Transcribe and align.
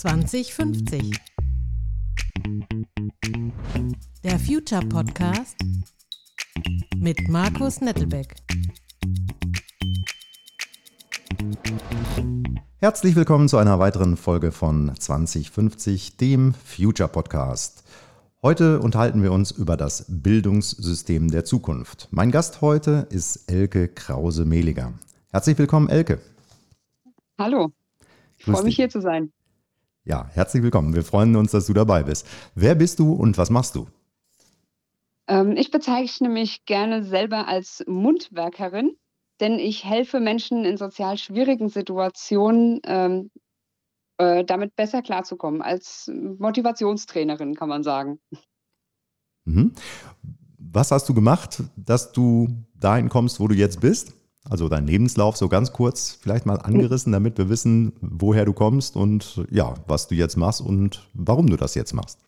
2050. 0.00 1.14
Der 4.24 4.38
Future 4.38 4.80
Podcast 4.88 5.54
mit 6.96 7.28
Markus 7.28 7.82
Nettelbeck. 7.82 8.34
Herzlich 12.78 13.14
willkommen 13.14 13.50
zu 13.50 13.58
einer 13.58 13.78
weiteren 13.78 14.16
Folge 14.16 14.52
von 14.52 14.96
2050, 14.98 16.16
dem 16.16 16.54
Future 16.54 17.10
Podcast. 17.10 17.84
Heute 18.40 18.80
unterhalten 18.80 19.22
wir 19.22 19.32
uns 19.32 19.50
über 19.50 19.76
das 19.76 20.06
Bildungssystem 20.08 21.30
der 21.30 21.44
Zukunft. 21.44 22.08
Mein 22.10 22.30
Gast 22.30 22.62
heute 22.62 23.06
ist 23.10 23.50
Elke 23.52 23.86
Krause-Mehliger. 23.88 24.94
Herzlich 25.30 25.58
willkommen, 25.58 25.90
Elke. 25.90 26.22
Hallo, 27.36 27.70
ich 28.38 28.46
freue 28.46 28.64
mich 28.64 28.76
hier 28.76 28.88
zu 28.88 29.02
sein. 29.02 29.30
Ja, 30.04 30.28
herzlich 30.32 30.62
willkommen. 30.62 30.94
Wir 30.94 31.04
freuen 31.04 31.36
uns, 31.36 31.50
dass 31.50 31.66
du 31.66 31.74
dabei 31.74 32.02
bist. 32.02 32.26
Wer 32.54 32.74
bist 32.74 32.98
du 32.98 33.12
und 33.12 33.36
was 33.36 33.50
machst 33.50 33.74
du? 33.74 33.86
Ähm, 35.28 35.56
ich 35.56 35.70
bezeichne 35.70 36.30
mich 36.30 36.64
gerne 36.64 37.04
selber 37.04 37.46
als 37.46 37.84
Mundwerkerin, 37.86 38.96
denn 39.40 39.58
ich 39.58 39.84
helfe 39.84 40.18
Menschen 40.18 40.64
in 40.64 40.78
sozial 40.78 41.18
schwierigen 41.18 41.68
Situationen 41.68 42.80
ähm, 42.84 43.30
äh, 44.16 44.42
damit 44.44 44.74
besser 44.74 45.02
klarzukommen. 45.02 45.60
Als 45.60 46.10
Motivationstrainerin 46.14 47.54
kann 47.54 47.68
man 47.68 47.82
sagen. 47.82 48.20
Mhm. 49.44 49.74
Was 50.58 50.92
hast 50.92 51.08
du 51.10 51.14
gemacht, 51.14 51.62
dass 51.76 52.12
du 52.12 52.48
dahin 52.74 53.10
kommst, 53.10 53.38
wo 53.38 53.48
du 53.48 53.54
jetzt 53.54 53.80
bist? 53.80 54.14
Also 54.50 54.68
dein 54.68 54.86
Lebenslauf 54.86 55.36
so 55.36 55.48
ganz 55.48 55.72
kurz 55.72 56.18
vielleicht 56.20 56.44
mal 56.44 56.56
angerissen, 56.56 57.12
damit 57.12 57.38
wir 57.38 57.48
wissen, 57.48 57.92
woher 58.00 58.44
du 58.44 58.52
kommst 58.52 58.96
und 58.96 59.44
ja, 59.50 59.74
was 59.86 60.08
du 60.08 60.16
jetzt 60.16 60.36
machst 60.36 60.60
und 60.60 61.08
warum 61.14 61.48
du 61.48 61.56
das 61.56 61.74
jetzt 61.74 61.94
machst. 61.94 62.18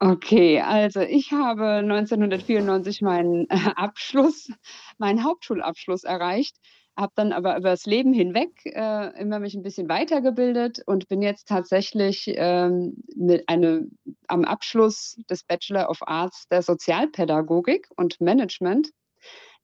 Okay, 0.00 0.60
also 0.60 1.00
ich 1.00 1.30
habe 1.30 1.64
1994 1.64 3.02
meinen 3.02 3.48
Abschluss, 3.50 4.50
meinen 4.98 5.22
Hauptschulabschluss 5.24 6.02
erreicht 6.02 6.56
habe 6.96 7.12
dann 7.14 7.32
aber 7.32 7.56
über 7.56 7.70
das 7.70 7.86
Leben 7.86 8.12
hinweg 8.12 8.50
äh, 8.64 9.18
immer 9.20 9.38
mich 9.38 9.54
ein 9.54 9.62
bisschen 9.62 9.88
weitergebildet 9.88 10.82
und 10.86 11.08
bin 11.08 11.22
jetzt 11.22 11.48
tatsächlich 11.48 12.26
ähm, 12.36 13.02
mit 13.16 13.48
eine, 13.48 13.86
am 14.28 14.44
Abschluss 14.44 15.16
des 15.30 15.44
Bachelor 15.44 15.88
of 15.88 16.00
Arts 16.02 16.46
der 16.48 16.62
Sozialpädagogik 16.62 17.88
und 17.96 18.20
Management 18.20 18.90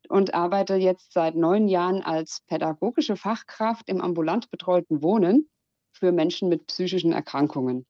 und 0.09 0.34
arbeite 0.34 0.75
jetzt 0.75 1.12
seit 1.12 1.34
neun 1.37 1.69
Jahren 1.69 2.03
als 2.03 2.42
pädagogische 2.47 3.17
Fachkraft 3.17 3.89
im 3.89 4.01
ambulant 4.01 4.51
betreuten 4.51 5.03
Wohnen 5.03 5.48
für 5.92 6.12
Menschen 6.12 6.48
mit 6.48 6.67
psychischen 6.67 7.12
Erkrankungen. 7.12 7.87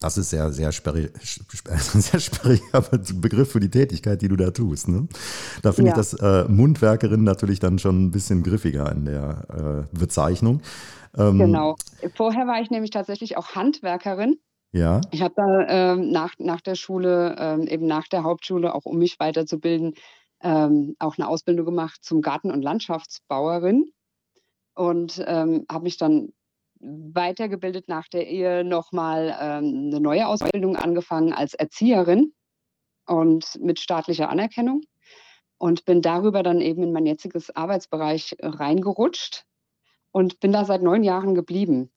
Das 0.00 0.16
ist 0.16 0.30
sehr, 0.30 0.52
sehr 0.52 0.70
sperrig, 0.70 1.10
sehr 1.20 2.20
sperriger 2.20 2.82
Begriff 3.14 3.50
für 3.50 3.58
die 3.58 3.70
Tätigkeit, 3.70 4.22
die 4.22 4.28
du 4.28 4.36
da 4.36 4.52
tust. 4.52 4.88
Ne? 4.88 5.08
Da 5.62 5.72
finde 5.72 5.90
ja. 5.90 5.94
ich 5.94 5.96
das 5.96 6.14
äh, 6.14 6.44
Mundwerkerin 6.48 7.24
natürlich 7.24 7.58
dann 7.58 7.80
schon 7.80 8.04
ein 8.04 8.10
bisschen 8.12 8.44
griffiger 8.44 8.92
in 8.92 9.06
der 9.06 9.88
äh, 9.92 9.98
Bezeichnung. 9.98 10.62
Ähm, 11.16 11.38
genau. 11.38 11.76
Vorher 12.14 12.46
war 12.46 12.60
ich 12.60 12.70
nämlich 12.70 12.92
tatsächlich 12.92 13.36
auch 13.36 13.56
Handwerkerin. 13.56 14.36
Ja. 14.70 15.00
Ich 15.10 15.22
habe 15.22 15.34
da 15.34 15.66
ähm, 15.66 16.10
nach, 16.12 16.34
nach 16.38 16.60
der 16.60 16.76
Schule, 16.76 17.34
ähm, 17.38 17.66
eben 17.66 17.86
nach 17.86 18.06
der 18.06 18.22
Hauptschule, 18.22 18.74
auch 18.74 18.84
um 18.84 18.98
mich 18.98 19.18
weiterzubilden, 19.18 19.94
ähm, 20.42 20.96
auch 20.98 21.18
eine 21.18 21.28
Ausbildung 21.28 21.66
gemacht 21.66 22.00
zum 22.02 22.22
Garten- 22.22 22.50
und 22.50 22.62
Landschaftsbauerin 22.62 23.90
und 24.74 25.22
ähm, 25.26 25.66
habe 25.70 25.84
mich 25.84 25.96
dann 25.96 26.32
weitergebildet 26.80 27.88
nach 27.88 28.08
der 28.08 28.28
Ehe 28.28 28.64
nochmal 28.64 29.36
ähm, 29.40 29.88
eine 29.88 30.00
neue 30.00 30.28
Ausbildung 30.28 30.76
angefangen 30.76 31.32
als 31.32 31.54
Erzieherin 31.54 32.32
und 33.06 33.58
mit 33.60 33.80
staatlicher 33.80 34.28
Anerkennung 34.28 34.82
und 35.58 35.84
bin 35.84 36.02
darüber 36.02 36.42
dann 36.42 36.60
eben 36.60 36.82
in 36.82 36.92
mein 36.92 37.06
jetziges 37.06 37.54
Arbeitsbereich 37.54 38.36
reingerutscht 38.40 39.44
und 40.12 40.40
bin 40.40 40.52
da 40.52 40.64
seit 40.64 40.82
neun 40.82 41.02
Jahren 41.02 41.34
geblieben. 41.34 41.90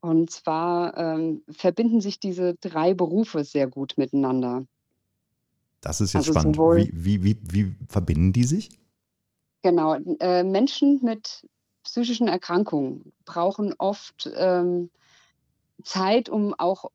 Und 0.00 0.30
zwar 0.30 0.96
ähm, 0.96 1.44
verbinden 1.48 2.00
sich 2.00 2.18
diese 2.18 2.54
drei 2.56 2.94
Berufe 2.94 3.44
sehr 3.44 3.68
gut 3.68 3.94
miteinander. 3.96 4.66
Das 5.82 6.00
ist 6.00 6.14
jetzt 6.14 6.28
also 6.28 6.32
spannend. 6.32 6.56
Wie, 6.56 6.90
wie, 6.92 7.24
wie, 7.24 7.38
wie, 7.50 7.74
verbinden 7.88 8.32
die 8.32 8.44
sich? 8.44 8.70
Genau, 9.62 9.94
äh, 10.20 10.42
Menschen 10.42 11.00
mit 11.02 11.46
psychischen 11.82 12.28
Erkrankungen 12.28 13.12
brauchen 13.24 13.74
oft 13.78 14.30
ähm, 14.34 14.90
Zeit, 15.82 16.28
um 16.28 16.54
auch 16.56 16.90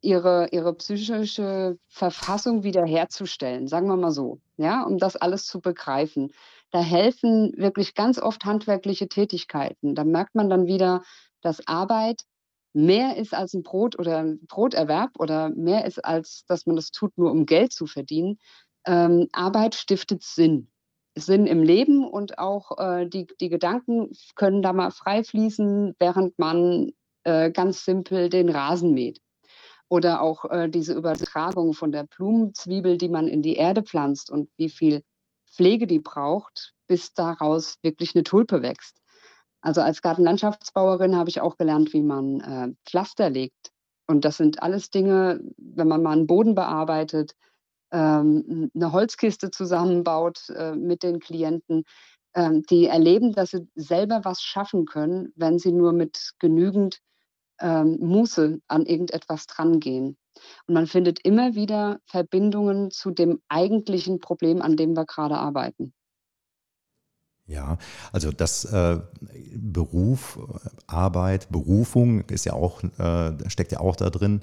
ihre, 0.00 0.48
ihre 0.52 0.74
psychische 0.74 1.78
Verfassung 1.88 2.62
wiederherzustellen, 2.62 3.68
sagen 3.68 3.88
wir 3.88 3.96
mal 3.96 4.10
so, 4.10 4.38
ja, 4.56 4.82
um 4.82 4.98
das 4.98 5.16
alles 5.16 5.46
zu 5.46 5.60
begreifen. 5.60 6.32
Da 6.70 6.80
helfen 6.80 7.52
wirklich 7.56 7.94
ganz 7.94 8.18
oft 8.18 8.44
handwerkliche 8.44 9.08
Tätigkeiten. 9.08 9.94
Da 9.94 10.04
merkt 10.04 10.34
man 10.34 10.50
dann 10.50 10.66
wieder, 10.66 11.02
dass 11.40 11.66
Arbeit 11.66 12.22
mehr 12.74 13.16
ist 13.16 13.32
als 13.34 13.54
ein 13.54 13.62
Brot 13.62 13.98
oder 13.98 14.18
ein 14.18 14.40
Broterwerb 14.46 15.12
oder 15.18 15.50
mehr 15.50 15.86
ist 15.86 16.04
als, 16.04 16.44
dass 16.46 16.66
man 16.66 16.76
das 16.76 16.90
tut, 16.90 17.16
nur 17.16 17.30
um 17.30 17.46
Geld 17.46 17.72
zu 17.72 17.86
verdienen. 17.86 18.38
Ähm, 18.86 19.28
Arbeit 19.32 19.74
stiftet 19.74 20.22
Sinn. 20.22 20.68
Sinn 21.16 21.46
im 21.46 21.62
Leben 21.62 22.06
und 22.06 22.38
auch 22.38 22.76
äh, 22.78 23.06
die, 23.06 23.26
die 23.40 23.48
Gedanken 23.48 24.10
können 24.34 24.62
da 24.62 24.72
mal 24.72 24.90
frei 24.90 25.22
fließen, 25.22 25.94
während 25.98 26.38
man 26.38 26.90
äh, 27.22 27.50
ganz 27.50 27.84
simpel 27.84 28.28
den 28.28 28.48
Rasen 28.48 28.92
mäht. 28.92 29.20
Oder 29.88 30.22
auch 30.22 30.44
äh, 30.50 30.68
diese 30.68 30.94
Übertragung 30.94 31.72
von 31.72 31.92
der 31.92 32.04
Blumenzwiebel, 32.04 32.98
die 32.98 33.08
man 33.08 33.28
in 33.28 33.42
die 33.42 33.54
Erde 33.54 33.84
pflanzt 33.84 34.30
und 34.30 34.50
wie 34.56 34.68
viel 34.68 35.02
Pflege 35.48 35.86
die 35.86 36.00
braucht, 36.00 36.74
bis 36.88 37.14
daraus 37.14 37.78
wirklich 37.82 38.14
eine 38.14 38.24
Tulpe 38.24 38.62
wächst. 38.62 39.00
Also 39.64 39.80
als 39.80 40.02
Gartenlandschaftsbauerin 40.02 41.16
habe 41.16 41.30
ich 41.30 41.40
auch 41.40 41.56
gelernt, 41.56 41.94
wie 41.94 42.02
man 42.02 42.40
äh, 42.40 42.74
Pflaster 42.84 43.30
legt. 43.30 43.72
Und 44.06 44.26
das 44.26 44.36
sind 44.36 44.62
alles 44.62 44.90
Dinge, 44.90 45.40
wenn 45.56 45.88
man 45.88 46.02
mal 46.02 46.12
einen 46.12 46.26
Boden 46.26 46.54
bearbeitet, 46.54 47.34
ähm, 47.90 48.70
eine 48.74 48.92
Holzkiste 48.92 49.50
zusammenbaut 49.50 50.50
äh, 50.50 50.74
mit 50.74 51.02
den 51.02 51.18
Klienten, 51.18 51.84
ähm, 52.34 52.62
die 52.68 52.88
erleben, 52.88 53.32
dass 53.32 53.52
sie 53.52 53.66
selber 53.74 54.20
was 54.24 54.42
schaffen 54.42 54.84
können, 54.84 55.32
wenn 55.34 55.58
sie 55.58 55.72
nur 55.72 55.94
mit 55.94 56.32
genügend 56.38 56.98
ähm, 57.58 57.96
Muße 58.00 58.60
an 58.68 58.84
irgendetwas 58.84 59.46
drangehen. 59.46 60.18
Und 60.66 60.74
man 60.74 60.86
findet 60.86 61.24
immer 61.24 61.54
wieder 61.54 62.00
Verbindungen 62.04 62.90
zu 62.90 63.12
dem 63.12 63.40
eigentlichen 63.48 64.20
Problem, 64.20 64.60
an 64.60 64.76
dem 64.76 64.94
wir 64.94 65.06
gerade 65.06 65.38
arbeiten. 65.38 65.94
Ja, 67.46 67.76
also 68.10 68.32
das 68.32 68.64
äh, 68.64 69.00
Beruf, 69.54 70.38
Arbeit, 70.86 71.50
Berufung 71.50 72.22
ist 72.22 72.46
ja 72.46 72.54
auch, 72.54 72.82
äh, 72.98 73.50
steckt 73.50 73.72
ja 73.72 73.80
auch 73.80 73.96
da 73.96 74.08
drin. 74.08 74.40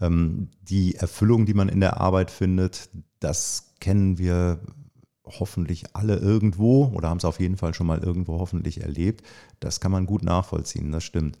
Ähm, 0.00 0.48
die 0.62 0.94
Erfüllung, 0.94 1.46
die 1.46 1.54
man 1.54 1.68
in 1.68 1.80
der 1.80 2.00
Arbeit 2.00 2.30
findet, 2.30 2.88
das 3.18 3.72
kennen 3.80 4.18
wir 4.18 4.60
hoffentlich 5.24 5.84
alle 5.94 6.16
irgendwo 6.16 6.86
oder 6.94 7.08
haben 7.08 7.18
es 7.18 7.24
auf 7.24 7.40
jeden 7.40 7.56
Fall 7.56 7.74
schon 7.74 7.88
mal 7.88 8.02
irgendwo 8.02 8.38
hoffentlich 8.38 8.80
erlebt. 8.80 9.26
Das 9.58 9.80
kann 9.80 9.90
man 9.90 10.06
gut 10.06 10.22
nachvollziehen, 10.22 10.92
das 10.92 11.02
stimmt. 11.02 11.38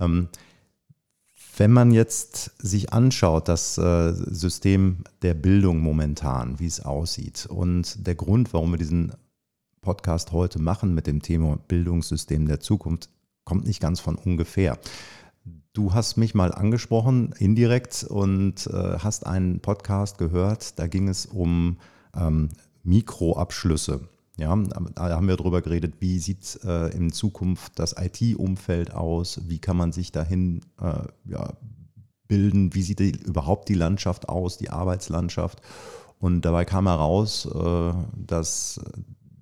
Ähm, 0.00 0.28
wenn 1.56 1.70
man 1.70 1.92
jetzt 1.92 2.50
sich 2.58 2.92
anschaut, 2.92 3.46
das 3.46 3.78
äh, 3.78 4.12
System 4.12 5.04
der 5.20 5.34
Bildung 5.34 5.78
momentan, 5.78 6.58
wie 6.58 6.66
es 6.66 6.80
aussieht 6.80 7.46
und 7.46 8.06
der 8.06 8.14
Grund, 8.14 8.52
warum 8.54 8.72
wir 8.72 8.78
diesen 8.78 9.12
Podcast 9.82 10.30
heute 10.30 10.60
machen 10.60 10.94
mit 10.94 11.08
dem 11.08 11.22
Thema 11.22 11.58
Bildungssystem 11.66 12.46
der 12.46 12.60
Zukunft, 12.60 13.10
kommt 13.44 13.66
nicht 13.66 13.80
ganz 13.80 13.98
von 13.98 14.14
ungefähr. 14.14 14.78
Du 15.72 15.92
hast 15.92 16.16
mich 16.16 16.34
mal 16.34 16.54
angesprochen, 16.54 17.34
indirekt, 17.36 18.04
und 18.04 18.68
äh, 18.68 18.98
hast 18.98 19.26
einen 19.26 19.60
Podcast 19.60 20.18
gehört. 20.18 20.78
Da 20.78 20.86
ging 20.86 21.08
es 21.08 21.26
um 21.26 21.78
ähm, 22.14 22.50
Mikroabschlüsse. 22.84 24.08
Ja, 24.38 24.56
da 24.56 25.10
haben 25.10 25.28
wir 25.28 25.36
darüber 25.36 25.62
geredet, 25.62 25.94
wie 25.98 26.18
sieht 26.18 26.60
äh, 26.64 26.88
in 26.96 27.12
Zukunft 27.12 27.78
das 27.78 27.96
IT-Umfeld 27.98 28.94
aus, 28.94 29.40
wie 29.48 29.58
kann 29.58 29.76
man 29.76 29.92
sich 29.92 30.12
dahin 30.12 30.60
äh, 30.80 31.06
ja, 31.24 31.54
bilden, 32.28 32.72
wie 32.74 32.82
sieht 32.82 33.00
die, 33.00 33.10
überhaupt 33.10 33.68
die 33.68 33.74
Landschaft 33.74 34.28
aus, 34.28 34.58
die 34.58 34.70
Arbeitslandschaft. 34.70 35.60
Und 36.18 36.42
dabei 36.42 36.64
kam 36.64 36.86
heraus, 36.86 37.46
äh, 37.46 37.92
dass 38.16 38.80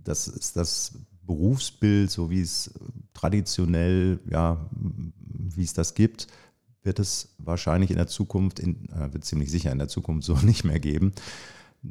das, 0.05 0.53
das 0.55 0.93
Berufsbild, 1.23 2.11
so 2.11 2.31
wie 2.31 2.41
es 2.41 2.73
traditionell 3.15 4.19
ja, 4.29 4.69
wie 4.73 5.65
es 5.65 5.75
das 5.75 5.95
gibt, 5.95 6.27
wird 6.83 6.99
es 6.99 7.35
wahrscheinlich 7.39 7.91
in 7.91 7.97
der 7.97 8.07
Zukunft, 8.07 8.59
in, 8.59 8.89
äh, 8.91 9.13
wird 9.13 9.25
ziemlich 9.25 9.51
sicher 9.51 9.71
in 9.71 9.79
der 9.79 9.89
Zukunft 9.89 10.25
so 10.25 10.35
nicht 10.43 10.65
mehr 10.65 10.81
geben. 10.81 11.13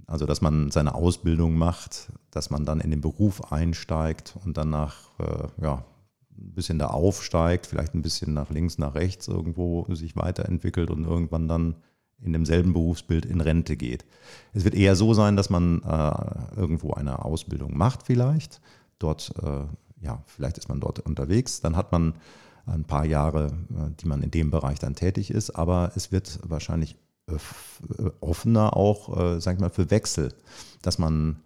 Also, 0.06 0.26
dass 0.26 0.42
man 0.42 0.70
seine 0.70 0.94
Ausbildung 0.94 1.56
macht, 1.56 2.12
dass 2.32 2.50
man 2.50 2.66
dann 2.66 2.80
in 2.80 2.92
den 2.92 3.02
Beruf 3.02 3.52
einsteigt 3.52 4.36
und 4.44 4.58
dann 4.58 4.70
nach, 4.70 5.10
äh, 5.20 5.48
ja, 5.64 5.86
ein 6.38 6.54
bisschen 6.54 6.80
da 6.80 6.88
aufsteigt, 6.88 7.66
vielleicht 7.66 7.96
ein 7.96 8.02
bisschen 8.02 8.34
nach 8.34 8.50
links, 8.50 8.78
nach 8.78 8.96
rechts 8.96 9.28
irgendwo 9.28 9.86
sich 9.94 10.16
weiterentwickelt 10.16 10.90
und 10.90 11.06
irgendwann 11.06 11.48
dann 11.48 11.76
in 12.22 12.34
demselben 12.34 12.74
Berufsbild 12.74 13.26
in 13.26 13.42
Rente 13.42 13.78
geht. 13.78 14.06
Es 14.54 14.64
wird 14.64 14.76
eher 14.76 14.96
so 14.96 15.14
sein, 15.14 15.36
dass 15.36 15.50
man 15.50 15.82
äh, 15.84 16.60
irgendwo 16.60 16.94
eine 16.94 17.24
Ausbildung 17.24 17.78
macht 17.78 18.04
vielleicht. 18.04 18.62
Dort, 19.00 19.34
äh, 19.42 20.06
ja, 20.06 20.22
vielleicht 20.26 20.58
ist 20.58 20.70
man 20.70 20.80
dort 20.80 21.00
unterwegs. 21.00 21.62
Dann 21.62 21.76
hat 21.76 21.92
man 21.92 22.14
ein 22.66 22.84
paar 22.84 23.06
Jahre, 23.06 23.48
äh, 23.48 23.92
die 24.00 24.08
man 24.08 24.22
in 24.22 24.32
dem 24.32 24.52
Bereich 24.52 24.80
dann 24.80 24.96
tätig 24.96 25.32
ist. 25.32 25.52
Aber 25.52 25.92
es 25.96 26.12
wird 26.12 26.40
wahrscheinlich 26.44 26.98
äh, 27.28 28.10
offener 28.20 28.76
auch, 28.76 29.18
äh, 29.18 29.40
sag 29.40 29.56
ich 29.56 29.62
mal, 29.62 29.70
für 29.70 29.90
Wechsel, 29.92 30.34
dass 30.82 31.00
man 31.00 31.38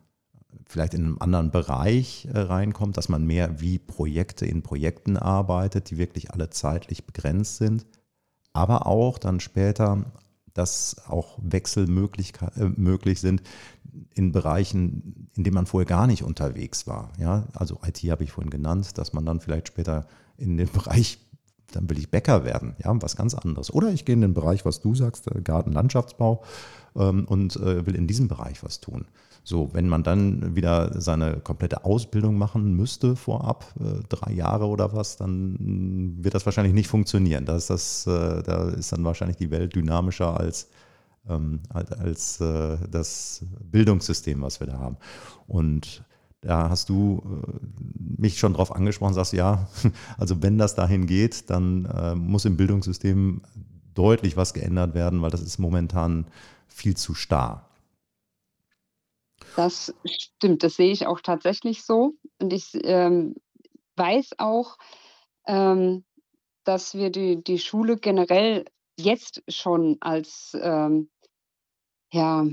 vielleicht 0.66 0.94
in 0.94 1.06
einem 1.06 1.18
anderen 1.20 1.52
Bereich 1.52 2.28
äh, 2.34 2.40
reinkommt, 2.40 2.98
dass 2.98 3.10
man 3.10 3.26
mehr 3.26 3.62
wie 3.62 3.80
Projekte 3.80 4.46
in 4.46 4.64
Projekten 4.64 5.18
arbeitet, 5.18 5.90
die 5.90 5.98
wirklich 5.98 6.32
alle 6.32 6.50
zeitlich 6.50 7.06
begrenzt 7.06 7.58
sind, 7.58 7.86
aber 8.54 8.88
auch 8.88 9.18
dann 9.18 9.40
später, 9.40 10.06
dass 10.54 10.98
auch 11.08 11.38
Wechsel 11.42 11.88
möglich, 11.88 12.34
äh, 12.56 12.66
möglich 12.76 13.20
sind 13.20 13.42
in 14.14 14.32
Bereichen, 14.32 15.30
in 15.36 15.44
denen 15.44 15.56
man 15.56 15.66
vorher 15.66 15.88
gar 15.88 16.08
nicht 16.08 16.24
unterwegs 16.24 16.88
war. 16.88 17.12
Ja, 17.20 17.48
also 17.54 17.80
IT 17.86 18.00
habe 18.10 18.24
ich 18.24 18.32
vorhin 18.32 18.50
genannt, 18.50 18.98
dass 18.98 19.14
man 19.14 19.26
dann 19.26 19.40
vielleicht 19.40 19.68
später 19.68 20.08
in 20.38 20.58
den 20.58 20.70
Bereich 20.74 21.20
dann 21.72 21.90
will 21.90 21.98
ich 21.98 22.12
Bäcker 22.12 22.46
werden, 22.46 22.76
ja, 22.84 22.94
was 23.02 23.16
ganz 23.16 23.34
anderes. 23.34 23.74
Oder 23.74 23.92
ich 23.92 24.06
gehe 24.06 24.14
in 24.14 24.22
den 24.22 24.36
Bereich, 24.36 24.64
was 24.64 24.82
du 24.82 24.94
sagst, 24.96 25.28
äh, 25.28 25.42
Gartenlandschaftsbau 25.42 26.44
ähm, 26.96 27.26
und 27.26 27.56
äh, 27.56 27.86
will 27.86 27.96
in 27.96 28.08
diesem 28.08 28.28
Bereich 28.28 28.64
was 28.64 28.80
tun. 28.80 29.06
So, 29.46 29.74
wenn 29.74 29.90
man 29.90 30.04
dann 30.04 30.56
wieder 30.56 31.02
seine 31.02 31.38
komplette 31.42 31.84
Ausbildung 31.84 32.38
machen 32.38 32.76
müsste 32.76 33.18
vorab, 33.18 33.66
äh, 33.78 34.02
drei 34.08 34.32
Jahre 34.32 34.68
oder 34.68 34.94
was, 34.94 35.18
dann 35.18 36.16
wird 36.24 36.34
das 36.34 36.46
wahrscheinlich 36.46 36.74
nicht 36.74 36.88
funktionieren. 36.88 37.46
Da 37.46 37.58
ist, 37.58 37.70
das, 37.70 38.08
äh, 38.08 38.42
da 38.42 38.70
ist 38.70 38.94
dann 38.94 39.04
wahrscheinlich 39.04 39.36
die 39.36 39.52
Welt 39.52 39.76
dynamischer 39.76 40.40
als, 40.40 40.70
ähm, 41.28 41.60
als 41.70 42.40
äh, 42.40 42.78
das 42.90 43.46
Bildungssystem, 43.70 44.42
was 44.42 44.62
wir 44.62 44.68
da 44.68 44.80
haben. 44.80 44.96
Und 45.48 46.04
da 46.40 46.70
hast 46.70 46.90
du 46.90 47.22
mich 47.98 48.38
schon 48.38 48.54
drauf 48.54 48.76
angesprochen, 48.76 49.14
sagst 49.14 49.32
ja, 49.32 49.70
also 50.18 50.42
wenn 50.42 50.58
das 50.58 50.76
dahin 50.76 51.08
geht, 51.08 51.50
dann 51.50 51.88
muss 52.18 52.44
im 52.44 52.58
Bildungssystem 52.58 53.42
deutlich 53.94 54.36
was 54.36 54.54
geändert 54.54 54.94
werden, 54.94 55.22
weil 55.22 55.32
das 55.32 55.42
ist 55.42 55.58
momentan 55.58 56.26
viel 56.68 56.98
zu 56.98 57.14
starr. 57.14 57.70
Das 59.56 59.94
stimmt, 60.06 60.64
das 60.64 60.76
sehe 60.76 60.92
ich 60.92 61.06
auch 61.06 61.22
tatsächlich 61.22 61.84
so. 61.84 62.14
Und 62.40 62.54
ich 62.54 62.72
ähm, 62.84 63.36
weiß 63.96 64.40
auch, 64.40 64.78
ähm, 65.46 66.04
dass 66.64 66.96
wir 66.96 67.12
die, 67.12 67.44
die 67.44 67.60
Schule 67.60 67.98
generell 67.98 68.66
jetzt 68.98 69.44
schon 69.48 69.98
als, 70.00 70.58
ähm, 70.60 71.12
ja, 72.12 72.48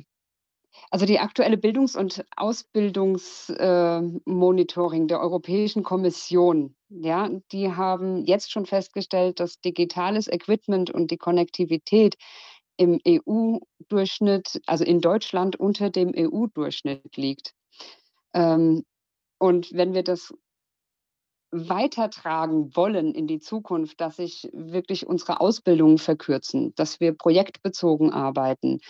also 0.91 1.07
die 1.07 1.19
aktuelle 1.19 1.57
Bildungs- 1.57 1.97
und 1.97 2.25
Ausbildungsmonitoring 2.37 5.05
äh, 5.05 5.07
der 5.07 5.21
Europäischen 5.21 5.83
Kommission, 5.83 6.77
ja, 6.89 7.31
die 7.53 7.73
haben 7.73 8.25
jetzt 8.25 8.51
schon 8.51 8.67
festgestellt, 8.67 9.41
dass 9.41 9.61
digitales 9.61 10.29
Equipment 10.29 10.91
und 10.91 11.11
die 11.11 11.19
Konnektivität 11.19 12.17
im 12.77 13.01
EU-Durchschnitt, 13.07 14.61
also 14.67 14.85
in 14.85 15.01
Deutschland 15.01 15.57
unter 15.57 15.91
dem 15.91 16.13
EU-Durchschnitt 16.17 17.17
liegt. 17.17 17.53
Ähm, 18.35 18.85
und 19.39 19.73
wenn 19.73 19.95
wir 19.95 20.05
das 20.05 20.33
weitertragen 21.53 22.75
wollen 22.77 23.15
in 23.15 23.27
die 23.27 23.41
Zukunft, 23.41 24.01
dass 24.01 24.17
sich 24.17 24.49
wirklich 24.53 25.07
unsere 25.07 25.41
Ausbildungen 25.41 25.99
verkürzen, 25.99 26.73
dass 26.77 27.01
wir 27.01 27.13
projektbezogen 27.13 28.13
arbeiten, 28.13 28.81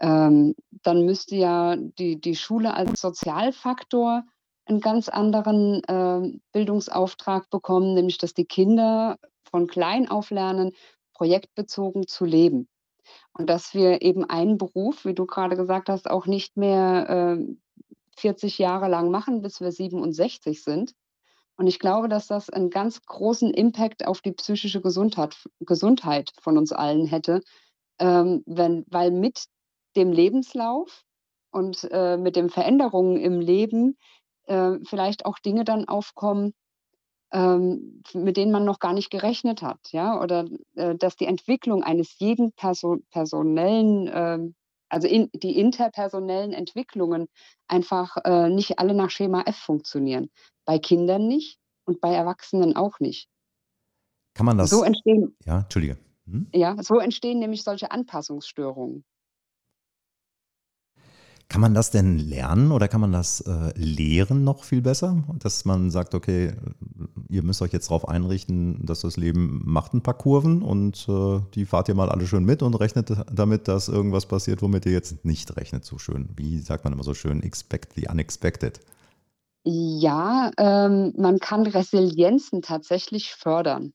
ähm, 0.00 0.54
dann 0.82 1.04
müsste 1.04 1.36
ja 1.36 1.76
die, 1.76 2.20
die 2.20 2.36
Schule 2.36 2.74
als 2.74 3.00
Sozialfaktor 3.00 4.24
einen 4.66 4.80
ganz 4.80 5.08
anderen 5.08 5.82
äh, 5.84 6.38
Bildungsauftrag 6.52 7.50
bekommen, 7.50 7.94
nämlich 7.94 8.18
dass 8.18 8.34
die 8.34 8.44
Kinder 8.44 9.18
von 9.50 9.66
klein 9.66 10.08
auf 10.08 10.30
lernen, 10.30 10.72
projektbezogen 11.14 12.06
zu 12.06 12.24
leben. 12.24 12.68
Und 13.38 13.48
dass 13.48 13.72
wir 13.72 14.02
eben 14.02 14.24
einen 14.24 14.58
Beruf, 14.58 15.04
wie 15.04 15.14
du 15.14 15.24
gerade 15.24 15.56
gesagt 15.56 15.88
hast, 15.88 16.10
auch 16.10 16.26
nicht 16.26 16.56
mehr 16.56 17.38
äh, 17.38 17.56
40 18.18 18.58
Jahre 18.58 18.88
lang 18.88 19.10
machen, 19.10 19.42
bis 19.42 19.60
wir 19.60 19.70
67 19.70 20.62
sind. 20.62 20.92
Und 21.56 21.66
ich 21.66 21.78
glaube, 21.78 22.08
dass 22.08 22.26
das 22.26 22.50
einen 22.50 22.70
ganz 22.70 23.02
großen 23.02 23.52
Impact 23.52 24.06
auf 24.06 24.20
die 24.20 24.32
psychische 24.32 24.80
Gesundheit, 24.80 25.36
Gesundheit 25.60 26.32
von 26.40 26.58
uns 26.58 26.72
allen 26.72 27.06
hätte, 27.06 27.42
ähm, 27.98 28.42
wenn, 28.46 28.84
weil 28.88 29.10
mit 29.12 29.46
dem 29.96 30.12
Lebenslauf 30.12 31.04
und 31.50 31.88
äh, 31.90 32.16
mit 32.16 32.36
den 32.36 32.50
Veränderungen 32.50 33.16
im 33.16 33.40
Leben 33.40 33.96
äh, 34.46 34.78
vielleicht 34.84 35.26
auch 35.26 35.38
Dinge 35.38 35.64
dann 35.64 35.86
aufkommen, 35.86 36.54
ähm, 37.32 38.02
mit 38.14 38.36
denen 38.36 38.52
man 38.52 38.64
noch 38.64 38.78
gar 38.78 38.92
nicht 38.92 39.10
gerechnet 39.10 39.62
hat, 39.62 39.80
ja, 39.92 40.20
oder 40.20 40.46
äh, 40.74 40.94
dass 40.94 41.16
die 41.16 41.26
Entwicklung 41.26 41.82
eines 41.82 42.18
jeden 42.18 42.52
Perso 42.52 42.98
personellen, 43.10 44.10
ähm, 44.12 44.54
also 44.88 45.06
in, 45.06 45.28
die 45.34 45.58
interpersonellen 45.58 46.52
Entwicklungen 46.52 47.28
einfach 47.66 48.16
äh, 48.24 48.48
nicht 48.48 48.78
alle 48.78 48.94
nach 48.94 49.10
Schema 49.10 49.42
F 49.42 49.56
funktionieren. 49.56 50.30
Bei 50.64 50.78
Kindern 50.78 51.28
nicht 51.28 51.58
und 51.84 52.00
bei 52.00 52.14
Erwachsenen 52.14 52.76
auch 52.76 52.98
nicht. 53.00 53.28
Kann 54.34 54.46
man 54.46 54.56
das? 54.56 54.70
So 54.70 54.82
entstehen. 54.82 55.36
Ja, 55.44 55.60
Entschuldige. 55.60 55.98
Hm? 56.26 56.48
Ja, 56.54 56.82
so 56.82 56.98
entstehen 56.98 57.38
nämlich 57.38 57.64
solche 57.64 57.90
Anpassungsstörungen. 57.90 59.04
Kann 61.50 61.62
man 61.62 61.72
das 61.72 61.90
denn 61.90 62.18
lernen 62.18 62.72
oder 62.72 62.88
kann 62.88 63.00
man 63.00 63.12
das 63.12 63.40
äh, 63.40 63.72
lehren 63.74 64.44
noch 64.44 64.64
viel 64.64 64.82
besser? 64.82 65.24
Dass 65.38 65.64
man 65.64 65.90
sagt, 65.90 66.14
okay, 66.14 66.52
ihr 67.30 67.42
müsst 67.42 67.62
euch 67.62 67.72
jetzt 67.72 67.88
darauf 67.88 68.06
einrichten, 68.06 68.84
dass 68.84 69.00
das 69.00 69.16
Leben 69.16 69.62
macht 69.64 69.94
ein 69.94 70.02
paar 70.02 70.18
Kurven 70.18 70.60
und 70.60 71.06
äh, 71.08 71.40
die 71.54 71.64
fahrt 71.64 71.88
ihr 71.88 71.94
mal 71.94 72.10
alle 72.10 72.26
schön 72.26 72.44
mit 72.44 72.62
und 72.62 72.74
rechnet 72.74 73.12
damit, 73.32 73.66
dass 73.66 73.88
irgendwas 73.88 74.26
passiert, 74.26 74.60
womit 74.60 74.84
ihr 74.84 74.92
jetzt 74.92 75.24
nicht 75.24 75.56
rechnet 75.56 75.86
so 75.86 75.96
schön. 75.96 76.28
Wie 76.36 76.58
sagt 76.58 76.84
man 76.84 76.92
immer 76.92 77.02
so 77.02 77.14
schön, 77.14 77.42
expect 77.42 77.94
the 77.94 78.08
unexpected. 78.10 78.80
Ja, 79.64 80.50
ähm, 80.58 81.14
man 81.16 81.38
kann 81.38 81.66
Resilienzen 81.66 82.60
tatsächlich 82.60 83.34
fördern. 83.34 83.94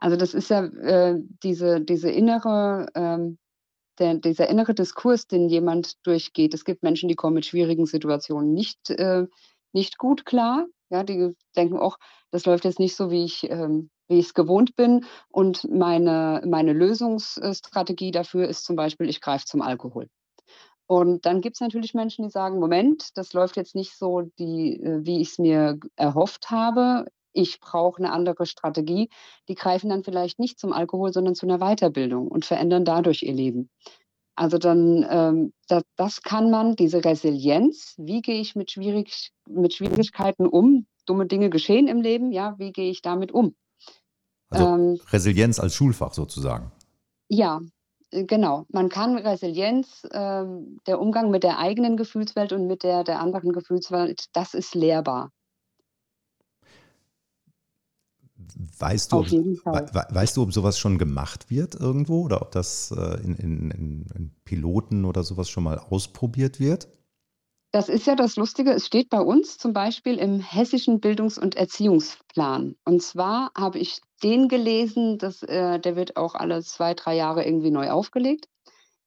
Also 0.00 0.16
das 0.16 0.34
ist 0.34 0.50
ja 0.50 0.64
äh, 0.64 1.20
diese, 1.42 1.80
diese 1.80 2.10
innere 2.10 2.86
ähm, 2.96 3.38
der, 3.98 4.14
dieser 4.14 4.48
innere 4.48 4.74
Diskurs, 4.74 5.26
den 5.26 5.48
jemand 5.48 6.04
durchgeht. 6.06 6.54
Es 6.54 6.64
gibt 6.64 6.82
Menschen, 6.82 7.08
die 7.08 7.14
kommen 7.14 7.34
mit 7.34 7.46
schwierigen 7.46 7.86
Situationen 7.86 8.52
nicht, 8.52 8.90
äh, 8.90 9.26
nicht 9.72 9.98
gut 9.98 10.24
klar. 10.24 10.66
Ja, 10.90 11.02
die 11.02 11.34
denken 11.56 11.78
auch, 11.78 11.98
das 12.30 12.46
läuft 12.46 12.64
jetzt 12.64 12.78
nicht 12.78 12.96
so, 12.96 13.10
wie 13.10 13.24
ich 13.24 13.50
ähm, 13.50 13.90
es 14.08 14.34
gewohnt 14.34 14.76
bin. 14.76 15.04
Und 15.30 15.68
meine, 15.70 16.42
meine 16.46 16.72
Lösungsstrategie 16.72 18.10
dafür 18.10 18.48
ist 18.48 18.64
zum 18.64 18.76
Beispiel, 18.76 19.08
ich 19.08 19.20
greife 19.20 19.46
zum 19.46 19.62
Alkohol. 19.62 20.08
Und 20.86 21.24
dann 21.24 21.40
gibt 21.40 21.56
es 21.56 21.60
natürlich 21.60 21.94
Menschen, 21.94 22.24
die 22.24 22.30
sagen, 22.30 22.60
Moment, 22.60 23.08
das 23.14 23.32
läuft 23.32 23.56
jetzt 23.56 23.74
nicht 23.74 23.96
so, 23.96 24.22
die, 24.38 24.80
äh, 24.82 25.04
wie 25.04 25.20
ich 25.20 25.30
es 25.30 25.38
mir 25.38 25.78
erhofft 25.96 26.50
habe 26.50 27.06
ich 27.34 27.60
brauche 27.60 27.98
eine 27.98 28.12
andere 28.12 28.46
Strategie, 28.46 29.10
die 29.48 29.54
greifen 29.54 29.90
dann 29.90 30.04
vielleicht 30.04 30.38
nicht 30.38 30.58
zum 30.58 30.72
Alkohol, 30.72 31.12
sondern 31.12 31.34
zu 31.34 31.46
einer 31.46 31.58
Weiterbildung 31.58 32.28
und 32.28 32.44
verändern 32.44 32.84
dadurch 32.84 33.22
ihr 33.22 33.34
Leben. 33.34 33.68
Also 34.36 34.58
dann, 34.58 35.06
ähm, 35.08 35.52
das, 35.68 35.82
das 35.96 36.22
kann 36.22 36.50
man, 36.50 36.76
diese 36.76 37.04
Resilienz, 37.04 37.94
wie 37.98 38.20
gehe 38.20 38.40
ich 38.40 38.56
mit, 38.56 38.70
schwierig, 38.70 39.32
mit 39.48 39.74
Schwierigkeiten 39.74 40.46
um? 40.46 40.86
Dumme 41.06 41.26
Dinge 41.26 41.50
geschehen 41.50 41.86
im 41.86 42.00
Leben, 42.00 42.32
ja, 42.32 42.54
wie 42.58 42.72
gehe 42.72 42.90
ich 42.90 43.02
damit 43.02 43.30
um? 43.30 43.54
Also 44.48 44.66
ähm, 44.66 45.00
Resilienz 45.12 45.60
als 45.60 45.74
Schulfach 45.74 46.14
sozusagen. 46.14 46.72
Ja, 47.28 47.60
äh, 48.10 48.24
genau. 48.24 48.64
Man 48.70 48.88
kann 48.88 49.16
Resilienz, 49.18 50.04
äh, 50.04 50.44
der 50.86 51.00
Umgang 51.00 51.30
mit 51.30 51.42
der 51.42 51.58
eigenen 51.58 51.96
Gefühlswelt 51.96 52.52
und 52.52 52.66
mit 52.66 52.82
der 52.82 53.04
der 53.04 53.20
anderen 53.20 53.52
Gefühlswelt, 53.52 54.26
das 54.32 54.54
ist 54.54 54.74
lehrbar. 54.74 55.30
Weißt 58.78 59.12
du, 59.12 59.18
ob, 59.18 59.26
weißt 59.26 60.36
du, 60.36 60.42
ob 60.42 60.52
sowas 60.52 60.78
schon 60.78 60.98
gemacht 60.98 61.50
wird 61.50 61.74
irgendwo 61.74 62.22
oder 62.22 62.42
ob 62.42 62.52
das 62.52 62.90
äh, 62.90 63.22
in, 63.22 63.36
in, 63.36 63.70
in, 63.70 64.30
Piloten 64.44 65.04
oder 65.04 65.22
sowas 65.22 65.48
schon 65.48 65.64
mal 65.64 65.78
ausprobiert 65.78 66.60
wird? 66.60 66.88
Das 67.72 67.88
ist 67.88 68.06
ja 68.06 68.14
das 68.14 68.36
Lustige. 68.36 68.72
Es 68.72 68.86
steht 68.86 69.10
bei 69.10 69.20
uns 69.20 69.58
zum 69.58 69.72
Beispiel 69.72 70.18
im 70.18 70.38
Hessischen 70.38 71.00
Bildungs- 71.00 71.38
und 71.38 71.56
Erziehungsplan. 71.56 72.76
Und 72.84 73.02
zwar 73.02 73.50
habe 73.56 73.78
ich 73.78 74.00
den 74.22 74.48
gelesen, 74.48 75.18
dass, 75.18 75.42
äh, 75.42 75.80
der 75.80 75.96
wird 75.96 76.16
auch 76.16 76.34
alle 76.34 76.62
zwei, 76.62 76.94
drei 76.94 77.16
Jahre 77.16 77.44
irgendwie 77.44 77.72
neu 77.72 77.90
aufgelegt. 77.90 78.48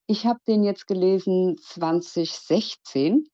Ich 0.05 0.25
habe 0.25 0.39
den 0.47 0.63
jetzt 0.63 0.87
gelesen 0.87 1.57
2016 1.61 3.27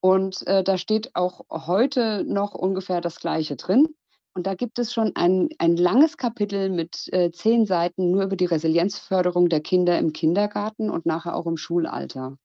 und 0.00 0.46
äh, 0.46 0.64
da 0.64 0.78
steht 0.78 1.14
auch 1.14 1.44
heute 1.50 2.24
noch 2.24 2.54
ungefähr 2.54 3.00
das 3.00 3.20
Gleiche 3.20 3.56
drin 3.56 3.88
Und 4.34 4.46
da 4.46 4.54
gibt 4.54 4.78
es 4.78 4.92
schon 4.92 5.12
ein, 5.16 5.48
ein 5.58 5.76
langes 5.76 6.16
Kapitel 6.16 6.70
mit 6.70 7.12
äh, 7.12 7.32
zehn 7.32 7.66
Seiten 7.66 8.12
nur 8.12 8.22
über 8.22 8.36
die 8.36 8.46
Resilienzförderung 8.46 9.48
der 9.48 9.60
Kinder 9.60 9.98
im 9.98 10.12
Kindergarten 10.12 10.88
und 10.88 11.04
nachher 11.04 11.34
auch 11.34 11.46
im 11.46 11.56
Schulalter. 11.56 12.38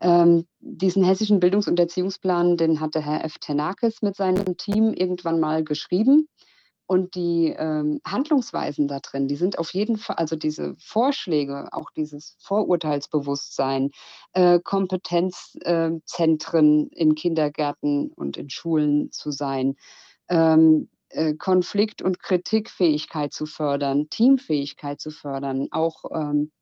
Ähm, 0.00 0.46
diesen 0.60 1.04
hessischen 1.04 1.40
Bildungs- 1.40 1.68
und 1.68 1.78
Erziehungsplan, 1.78 2.56
den 2.56 2.80
hatte 2.80 3.00
Herr 3.00 3.24
F. 3.24 3.38
Tenakis 3.38 4.02
mit 4.02 4.16
seinem 4.16 4.56
Team 4.56 4.92
irgendwann 4.92 5.38
mal 5.40 5.64
geschrieben. 5.64 6.28
Und 6.90 7.16
die 7.16 7.54
ähm, 7.56 8.00
Handlungsweisen 8.06 8.88
da 8.88 9.00
drin, 9.00 9.28
die 9.28 9.36
sind 9.36 9.58
auf 9.58 9.74
jeden 9.74 9.98
Fall, 9.98 10.16
also 10.16 10.36
diese 10.36 10.74
Vorschläge, 10.78 11.68
auch 11.72 11.90
dieses 11.90 12.34
Vorurteilsbewusstsein, 12.38 13.90
äh, 14.32 14.58
Kompetenzzentren 14.58 16.90
äh, 16.90 16.98
in 16.98 17.14
Kindergärten 17.14 18.10
und 18.12 18.38
in 18.38 18.48
Schulen 18.48 19.12
zu 19.12 19.30
sein, 19.30 19.76
ähm, 20.28 20.88
äh, 21.10 21.34
Konflikt- 21.34 22.02
und 22.02 22.22
Kritikfähigkeit 22.22 23.32
zu 23.32 23.46
fördern, 23.46 24.08
Teamfähigkeit 24.10 25.00
zu 25.00 25.10
fördern. 25.10 25.68
Auch, 25.70 26.04
ähm, 26.14 26.52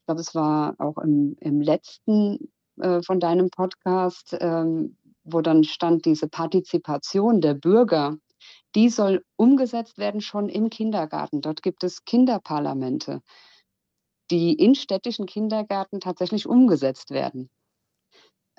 ich 0.00 0.06
glaube, 0.06 0.20
es 0.20 0.34
war 0.34 0.74
auch 0.78 0.98
im, 0.98 1.36
im 1.40 1.60
letzten 1.60 2.50
äh, 2.80 3.02
von 3.02 3.20
deinem 3.20 3.50
Podcast, 3.50 4.36
ähm, 4.40 4.96
wo 5.24 5.40
dann 5.40 5.64
stand, 5.64 6.06
diese 6.06 6.28
Partizipation 6.28 7.40
der 7.40 7.54
Bürger 7.54 8.16
die 8.74 8.88
soll 8.88 9.24
umgesetzt 9.36 9.98
werden 9.98 10.20
schon 10.20 10.48
im 10.48 10.70
Kindergarten. 10.70 11.40
Dort 11.40 11.62
gibt 11.62 11.84
es 11.84 12.04
Kinderparlamente, 12.04 13.20
die 14.30 14.54
in 14.54 14.74
städtischen 14.74 15.26
Kindergärten 15.26 16.00
tatsächlich 16.00 16.46
umgesetzt 16.46 17.10
werden. 17.10 17.50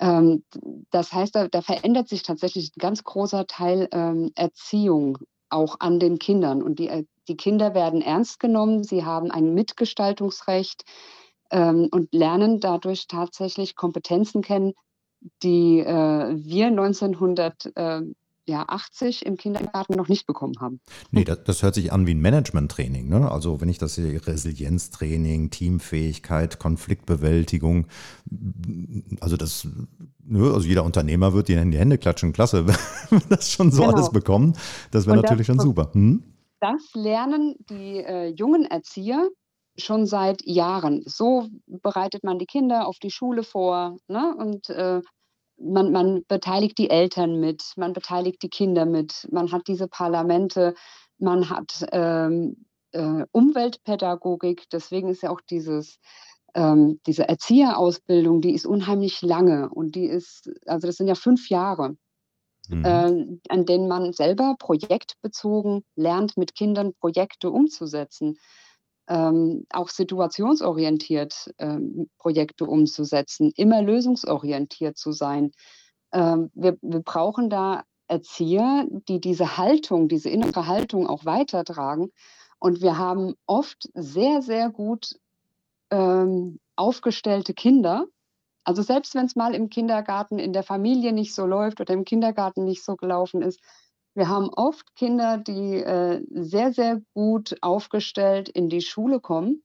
Ähm, 0.02 0.42
das 0.90 1.12
heißt, 1.12 1.34
da, 1.34 1.46
da, 1.46 1.62
verändert 1.62 2.08
sich 2.08 2.24
tatsächlich 2.24 2.72
ein 2.76 2.80
ganz 2.80 3.04
großer 3.04 3.46
Teil 3.46 3.88
ähm, 3.92 4.32
Erziehung 4.34 5.18
auch 5.48 5.76
an 5.78 6.00
den 6.00 6.18
Kindern. 6.18 6.60
Und 6.62 6.80
die, 6.80 6.88
äh, 6.88 7.04
die 7.28 7.36
Kinder 7.36 7.72
werden 7.72 8.02
ernst 8.02 8.40
genommen, 8.40 8.82
sie 8.82 9.04
haben 9.04 9.30
ein 9.30 9.54
Mitgestaltungsrecht 9.54 10.82
ähm, 11.52 11.88
und 11.92 12.12
lernen 12.12 12.58
dadurch 12.58 13.06
tatsächlich 13.06 13.76
Kompetenzen 13.76 14.42
kennen, 14.42 14.72
die 15.44 15.78
äh, 15.78 16.34
wir 16.34 16.66
1900 16.66 17.76
äh, 17.76 18.00
ja, 18.46 18.64
80 18.66 19.24
im 19.24 19.36
Kindergarten 19.36 19.94
noch 19.94 20.08
nicht 20.08 20.26
bekommen 20.26 20.54
haben. 20.60 20.80
Nee, 21.10 21.24
das, 21.24 21.44
das 21.44 21.62
hört 21.62 21.74
sich 21.74 21.92
an 21.92 22.06
wie 22.06 22.14
ein 22.14 22.20
Management-Training. 22.20 23.08
Ne? 23.08 23.30
Also 23.30 23.60
wenn 23.60 23.68
ich 23.68 23.78
das 23.78 23.94
sehe, 23.94 24.26
Resilienztraining, 24.26 25.50
Teamfähigkeit, 25.50 26.58
Konfliktbewältigung, 26.58 27.86
also 29.20 29.36
das, 29.36 29.66
ne, 30.24 30.52
also 30.52 30.66
jeder 30.66 30.84
Unternehmer 30.84 31.32
wird 31.32 31.48
dir 31.48 31.62
in 31.62 31.70
die 31.70 31.78
Hände 31.78 31.98
klatschen, 31.98 32.32
klasse, 32.32 32.66
wenn 33.10 33.20
wir 33.20 33.36
das 33.36 33.50
schon 33.50 33.70
so 33.70 33.82
genau. 33.82 33.94
alles 33.94 34.10
bekommen. 34.10 34.56
Das 34.90 35.06
wäre 35.06 35.16
natürlich 35.16 35.46
das, 35.46 35.56
schon 35.56 35.60
super. 35.60 35.90
Hm? 35.92 36.24
Das 36.60 36.90
lernen 36.94 37.54
die 37.70 37.98
äh, 37.98 38.28
jungen 38.28 38.64
Erzieher 38.64 39.28
schon 39.78 40.06
seit 40.06 40.44
Jahren. 40.44 41.02
So 41.06 41.48
bereitet 41.66 42.24
man 42.24 42.38
die 42.38 42.46
Kinder 42.46 42.86
auf 42.86 42.98
die 42.98 43.10
Schule 43.10 43.42
vor 43.42 43.96
ne? 44.08 44.34
und 44.36 44.68
äh, 44.68 45.00
man, 45.62 45.92
man 45.92 46.24
beteiligt 46.26 46.78
die 46.78 46.90
Eltern 46.90 47.40
mit, 47.40 47.72
man 47.76 47.92
beteiligt 47.92 48.42
die 48.42 48.48
Kinder 48.48 48.86
mit, 48.86 49.28
man 49.30 49.52
hat 49.52 49.68
diese 49.68 49.88
Parlamente, 49.88 50.74
man 51.18 51.48
hat 51.50 51.86
ähm, 51.92 52.66
äh, 52.92 53.24
Umweltpädagogik, 53.32 54.68
deswegen 54.70 55.08
ist 55.08 55.22
ja 55.22 55.30
auch 55.30 55.40
dieses, 55.40 55.98
ähm, 56.54 57.00
diese 57.06 57.28
Erzieherausbildung, 57.28 58.40
die 58.40 58.54
ist 58.54 58.66
unheimlich 58.66 59.22
lange 59.22 59.70
und 59.70 59.94
die 59.94 60.06
ist, 60.06 60.50
also 60.66 60.86
das 60.86 60.96
sind 60.96 61.08
ja 61.08 61.14
fünf 61.14 61.48
Jahre, 61.48 61.96
mhm. 62.68 62.84
äh, 62.84 63.38
an 63.48 63.66
denen 63.66 63.88
man 63.88 64.12
selber 64.12 64.56
projektbezogen 64.58 65.84
lernt, 65.96 66.36
mit 66.36 66.54
Kindern 66.54 66.92
Projekte 66.94 67.50
umzusetzen 67.50 68.36
ähm, 69.12 69.66
auch 69.70 69.90
situationsorientiert 69.90 71.52
ähm, 71.58 72.08
Projekte 72.16 72.64
umzusetzen, 72.64 73.52
immer 73.56 73.82
lösungsorientiert 73.82 74.96
zu 74.96 75.12
sein. 75.12 75.52
Ähm, 76.12 76.50
wir, 76.54 76.78
wir 76.80 77.00
brauchen 77.00 77.50
da 77.50 77.82
Erzieher, 78.08 78.86
die 79.08 79.20
diese 79.20 79.58
Haltung, 79.58 80.08
diese 80.08 80.30
innere 80.30 80.66
Haltung 80.66 81.06
auch 81.06 81.26
weitertragen. 81.26 82.10
Und 82.58 82.80
wir 82.80 82.96
haben 82.96 83.34
oft 83.46 83.90
sehr, 83.92 84.40
sehr 84.40 84.70
gut 84.70 85.14
ähm, 85.90 86.58
aufgestellte 86.76 87.52
Kinder. 87.52 88.06
Also 88.64 88.80
selbst 88.80 89.14
wenn 89.14 89.26
es 89.26 89.36
mal 89.36 89.54
im 89.54 89.68
Kindergarten 89.68 90.38
in 90.38 90.54
der 90.54 90.62
Familie 90.62 91.12
nicht 91.12 91.34
so 91.34 91.44
läuft 91.44 91.82
oder 91.82 91.92
im 91.92 92.06
Kindergarten 92.06 92.64
nicht 92.64 92.82
so 92.82 92.96
gelaufen 92.96 93.42
ist, 93.42 93.60
wir 94.14 94.28
haben 94.28 94.50
oft 94.50 94.94
Kinder, 94.94 95.38
die 95.38 95.76
äh, 95.76 96.22
sehr, 96.30 96.72
sehr 96.72 97.00
gut 97.14 97.56
aufgestellt 97.62 98.48
in 98.48 98.68
die 98.68 98.82
Schule 98.82 99.20
kommen, 99.20 99.62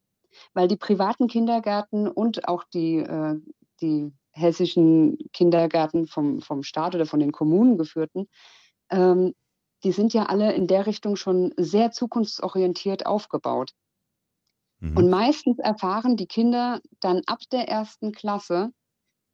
weil 0.53 0.67
die 0.67 0.77
privaten 0.77 1.27
Kindergärten 1.27 2.07
und 2.07 2.47
auch 2.47 2.63
die, 2.63 2.97
äh, 2.99 3.35
die 3.81 4.13
hessischen 4.31 5.17
Kindergärten 5.33 6.07
vom, 6.07 6.41
vom 6.41 6.63
Staat 6.63 6.95
oder 6.95 7.05
von 7.05 7.19
den 7.19 7.31
Kommunen 7.31 7.77
geführten, 7.77 8.29
ähm, 8.89 9.33
die 9.83 9.91
sind 9.91 10.13
ja 10.13 10.23
alle 10.23 10.53
in 10.53 10.67
der 10.67 10.87
Richtung 10.87 11.15
schon 11.17 11.53
sehr 11.57 11.91
zukunftsorientiert 11.91 13.05
aufgebaut. 13.05 13.71
Mhm. 14.79 14.97
Und 14.97 15.09
meistens 15.09 15.59
erfahren 15.59 16.15
die 16.15 16.27
Kinder 16.27 16.81
dann 16.99 17.21
ab 17.25 17.39
der 17.51 17.67
ersten 17.67 18.11
Klasse, 18.11 18.71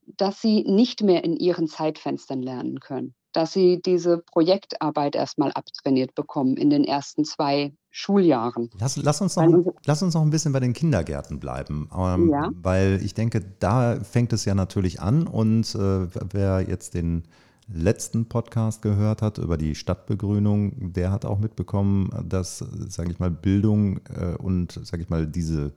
dass 0.06 0.42
sie 0.42 0.64
nicht 0.64 1.02
mehr 1.02 1.24
in 1.24 1.38
ihren 1.38 1.68
Zeitfenstern 1.68 2.42
lernen 2.42 2.80
können 2.80 3.16
dass 3.34 3.54
sie 3.54 3.82
diese 3.82 4.18
Projektarbeit 4.20 5.16
erstmal 5.16 5.52
abtrainiert 5.52 6.16
bekommen 6.16 6.58
in 6.58 6.70
den 6.70 6.84
ersten 6.84 7.26
zwei 7.26 7.74
Schuljahren. 7.92 8.70
Lass, 8.80 8.98
lass, 8.98 9.22
uns, 9.22 9.36
noch, 9.36 9.74
lass 9.86 10.02
uns 10.02 10.14
noch 10.16 10.22
ein 10.22 10.32
bisschen 10.32 10.54
bei 10.54 10.60
den 10.60 10.74
Kindergärten 10.74 11.40
bleiben, 11.40 11.90
ähm, 11.96 12.30
ja. 12.30 12.50
weil 12.62 13.00
ich 13.04 13.14
denke, 13.14 13.42
da 13.60 14.00
fängt 14.04 14.34
es 14.34 14.46
ja 14.46 14.56
natürlich 14.56 15.02
an 15.02 15.28
und 15.28 15.76
äh, 15.76 16.08
wer 16.32 16.62
jetzt 16.62 16.96
den 16.96 17.24
letzten 17.68 18.28
Podcast 18.28 18.82
gehört 18.82 19.22
hat 19.22 19.38
über 19.38 19.58
die 19.58 19.76
Stadtbegrünung, 19.76 20.94
der 20.94 21.12
hat 21.12 21.24
auch 21.26 21.40
mitbekommen, 21.40 22.10
dass, 22.28 22.60
sage 22.60 23.12
ich 23.12 23.20
mal, 23.20 23.32
Bildung 23.32 24.00
äh, 24.10 24.36
und, 24.38 24.72
sage 24.84 25.04
ich 25.04 25.10
mal, 25.10 25.28
diese 25.28 25.74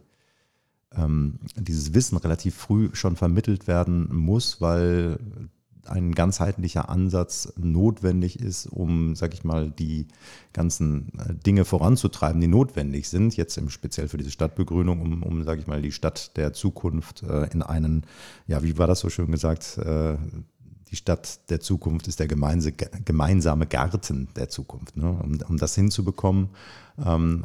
ähm, 0.97 1.39
dieses 1.57 1.95
Wissen 1.95 2.17
relativ 2.17 2.55
früh 2.55 2.91
schon 2.93 3.17
vermittelt 3.17 3.67
werden 3.67 4.15
muss, 4.15 4.61
weil 4.61 5.19
ein 5.89 6.13
ganzheitlicher 6.13 6.89
Ansatz 6.89 7.53
notwendig 7.57 8.41
ist, 8.41 8.67
um, 8.67 9.15
sag 9.15 9.35
ich 9.35 9.45
mal, 9.45 9.71
die 9.71 10.07
ganzen 10.53 11.13
äh, 11.19 11.35
Dinge 11.35 11.65
voranzutreiben, 11.65 12.41
die 12.41 12.47
notwendig 12.47 13.09
sind, 13.09 13.37
jetzt 13.37 13.57
im 13.57 13.71
speziell 13.71 14.09
für 14.09 14.19
diese 14.19 14.31
Stadtbegrünung, 14.31 15.01
um, 15.01 15.23
um 15.23 15.45
sage 15.45 15.61
ich 15.61 15.67
mal, 15.67 15.83
die 15.83 15.93
Stadt 15.93 16.37
der 16.37 16.53
Zukunft 16.53 17.23
äh, 17.23 17.47
in 17.53 17.63
einen, 17.63 18.05
ja, 18.47 18.63
wie 18.63 18.79
war 18.79 18.87
das 18.87 19.01
so 19.01 19.11
schön 19.11 19.31
gesagt, 19.31 19.79
äh, 19.79 20.17
die 20.91 20.97
Stadt 20.97 21.51
der 21.51 21.61
Zukunft 21.61 22.07
ist 22.07 22.21
der 22.21 22.29
gemeinsame 22.29 23.67
Garten 23.67 24.29
der 24.37 24.49
Zukunft. 24.49 24.97
Ne? 24.97 25.11
Um, 25.11 25.39
um, 25.49 25.57
das 25.59 25.75
hinzubekommen, 25.75 26.51
ähm, 27.05 27.45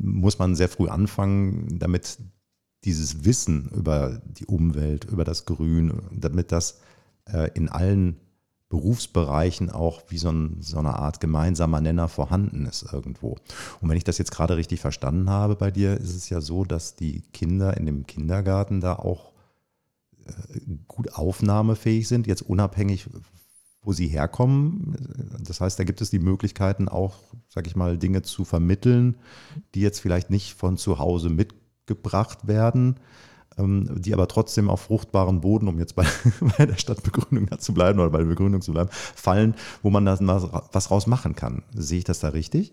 muss 0.00 0.38
man 0.38 0.54
sehr 0.54 0.68
früh 0.68 0.88
anfangen, 0.88 1.78
damit 1.78 2.18
dieses 2.84 3.24
Wissen 3.24 3.68
über 3.70 4.20
die 4.24 4.46
Umwelt, 4.46 5.04
über 5.04 5.24
das 5.24 5.44
Grün, 5.44 6.02
damit 6.12 6.52
das 6.52 6.80
äh, 7.26 7.50
in 7.54 7.68
allen 7.68 8.16
Berufsbereichen 8.72 9.68
auch 9.68 10.02
wie 10.08 10.16
so, 10.16 10.30
ein, 10.30 10.56
so, 10.60 10.78
eine 10.78 10.94
Art 10.94 11.20
gemeinsamer 11.20 11.82
Nenner 11.82 12.08
vorhanden 12.08 12.64
ist 12.64 12.90
irgendwo. 12.90 13.36
Und 13.82 13.90
wenn 13.90 13.98
ich 13.98 14.04
das 14.04 14.16
jetzt 14.16 14.30
gerade 14.30 14.56
richtig 14.56 14.80
verstanden 14.80 15.28
habe 15.28 15.56
bei 15.56 15.70
dir, 15.70 15.98
ist 15.98 16.16
es 16.16 16.30
ja 16.30 16.40
so, 16.40 16.64
dass 16.64 16.96
die 16.96 17.20
Kinder 17.34 17.76
in 17.76 17.84
dem 17.84 18.06
Kindergarten 18.06 18.80
da 18.80 18.94
auch 18.94 19.32
äh, 20.24 20.60
gut 20.88 21.12
aufnahmefähig 21.12 22.08
sind, 22.08 22.26
jetzt 22.26 22.40
unabhängig, 22.40 23.10
wo 23.82 23.92
sie 23.92 24.08
herkommen. 24.08 24.96
Das 25.44 25.60
heißt, 25.60 25.78
da 25.78 25.84
gibt 25.84 26.00
es 26.00 26.08
die 26.08 26.18
Möglichkeiten 26.18 26.88
auch, 26.88 27.18
sag 27.48 27.66
ich 27.66 27.76
mal, 27.76 27.98
Dinge 27.98 28.22
zu 28.22 28.46
vermitteln, 28.46 29.16
die 29.74 29.80
jetzt 29.80 30.00
vielleicht 30.00 30.30
nicht 30.30 30.54
von 30.54 30.78
zu 30.78 30.98
Hause 30.98 31.28
mitgebracht 31.28 32.46
werden, 32.46 32.96
die 33.58 34.14
aber 34.14 34.28
trotzdem 34.28 34.70
auf 34.70 34.82
fruchtbaren 34.82 35.40
Boden, 35.40 35.68
um 35.68 35.78
jetzt 35.78 35.94
bei, 35.94 36.06
bei 36.58 36.66
der 36.66 36.76
Stadtbegründung 36.76 37.58
zu 37.58 37.74
bleiben 37.74 38.00
oder 38.00 38.10
bei 38.10 38.18
der 38.18 38.26
Begründung 38.26 38.62
zu 38.62 38.72
bleiben, 38.72 38.90
fallen, 38.90 39.54
wo 39.82 39.90
man 39.90 40.04
da 40.04 40.18
was, 40.20 40.48
was 40.72 40.90
raus 40.90 41.06
machen 41.06 41.36
kann. 41.36 41.62
Sehe 41.74 41.98
ich 41.98 42.04
das 42.04 42.20
da 42.20 42.28
richtig? 42.28 42.72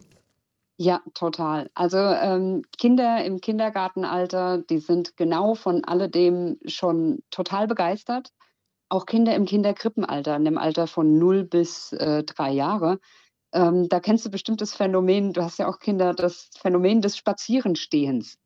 Ja, 0.81 1.01
total. 1.13 1.69
Also 1.73 1.97
ähm, 1.97 2.61
Kinder 2.77 3.25
im 3.25 3.41
Kindergartenalter, 3.41 4.59
die 4.59 4.77
sind 4.77 5.17
genau 5.17 5.53
von 5.53 5.83
alledem 5.83 6.57
schon 6.65 7.19
total 7.31 7.67
begeistert. 7.67 8.29
Auch 8.87 9.05
Kinder 9.05 9.35
im 9.35 9.45
Kinderkrippenalter, 9.45 10.37
in 10.37 10.45
dem 10.45 10.57
Alter 10.57 10.87
von 10.87 11.19
0 11.19 11.43
bis 11.43 11.91
äh, 11.91 12.23
3 12.23 12.51
Jahre. 12.53 12.99
Ähm, 13.51 13.89
da 13.89 13.99
kennst 13.99 14.25
du 14.25 14.31
bestimmt 14.31 14.61
das 14.61 14.73
Phänomen, 14.73 15.33
du 15.33 15.43
hast 15.43 15.59
ja 15.59 15.67
auch 15.67 15.79
Kinder, 15.79 16.13
das 16.13 16.49
Phänomen 16.57 17.01
des 17.01 17.17
Spazierenstehens. 17.17 18.38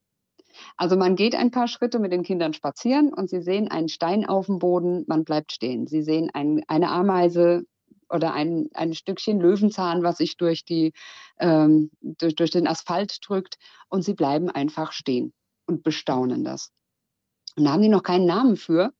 Also 0.77 0.95
man 0.95 1.15
geht 1.15 1.35
ein 1.35 1.51
paar 1.51 1.67
Schritte 1.67 1.99
mit 1.99 2.11
den 2.11 2.23
Kindern 2.23 2.53
spazieren 2.53 3.13
und 3.13 3.29
sie 3.29 3.41
sehen 3.41 3.69
einen 3.69 3.89
Stein 3.89 4.25
auf 4.25 4.47
dem 4.47 4.59
Boden, 4.59 5.03
man 5.07 5.23
bleibt 5.23 5.51
stehen. 5.51 5.87
Sie 5.87 6.01
sehen 6.01 6.29
ein, 6.33 6.63
eine 6.67 6.89
Ameise, 6.89 7.65
oder 8.13 8.33
ein, 8.33 8.69
ein 8.73 8.93
Stückchen 8.93 9.39
Löwenzahn, 9.39 10.03
was 10.03 10.17
sich 10.17 10.37
durch, 10.37 10.65
die, 10.65 10.93
ähm, 11.39 11.89
durch, 12.01 12.35
durch 12.35 12.51
den 12.51 12.67
Asphalt 12.67 13.17
drückt. 13.27 13.57
Und 13.89 14.03
sie 14.03 14.13
bleiben 14.13 14.49
einfach 14.49 14.91
stehen 14.91 15.33
und 15.65 15.83
bestaunen 15.83 16.43
das. 16.43 16.71
Und 17.57 17.65
da 17.65 17.71
haben 17.71 17.81
die 17.81 17.89
noch 17.89 18.03
keinen 18.03 18.25
Namen 18.25 18.55
für, 18.55 18.93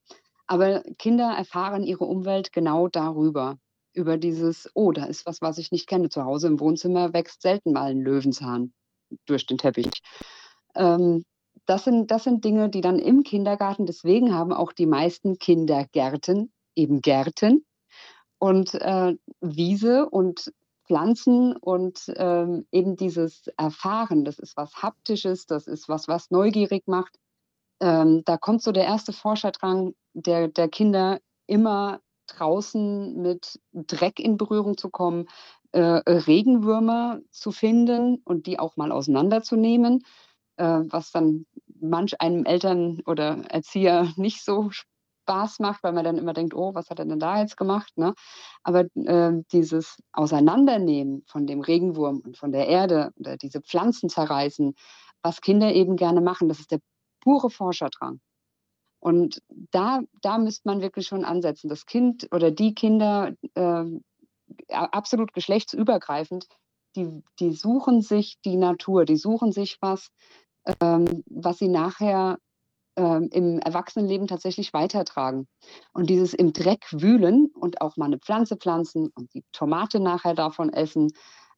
aber 0.47 0.83
Kinder 0.97 1.31
erfahren 1.31 1.83
ihre 1.83 2.05
Umwelt 2.05 2.51
genau 2.51 2.87
darüber. 2.87 3.57
Über 3.93 4.17
dieses, 4.17 4.69
oh, 4.73 4.91
da 4.91 5.05
ist 5.05 5.25
was, 5.27 5.41
was 5.41 5.59
ich 5.59 5.71
nicht 5.71 5.87
kenne. 5.87 6.09
Zu 6.09 6.25
Hause 6.25 6.47
im 6.47 6.59
Wohnzimmer 6.59 7.13
wächst 7.13 7.43
selten 7.43 7.73
mal 7.73 7.91
ein 7.91 8.01
Löwenzahn 8.01 8.73
durch 9.27 9.45
den 9.45 9.59
Teppich. 9.59 9.91
Ähm, 10.75 11.23
das, 11.65 11.83
sind, 11.85 12.11
das 12.11 12.23
sind 12.23 12.43
Dinge, 12.43 12.69
die 12.69 12.81
dann 12.81 12.99
im 12.99 13.23
Kindergarten, 13.23 13.85
deswegen 13.85 14.33
haben 14.33 14.53
auch 14.53 14.73
die 14.73 14.85
meisten 14.85 15.37
Kindergärten 15.37 16.51
eben 16.75 17.01
Gärten 17.01 17.65
und 18.39 18.73
äh, 18.73 19.15
Wiese 19.41 20.09
und 20.09 20.51
Pflanzen 20.85 21.55
und 21.55 22.11
ähm, 22.17 22.67
eben 22.71 22.95
dieses 22.97 23.47
Erfahren, 23.57 24.25
das 24.25 24.39
ist 24.39 24.57
was 24.57 24.75
Haptisches, 24.81 25.45
das 25.45 25.67
ist 25.67 25.87
was, 25.87 26.07
was 26.07 26.29
neugierig 26.29 26.87
macht. 26.87 27.17
Ähm, 27.79 28.23
da 28.25 28.37
kommt 28.37 28.61
so 28.61 28.71
der 28.71 28.85
erste 28.85 29.13
Forscherdrang 29.13 29.93
der, 30.13 30.49
der 30.49 30.67
Kinder 30.67 31.19
immer 31.47 32.01
draußen 32.27 33.21
mit 33.21 33.59
Dreck 33.73 34.19
in 34.19 34.37
Berührung 34.37 34.77
zu 34.77 34.89
kommen, 34.89 35.27
äh, 35.71 35.79
Regenwürmer 35.81 37.19
zu 37.31 37.51
finden 37.51 38.21
und 38.25 38.45
die 38.45 38.59
auch 38.59 38.77
mal 38.77 38.91
auseinanderzunehmen, 38.91 40.03
was 40.57 41.11
dann 41.11 41.45
manch 41.79 42.19
einem 42.21 42.45
Eltern 42.45 43.01
oder 43.05 43.43
Erzieher 43.49 44.11
nicht 44.17 44.43
so 44.43 44.69
Spaß 45.23 45.59
macht, 45.59 45.83
weil 45.83 45.93
man 45.93 46.03
dann 46.03 46.17
immer 46.17 46.33
denkt, 46.33 46.53
oh, 46.53 46.73
was 46.73 46.89
hat 46.89 46.99
er 46.99 47.05
denn 47.05 47.19
da 47.19 47.39
jetzt 47.39 47.57
gemacht? 47.57 47.91
Ne? 47.97 48.13
Aber 48.63 48.85
äh, 48.95 49.31
dieses 49.51 49.97
Auseinandernehmen 50.11 51.23
von 51.27 51.47
dem 51.47 51.61
Regenwurm 51.61 52.21
und 52.25 52.37
von 52.37 52.51
der 52.51 52.67
Erde 52.67 53.11
oder 53.17 53.37
diese 53.37 53.61
Pflanzen 53.61 54.09
zerreißen, 54.09 54.75
was 55.21 55.41
Kinder 55.41 55.73
eben 55.73 55.95
gerne 55.95 56.21
machen, 56.21 56.49
das 56.49 56.59
ist 56.59 56.71
der 56.71 56.79
pure 57.21 57.49
Forscherdrang. 57.49 58.19
Und 58.99 59.41
da, 59.71 60.01
da 60.21 60.37
müsste 60.37 60.67
man 60.67 60.81
wirklich 60.81 61.07
schon 61.07 61.25
ansetzen. 61.25 61.67
Das 61.67 61.85
Kind 61.85 62.27
oder 62.31 62.51
die 62.51 62.73
Kinder, 62.73 63.33
äh, 63.55 63.85
absolut 64.69 65.33
geschlechtsübergreifend, 65.33 66.47
die, 66.95 67.23
die 67.39 67.51
suchen 67.51 68.01
sich 68.01 68.39
die 68.45 68.55
Natur, 68.55 69.05
die 69.05 69.17
suchen 69.17 69.51
sich 69.51 69.77
was, 69.81 70.09
ähm, 70.79 71.23
was 71.29 71.59
sie 71.59 71.67
nachher 71.67 72.37
ähm, 72.95 73.29
im 73.31 73.59
Erwachsenenleben 73.59 74.27
tatsächlich 74.27 74.73
weitertragen. 74.73 75.47
Und 75.93 76.09
dieses 76.09 76.33
im 76.33 76.53
Dreck 76.53 76.85
wühlen 76.91 77.47
und 77.55 77.81
auch 77.81 77.97
mal 77.97 78.05
eine 78.05 78.19
Pflanze 78.19 78.57
pflanzen 78.57 79.09
und 79.15 79.33
die 79.33 79.43
Tomate 79.51 79.99
nachher 79.99 80.35
davon 80.35 80.71
essen, 80.71 81.11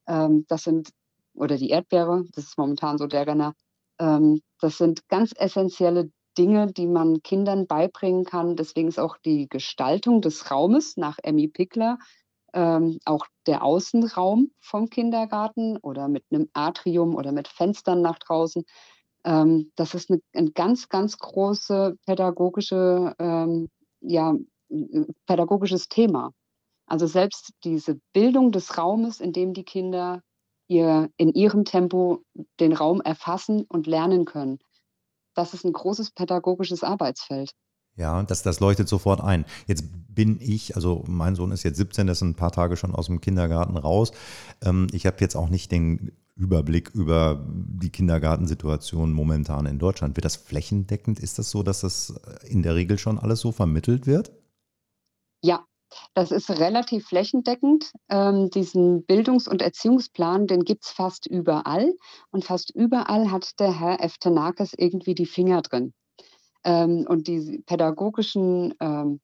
ähm, 0.06 0.46
das 0.48 0.64
sind, 0.64 0.90
oder 1.34 1.56
die 1.56 1.70
Erdbeere, 1.70 2.24
das 2.34 2.44
ist 2.44 2.58
momentan 2.58 2.98
so 2.98 3.06
der 3.06 3.26
Renner, 3.26 3.54
ähm, 3.98 4.40
das 4.60 4.78
sind 4.78 5.08
ganz 5.08 5.32
essentielle 5.36 6.10
Dinge, 6.38 6.66
die 6.66 6.86
man 6.86 7.22
Kindern 7.22 7.66
beibringen 7.66 8.24
kann. 8.24 8.56
Deswegen 8.56 8.88
ist 8.88 8.98
auch 8.98 9.16
die 9.18 9.48
Gestaltung 9.48 10.20
des 10.20 10.50
Raumes 10.50 10.96
nach 10.96 11.18
Emmy 11.22 11.48
Pickler 11.48 11.98
ähm, 12.56 12.98
auch 13.04 13.26
der 13.46 13.62
Außenraum 13.62 14.50
vom 14.60 14.88
Kindergarten 14.88 15.76
oder 15.76 16.08
mit 16.08 16.24
einem 16.30 16.48
Atrium 16.54 17.14
oder 17.14 17.32
mit 17.32 17.48
Fenstern 17.48 18.00
nach 18.00 18.18
draußen. 18.18 18.64
Ähm, 19.26 19.72
das 19.76 19.94
ist 19.94 20.10
eine, 20.10 20.20
ein 20.34 20.52
ganz, 20.54 20.88
ganz 20.88 21.18
große 21.18 21.96
pädagogische, 22.06 23.14
ähm, 23.18 23.68
ja, 24.00 24.34
pädagogisches 25.26 25.88
Thema. 25.88 26.32
Also 26.86 27.06
selbst 27.06 27.52
diese 27.64 28.00
Bildung 28.14 28.52
des 28.52 28.78
Raumes, 28.78 29.20
in 29.20 29.32
dem 29.32 29.52
die 29.52 29.64
Kinder 29.64 30.22
ihr 30.68 31.10
in 31.16 31.32
ihrem 31.32 31.64
Tempo 31.64 32.22
den 32.58 32.72
Raum 32.72 33.00
erfassen 33.00 33.66
und 33.68 33.86
lernen 33.86 34.24
können 34.24 34.58
das 35.36 35.54
ist 35.54 35.64
ein 35.64 35.72
großes 35.72 36.10
pädagogisches 36.10 36.82
Arbeitsfeld. 36.82 37.52
Ja, 37.94 38.22
das, 38.22 38.42
das 38.42 38.60
leuchtet 38.60 38.88
sofort 38.88 39.20
ein. 39.20 39.44
Jetzt 39.66 39.84
bin 40.08 40.38
ich, 40.40 40.76
also 40.76 41.04
mein 41.06 41.34
Sohn 41.34 41.50
ist 41.52 41.62
jetzt 41.62 41.76
17, 41.76 42.06
das 42.06 42.18
sind 42.18 42.30
ein 42.30 42.34
paar 42.34 42.52
Tage 42.52 42.76
schon 42.76 42.94
aus 42.94 43.06
dem 43.06 43.20
Kindergarten 43.20 43.76
raus. 43.76 44.12
Ähm, 44.62 44.88
ich 44.92 45.06
habe 45.06 45.16
jetzt 45.20 45.36
auch 45.36 45.48
nicht 45.48 45.72
den 45.72 46.12
Überblick 46.36 46.90
über 46.94 47.44
die 47.48 47.90
Kindergartensituation 47.90 49.12
momentan 49.12 49.66
in 49.66 49.78
Deutschland. 49.78 50.16
Wird 50.16 50.26
das 50.26 50.36
flächendeckend? 50.36 51.18
Ist 51.18 51.38
das 51.38 51.50
so, 51.50 51.62
dass 51.62 51.80
das 51.80 52.20
in 52.44 52.62
der 52.62 52.74
Regel 52.74 52.98
schon 52.98 53.18
alles 53.18 53.40
so 53.40 53.52
vermittelt 53.52 54.06
wird? 54.06 54.32
Ja, 55.42 55.64
das 56.14 56.30
ist 56.30 56.50
relativ 56.50 57.06
flächendeckend. 57.06 57.92
Ähm, 58.10 58.50
diesen 58.50 59.04
Bildungs- 59.06 59.48
und 59.48 59.62
Erziehungsplan, 59.62 60.46
den 60.46 60.64
gibt 60.64 60.84
es 60.84 60.90
fast 60.90 61.26
überall. 61.26 61.94
Und 62.30 62.44
fast 62.44 62.70
überall 62.74 63.30
hat 63.30 63.58
der 63.58 63.78
Herr 63.78 64.02
Eftenakis 64.02 64.74
irgendwie 64.76 65.14
die 65.14 65.26
Finger 65.26 65.62
drin. 65.62 65.94
Ähm, 66.64 67.06
und 67.08 67.28
die 67.28 67.62
pädagogischen 67.64 68.74
ähm, 68.80 69.20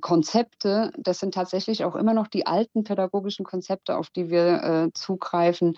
Konzepte, 0.00 0.92
das 0.96 1.18
sind 1.18 1.34
tatsächlich 1.34 1.84
auch 1.84 1.96
immer 1.96 2.14
noch 2.14 2.28
die 2.28 2.46
alten 2.46 2.84
pädagogischen 2.84 3.44
Konzepte, 3.44 3.96
auf 3.96 4.10
die 4.10 4.30
wir 4.30 4.62
äh, 4.62 4.90
zugreifen. 4.94 5.76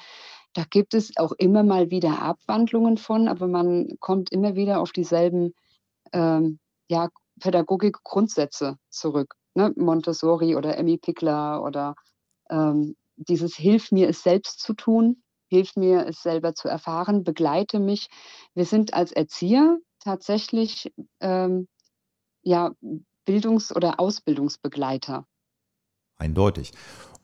Da 0.55 0.65
gibt 0.69 0.95
es 0.95 1.17
auch 1.17 1.33
immer 1.33 1.63
mal 1.63 1.91
wieder 1.91 2.21
Abwandlungen 2.23 2.97
von, 2.97 3.29
aber 3.29 3.47
man 3.47 3.97
kommt 4.01 4.33
immer 4.33 4.55
wieder 4.57 4.81
auf 4.81 4.93
dieselben 4.93 5.55
ähm, 6.13 6.59
ja, 6.89 7.09
Pädagogik-Grundsätze 7.41 8.77
zurück 8.89 9.37
ne, 9.55 9.73
Montessori 9.77 10.57
oder 10.57 10.77
Emmy 10.77 10.99
Pickler 10.99 11.63
oder 11.63 11.95
ähm, 12.51 12.97
dieses 13.17 13.55
Hilf 13.57 13.93
mir, 13.93 14.09
es 14.09 14.23
selbst 14.23 14.61
zu 14.61 14.75
tun, 14.75 15.23
hilf 15.49 15.77
mir, 15.77 16.07
es 16.07 16.23
selber 16.23 16.55
zu 16.55 16.69
erfahren, 16.69 17.25
begleite 17.25 17.81
mich. 17.81 18.09
Wir 18.55 18.65
sind 18.65 18.95
als 18.95 19.13
Erzieher 19.13 19.79
tatsächlich 19.99 20.93
ähm, 21.21 21.69
ja, 22.43 22.73
Bildungs- 23.27 23.75
oder 23.75 24.01
Ausbildungsbegleiter. 24.01 25.27
Eindeutig. 26.19 26.73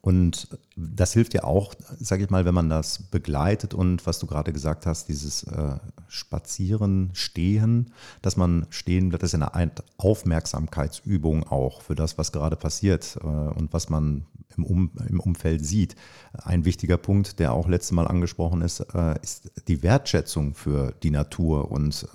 Und 0.06 0.56
das 0.76 1.14
hilft 1.14 1.34
ja 1.34 1.42
auch, 1.42 1.74
sage 1.98 2.22
ich 2.22 2.30
mal, 2.30 2.44
wenn 2.44 2.54
man 2.54 2.68
das 2.68 3.02
begleitet 3.10 3.74
und 3.74 4.06
was 4.06 4.20
du 4.20 4.28
gerade 4.28 4.52
gesagt 4.52 4.86
hast, 4.86 5.08
dieses 5.08 5.42
äh, 5.42 5.80
Spazieren, 6.06 7.10
Stehen, 7.12 7.92
dass 8.22 8.36
man 8.36 8.68
stehen 8.70 9.08
bleibt, 9.08 9.24
das 9.24 9.34
ist 9.34 9.42
eine 9.42 9.72
Aufmerksamkeitsübung 9.96 11.42
auch 11.48 11.82
für 11.82 11.96
das, 11.96 12.18
was 12.18 12.30
gerade 12.30 12.54
passiert 12.54 13.18
äh, 13.20 13.26
und 13.26 13.72
was 13.72 13.88
man 13.88 14.26
im, 14.56 14.64
um, 14.64 14.92
im 15.08 15.18
Umfeld 15.18 15.66
sieht. 15.66 15.96
Ein 16.34 16.64
wichtiger 16.64 16.98
Punkt, 16.98 17.40
der 17.40 17.52
auch 17.52 17.66
letztes 17.66 17.90
Mal 17.90 18.06
angesprochen 18.06 18.62
ist, 18.62 18.78
äh, 18.94 19.20
ist 19.24 19.50
die 19.66 19.82
Wertschätzung 19.82 20.54
für 20.54 20.94
die 21.02 21.10
Natur 21.10 21.72
und 21.72 22.06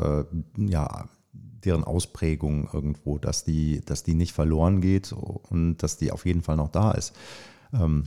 ja, 0.56 1.10
deren 1.34 1.84
Ausprägung 1.84 2.70
irgendwo, 2.72 3.18
dass 3.18 3.44
die, 3.44 3.82
dass 3.84 4.04
die 4.04 4.14
nicht 4.14 4.32
verloren 4.32 4.80
geht 4.80 5.12
und 5.12 5.84
dass 5.84 5.98
die 5.98 6.14
auf 6.14 6.26
jeden 6.26 6.42
Fall 6.42 6.56
noch 6.56 6.70
da 6.70 6.92
ist. 6.92 7.14
Ähm, 7.74 8.06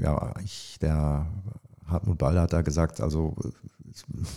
ja, 0.00 0.34
ich, 0.42 0.78
der 0.80 1.26
Hartmut 1.86 2.18
Ball 2.18 2.38
hat 2.38 2.52
da 2.52 2.62
gesagt, 2.62 3.00
also 3.00 3.36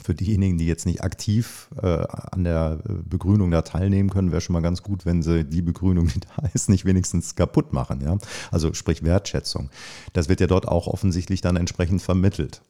für 0.04 0.16
diejenigen, 0.16 0.58
die 0.58 0.68
jetzt 0.68 0.86
nicht 0.86 1.04
aktiv 1.04 1.70
äh, 1.82 2.06
an 2.32 2.44
der 2.44 2.80
Begrünung 2.86 3.52
da 3.52 3.62
teilnehmen 3.62 4.10
können, 4.10 4.32
wäre 4.32 4.42
schon 4.42 4.54
mal 4.54 4.62
ganz 4.62 4.82
gut, 4.82 5.06
wenn 5.06 5.22
sie 5.22 5.44
die 5.44 5.62
Begrünung, 5.62 6.08
die 6.08 6.22
da 6.22 6.48
ist, 6.54 6.70
nicht 6.70 6.86
wenigstens 6.86 7.36
kaputt 7.36 7.74
machen. 7.74 8.02
Ja? 8.02 8.18
Also 8.52 8.74
sprich 8.74 9.04
Wertschätzung. 9.04 9.70
Das 10.14 10.30
wird 10.30 10.40
ja 10.40 10.48
dort 10.48 10.68
auch 10.68 10.88
offensichtlich 10.88 11.42
dann 11.42 11.58
entsprechend 11.58 12.02
vermittelt. 12.02 12.62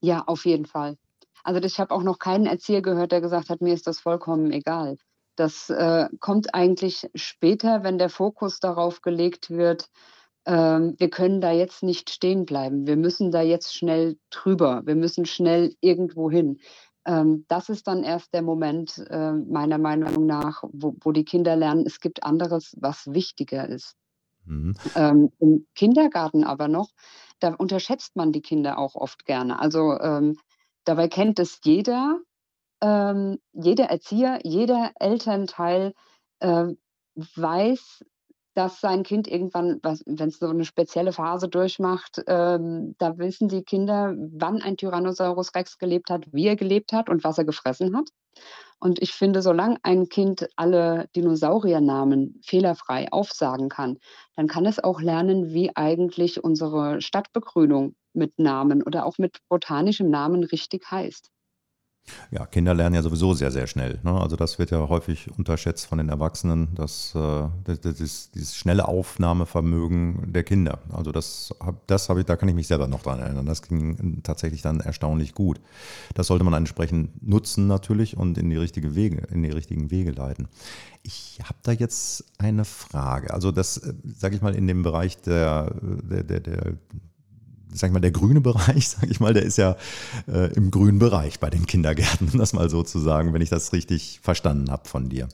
Ja, 0.00 0.24
auf 0.26 0.44
jeden 0.44 0.66
Fall. 0.66 0.96
Also 1.42 1.60
ich 1.62 1.80
habe 1.80 1.94
auch 1.94 2.02
noch 2.02 2.18
keinen 2.18 2.46
Erzieher 2.46 2.82
gehört, 2.82 3.12
der 3.12 3.20
gesagt 3.20 3.50
hat, 3.50 3.60
mir 3.60 3.74
ist 3.74 3.86
das 3.86 4.00
vollkommen 4.00 4.52
egal. 4.52 4.98
Das 5.36 5.70
äh, 5.70 6.08
kommt 6.18 6.54
eigentlich 6.54 7.08
später, 7.14 7.82
wenn 7.82 7.98
der 7.98 8.08
Fokus 8.08 8.58
darauf 8.58 9.02
gelegt 9.02 9.50
wird, 9.50 9.90
wir 10.46 11.10
können 11.10 11.40
da 11.40 11.50
jetzt 11.50 11.82
nicht 11.82 12.08
stehen 12.08 12.46
bleiben. 12.46 12.86
Wir 12.86 12.96
müssen 12.96 13.32
da 13.32 13.42
jetzt 13.42 13.74
schnell 13.74 14.16
drüber. 14.30 14.82
Wir 14.84 14.94
müssen 14.94 15.26
schnell 15.26 15.74
irgendwo 15.80 16.30
hin. 16.30 16.60
Ähm, 17.06 17.44
das 17.48 17.68
ist 17.68 17.86
dann 17.86 18.02
erst 18.02 18.34
der 18.34 18.42
Moment, 18.42 18.98
äh, 19.10 19.32
meiner 19.32 19.78
Meinung 19.78 20.26
nach, 20.26 20.64
wo, 20.72 20.96
wo, 21.00 21.12
die 21.12 21.24
Kinder 21.24 21.54
lernen, 21.54 21.84
es 21.86 22.00
gibt 22.00 22.24
anderes, 22.24 22.76
was 22.80 23.06
wichtiger 23.06 23.68
ist. 23.68 23.94
Mhm. 24.44 24.74
Ähm, 24.96 25.32
Im 25.38 25.66
Kindergarten 25.74 26.42
aber 26.42 26.66
noch, 26.66 26.90
da 27.38 27.54
unterschätzt 27.54 28.16
man 28.16 28.32
die 28.32 28.42
Kinder 28.42 28.78
auch 28.78 28.96
oft 28.96 29.24
gerne. 29.24 29.60
Also 29.60 29.98
ähm, 30.00 30.36
dabei 30.84 31.06
kennt 31.06 31.38
es 31.38 31.60
jeder, 31.64 32.18
ähm, 32.80 33.38
jeder 33.52 33.84
Erzieher, 33.86 34.40
jeder 34.42 34.90
Elternteil 34.98 35.94
weiß, 36.38 38.04
dass 38.56 38.80
sein 38.80 39.02
Kind 39.02 39.28
irgendwann, 39.28 39.80
wenn 39.82 40.28
es 40.28 40.38
so 40.38 40.48
eine 40.48 40.64
spezielle 40.64 41.12
Phase 41.12 41.48
durchmacht, 41.48 42.22
ähm, 42.26 42.94
da 42.98 43.18
wissen 43.18 43.48
die 43.48 43.62
Kinder, 43.62 44.14
wann 44.16 44.62
ein 44.62 44.78
Tyrannosaurus 44.78 45.54
Rex 45.54 45.76
gelebt 45.78 46.08
hat, 46.08 46.24
wie 46.32 46.46
er 46.46 46.56
gelebt 46.56 46.92
hat 46.92 47.10
und 47.10 47.22
was 47.22 47.36
er 47.36 47.44
gefressen 47.44 47.94
hat. 47.94 48.08
Und 48.78 49.00
ich 49.02 49.12
finde, 49.12 49.42
solange 49.42 49.76
ein 49.82 50.08
Kind 50.08 50.48
alle 50.56 51.08
Dinosauriernamen 51.14 52.40
fehlerfrei 52.44 53.08
aufsagen 53.10 53.68
kann, 53.68 53.98
dann 54.36 54.46
kann 54.46 54.66
es 54.66 54.82
auch 54.82 55.00
lernen, 55.00 55.52
wie 55.52 55.74
eigentlich 55.76 56.42
unsere 56.42 57.00
Stadtbegrünung 57.02 57.94
mit 58.14 58.38
Namen 58.38 58.82
oder 58.82 59.04
auch 59.04 59.18
mit 59.18 59.38
botanischem 59.48 60.08
Namen 60.08 60.44
richtig 60.44 60.90
heißt. 60.90 61.30
Ja, 62.30 62.46
Kinder 62.46 62.74
lernen 62.74 62.94
ja 62.94 63.02
sowieso 63.02 63.34
sehr, 63.34 63.50
sehr 63.50 63.66
schnell. 63.66 63.98
Ne? 64.02 64.12
Also 64.12 64.36
das 64.36 64.58
wird 64.58 64.70
ja 64.70 64.88
häufig 64.88 65.30
unterschätzt 65.36 65.86
von 65.86 65.98
den 65.98 66.08
Erwachsenen, 66.08 66.74
dass, 66.74 67.12
das, 67.64 67.80
das 67.80 68.00
ist 68.00 68.34
dieses 68.34 68.56
schnelle 68.56 68.88
Aufnahmevermögen 68.88 70.32
der 70.32 70.44
Kinder. 70.44 70.78
Also 70.90 71.12
das, 71.12 71.54
das 71.86 72.08
habe 72.08 72.20
ich, 72.20 72.26
da 72.26 72.36
kann 72.36 72.48
ich 72.48 72.54
mich 72.54 72.66
selber 72.66 72.86
noch 72.86 73.02
dran 73.02 73.20
erinnern. 73.20 73.46
Das 73.46 73.62
ging 73.62 74.22
tatsächlich 74.22 74.62
dann 74.62 74.80
erstaunlich 74.80 75.34
gut. 75.34 75.60
Das 76.14 76.28
sollte 76.28 76.44
man 76.44 76.54
entsprechend 76.54 77.26
nutzen 77.26 77.66
natürlich 77.66 78.16
und 78.16 78.38
in 78.38 78.50
die 78.50 78.56
richtige 78.56 78.94
Wege, 78.94 79.26
in 79.30 79.42
die 79.42 79.50
richtigen 79.50 79.90
Wege 79.90 80.12
leiten. 80.12 80.48
Ich 81.02 81.38
habe 81.44 81.58
da 81.62 81.72
jetzt 81.72 82.24
eine 82.38 82.64
Frage. 82.64 83.32
Also 83.32 83.52
das, 83.52 83.78
äh, 83.78 83.94
sage 84.04 84.36
ich 84.36 84.42
mal, 84.42 84.54
in 84.54 84.66
dem 84.66 84.82
Bereich 84.82 85.20
der, 85.22 85.74
der, 85.80 86.24
der, 86.24 86.40
der 86.40 86.74
sag 87.72 87.88
ich 87.88 87.92
mal, 87.94 88.00
der 88.00 88.10
grüne 88.10 88.40
Bereich, 88.40 88.88
sag 89.00 89.10
ich 89.10 89.20
mal, 89.20 89.34
der 89.34 89.42
ist 89.42 89.58
ja 89.58 89.76
äh, 90.28 90.52
im 90.54 90.70
grünen 90.70 90.98
Bereich 90.98 91.40
bei 91.40 91.50
den 91.50 91.66
Kindergärten, 91.66 92.28
um 92.32 92.38
das 92.38 92.52
mal 92.52 92.70
so 92.70 92.82
zu 92.82 92.98
sagen, 92.98 93.32
wenn 93.32 93.42
ich 93.42 93.50
das 93.50 93.72
richtig 93.72 94.20
verstanden 94.22 94.70
habe 94.70 94.88
von 94.88 95.08
dir. 95.08 95.28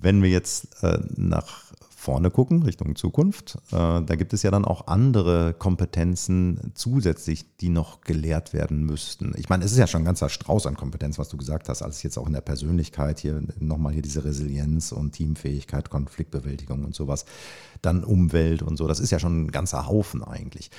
Wenn 0.00 0.22
wir 0.22 0.30
jetzt 0.30 0.82
äh, 0.82 0.98
nach 1.16 1.63
vorne 2.04 2.30
gucken, 2.30 2.62
Richtung 2.62 2.96
Zukunft, 2.96 3.56
äh, 3.72 4.02
da 4.02 4.14
gibt 4.16 4.34
es 4.34 4.42
ja 4.42 4.50
dann 4.50 4.66
auch 4.66 4.88
andere 4.88 5.54
Kompetenzen 5.54 6.72
zusätzlich, 6.74 7.56
die 7.56 7.70
noch 7.70 8.02
gelehrt 8.02 8.52
werden 8.52 8.84
müssten. 8.84 9.32
Ich 9.38 9.48
meine, 9.48 9.64
es 9.64 9.72
ist 9.72 9.78
ja 9.78 9.86
schon 9.86 10.02
ein 10.02 10.04
ganzer 10.04 10.28
Strauß 10.28 10.66
an 10.66 10.76
Kompetenzen, 10.76 11.18
was 11.18 11.30
du 11.30 11.38
gesagt 11.38 11.70
hast, 11.70 11.80
alles 11.80 12.02
jetzt 12.02 12.18
auch 12.18 12.26
in 12.26 12.34
der 12.34 12.42
Persönlichkeit 12.42 13.20
hier, 13.20 13.42
nochmal 13.58 13.94
hier 13.94 14.02
diese 14.02 14.22
Resilienz 14.22 14.92
und 14.92 15.12
Teamfähigkeit, 15.12 15.88
Konfliktbewältigung 15.88 16.84
und 16.84 16.94
sowas, 16.94 17.24
dann 17.80 18.04
Umwelt 18.04 18.62
und 18.62 18.76
so, 18.76 18.86
das 18.86 19.00
ist 19.00 19.10
ja 19.10 19.18
schon 19.18 19.44
ein 19.44 19.50
ganzer 19.50 19.86
Haufen 19.86 20.22
eigentlich. 20.22 20.70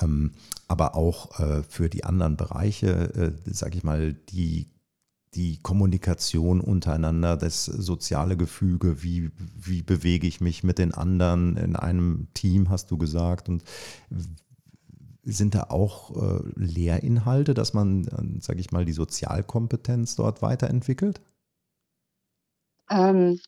Ähm, 0.00 0.32
aber 0.66 0.94
auch 0.94 1.38
äh, 1.40 1.62
für 1.62 1.90
die 1.90 2.04
anderen 2.04 2.38
Bereiche, 2.38 3.34
äh, 3.46 3.52
sage 3.52 3.76
ich 3.76 3.84
mal, 3.84 4.14
die 4.30 4.70
die 5.34 5.58
Kommunikation 5.62 6.60
untereinander, 6.60 7.36
das 7.36 7.64
soziale 7.64 8.36
Gefüge, 8.36 9.02
wie, 9.02 9.30
wie 9.56 9.82
bewege 9.82 10.26
ich 10.26 10.40
mich 10.40 10.64
mit 10.64 10.78
den 10.78 10.92
anderen 10.92 11.56
in 11.56 11.76
einem 11.76 12.28
Team, 12.34 12.68
hast 12.68 12.90
du 12.90 12.98
gesagt. 12.98 13.48
Und 13.48 13.62
sind 15.22 15.54
da 15.54 15.64
auch 15.64 16.16
äh, 16.16 16.40
Lehrinhalte, 16.56 17.54
dass 17.54 17.74
man, 17.74 18.06
äh, 18.08 18.40
sage 18.40 18.60
ich 18.60 18.72
mal, 18.72 18.84
die 18.84 18.92
Sozialkompetenz 18.92 20.16
dort 20.16 20.42
weiterentwickelt? 20.42 21.20
Ähm, 22.90 23.38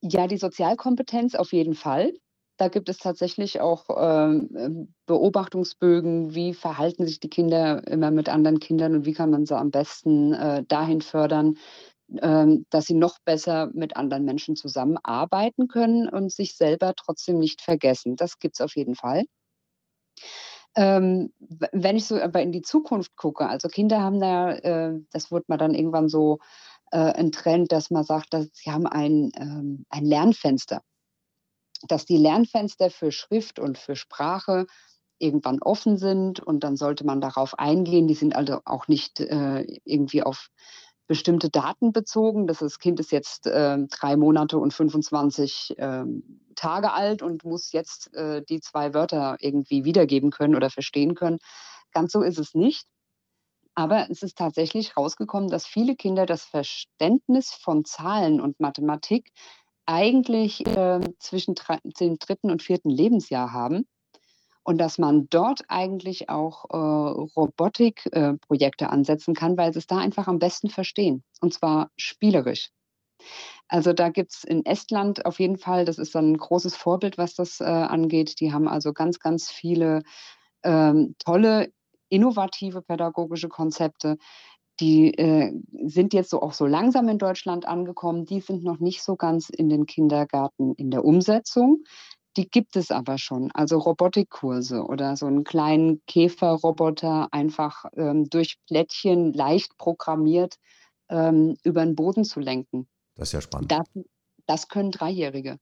ja, 0.00 0.26
die 0.26 0.38
Sozialkompetenz 0.38 1.34
auf 1.34 1.52
jeden 1.52 1.74
Fall. 1.74 2.12
Da 2.56 2.68
gibt 2.68 2.88
es 2.88 2.98
tatsächlich 2.98 3.60
auch 3.60 3.84
ähm, 3.98 4.94
Beobachtungsbögen, 5.04 6.34
wie 6.34 6.54
verhalten 6.54 7.06
sich 7.06 7.20
die 7.20 7.28
Kinder 7.28 7.86
immer 7.86 8.10
mit 8.10 8.30
anderen 8.30 8.60
Kindern 8.60 8.94
und 8.94 9.04
wie 9.04 9.12
kann 9.12 9.30
man 9.30 9.44
sie 9.44 9.56
am 9.56 9.70
besten 9.70 10.32
äh, 10.32 10.64
dahin 10.66 11.02
fördern, 11.02 11.58
ähm, 12.22 12.64
dass 12.70 12.86
sie 12.86 12.94
noch 12.94 13.18
besser 13.24 13.70
mit 13.74 13.96
anderen 13.96 14.24
Menschen 14.24 14.56
zusammenarbeiten 14.56 15.68
können 15.68 16.08
und 16.08 16.32
sich 16.32 16.56
selber 16.56 16.94
trotzdem 16.96 17.38
nicht 17.38 17.60
vergessen. 17.60 18.16
Das 18.16 18.38
gibt 18.38 18.54
es 18.56 18.60
auf 18.62 18.74
jeden 18.74 18.94
Fall. 18.94 19.24
Ähm, 20.76 21.32
wenn 21.38 21.96
ich 21.96 22.06
so 22.06 22.20
aber 22.20 22.42
in 22.42 22.52
die 22.52 22.62
Zukunft 22.62 23.16
gucke, 23.16 23.48
also 23.48 23.68
Kinder 23.68 24.02
haben 24.02 24.20
da, 24.20 24.52
äh, 24.52 24.94
das 25.10 25.30
wird 25.30 25.48
man 25.48 25.58
dann 25.58 25.74
irgendwann 25.74 26.08
so 26.08 26.38
äh, 26.90 26.98
ein 26.98 27.32
Trend, 27.32 27.72
dass 27.72 27.90
man 27.90 28.04
sagt, 28.04 28.32
dass 28.32 28.48
sie 28.52 28.70
haben 28.70 28.86
ein, 28.86 29.30
ähm, 29.36 29.84
ein 29.90 30.04
Lernfenster 30.04 30.82
dass 31.88 32.04
die 32.04 32.18
Lernfenster 32.18 32.90
für 32.90 33.12
Schrift 33.12 33.58
und 33.58 33.78
für 33.78 33.96
Sprache 33.96 34.66
irgendwann 35.18 35.62
offen 35.62 35.96
sind 35.96 36.40
und 36.40 36.62
dann 36.62 36.76
sollte 36.76 37.04
man 37.04 37.20
darauf 37.20 37.58
eingehen. 37.58 38.06
Die 38.06 38.14
sind 38.14 38.36
also 38.36 38.60
auch 38.64 38.88
nicht 38.88 39.20
äh, 39.20 39.66
irgendwie 39.84 40.22
auf 40.22 40.48
bestimmte 41.06 41.50
Daten 41.50 41.92
bezogen. 41.92 42.46
Das 42.46 42.78
Kind 42.78 43.00
ist 43.00 43.12
jetzt 43.12 43.46
äh, 43.46 43.78
drei 43.88 44.16
Monate 44.16 44.58
und 44.58 44.74
25 44.74 45.78
äh, 45.78 46.04
Tage 46.56 46.92
alt 46.92 47.22
und 47.22 47.44
muss 47.44 47.72
jetzt 47.72 48.12
äh, 48.14 48.42
die 48.42 48.60
zwei 48.60 48.92
Wörter 48.92 49.36
irgendwie 49.40 49.84
wiedergeben 49.84 50.30
können 50.30 50.56
oder 50.56 50.68
verstehen 50.68 51.14
können. 51.14 51.38
Ganz 51.92 52.12
so 52.12 52.22
ist 52.22 52.38
es 52.38 52.54
nicht. 52.54 52.86
Aber 53.74 54.10
es 54.10 54.22
ist 54.22 54.38
tatsächlich 54.38 54.96
rausgekommen, 54.96 55.50
dass 55.50 55.66
viele 55.66 55.96
Kinder 55.96 56.24
das 56.24 56.44
Verständnis 56.44 57.50
von 57.50 57.84
Zahlen 57.84 58.40
und 58.40 58.58
Mathematik 58.58 59.32
eigentlich 59.86 60.66
äh, 60.66 61.00
zwischen 61.18 61.54
dem 62.00 62.18
dritten 62.18 62.50
und 62.50 62.62
vierten 62.62 62.90
Lebensjahr 62.90 63.52
haben 63.52 63.86
und 64.62 64.78
dass 64.78 64.98
man 64.98 65.28
dort 65.30 65.62
eigentlich 65.68 66.28
auch 66.28 66.64
äh, 66.70 66.76
Robotikprojekte 66.76 68.84
äh, 68.84 68.88
ansetzen 68.88 69.34
kann, 69.34 69.56
weil 69.56 69.72
sie 69.72 69.78
es 69.78 69.86
da 69.86 69.98
einfach 69.98 70.26
am 70.26 70.38
besten 70.38 70.70
verstehen 70.70 71.22
und 71.40 71.54
zwar 71.54 71.90
spielerisch. 71.96 72.70
Also 73.68 73.92
da 73.92 74.10
gibt 74.10 74.32
es 74.32 74.44
in 74.44 74.64
Estland 74.64 75.26
auf 75.26 75.40
jeden 75.40 75.56
Fall, 75.56 75.84
das 75.84 75.98
ist 75.98 76.14
dann 76.14 76.32
ein 76.32 76.38
großes 76.38 76.76
Vorbild, 76.76 77.18
was 77.18 77.34
das 77.34 77.60
äh, 77.60 77.64
angeht. 77.64 78.40
Die 78.40 78.52
haben 78.52 78.68
also 78.68 78.92
ganz, 78.92 79.18
ganz 79.18 79.50
viele 79.50 80.02
ähm, 80.62 81.16
tolle, 81.18 81.72
innovative 82.08 82.82
pädagogische 82.82 83.48
Konzepte, 83.48 84.16
die 84.80 85.14
äh, 85.14 85.52
sind 85.86 86.12
jetzt 86.12 86.30
so 86.30 86.42
auch 86.42 86.52
so 86.52 86.66
langsam 86.66 87.08
in 87.08 87.18
Deutschland 87.18 87.66
angekommen. 87.66 88.24
Die 88.24 88.40
sind 88.40 88.62
noch 88.62 88.78
nicht 88.78 89.02
so 89.02 89.16
ganz 89.16 89.48
in 89.48 89.68
den 89.68 89.86
Kindergärten 89.86 90.74
in 90.74 90.90
der 90.90 91.04
Umsetzung. 91.04 91.84
Die 92.36 92.48
gibt 92.50 92.76
es 92.76 92.90
aber 92.90 93.16
schon. 93.16 93.50
Also 93.52 93.78
Robotikkurse 93.78 94.82
oder 94.84 95.16
so 95.16 95.26
einen 95.26 95.44
kleinen 95.44 96.02
Käferroboter 96.06 97.28
einfach 97.32 97.86
ähm, 97.96 98.28
durch 98.28 98.58
Plättchen 98.66 99.32
leicht 99.32 99.78
programmiert 99.78 100.56
ähm, 101.08 101.56
über 101.64 101.84
den 101.84 101.94
Boden 101.94 102.24
zu 102.24 102.40
lenken. 102.40 102.88
Das 103.14 103.28
ist 103.28 103.32
ja 103.32 103.40
spannend. 103.40 103.72
Das, 103.72 103.86
das 104.46 104.68
können 104.68 104.90
Dreijährige. 104.90 105.58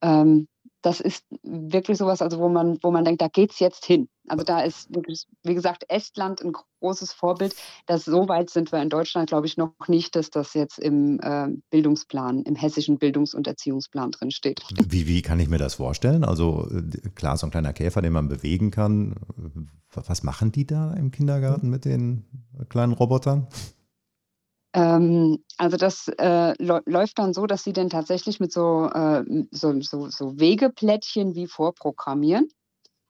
Ähm, 0.00 0.48
das 0.82 1.00
ist 1.00 1.24
wirklich 1.42 1.98
sowas, 1.98 2.20
also 2.22 2.38
wo 2.38 2.48
man, 2.48 2.78
wo 2.82 2.90
man 2.90 3.04
denkt, 3.04 3.22
da 3.22 3.28
geht 3.28 3.52
es 3.52 3.60
jetzt 3.60 3.86
hin. 3.86 4.08
Also 4.28 4.44
da 4.44 4.60
ist 4.60 4.88
wie 5.42 5.54
gesagt, 5.54 5.84
Estland 5.88 6.42
ein 6.42 6.52
großes 6.52 7.12
Vorbild. 7.12 7.54
Das 7.86 8.04
so 8.04 8.28
weit 8.28 8.50
sind 8.50 8.72
wir 8.72 8.80
in 8.82 8.88
Deutschland, 8.88 9.28
glaube 9.28 9.46
ich, 9.46 9.56
noch 9.56 9.72
nicht, 9.88 10.14
dass 10.14 10.30
das 10.30 10.54
jetzt 10.54 10.78
im 10.78 11.20
äh, 11.20 11.48
Bildungsplan, 11.70 12.42
im 12.42 12.54
hessischen 12.54 12.98
Bildungs- 12.98 13.34
und 13.34 13.46
Erziehungsplan 13.46 14.12
drin 14.12 14.30
steht. 14.30 14.62
Wie, 14.88 15.06
wie 15.06 15.22
kann 15.22 15.40
ich 15.40 15.48
mir 15.48 15.58
das 15.58 15.74
vorstellen? 15.74 16.24
Also 16.24 16.68
äh, 16.70 17.10
klar, 17.14 17.36
so 17.36 17.46
ein 17.46 17.50
kleiner 17.50 17.72
Käfer, 17.72 18.02
den 18.02 18.12
man 18.12 18.28
bewegen 18.28 18.70
kann. 18.70 19.16
Was 19.92 20.22
machen 20.22 20.52
die 20.52 20.66
da 20.66 20.94
im 20.94 21.10
Kindergarten 21.10 21.68
mit 21.68 21.84
den 21.84 22.24
kleinen 22.68 22.92
Robotern? 22.92 23.48
Ähm, 24.74 25.44
also 25.58 25.76
das 25.76 26.08
äh, 26.08 26.54
läuft 26.58 27.18
dann 27.18 27.34
so, 27.34 27.46
dass 27.46 27.62
sie 27.64 27.72
dann 27.72 27.90
tatsächlich 27.90 28.40
mit 28.40 28.52
so, 28.52 28.86
äh, 28.92 29.22
so, 29.50 29.80
so, 29.80 30.08
so 30.08 30.38
Wegeplättchen 30.38 31.34
wie 31.34 31.46
vorprogrammieren. 31.46 32.48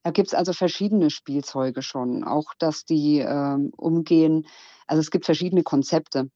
Da 0.02 0.10
gibt 0.10 0.28
es 0.28 0.34
also 0.34 0.52
verschiedene 0.52 1.10
Spielzeuge 1.10 1.82
schon, 1.82 2.24
auch 2.24 2.52
dass 2.58 2.84
die 2.84 3.20
ähm, 3.20 3.72
umgehen. 3.76 4.46
Also 4.88 5.00
es 5.00 5.10
gibt 5.10 5.24
verschiedene 5.24 5.62
Konzepte. 5.62 6.28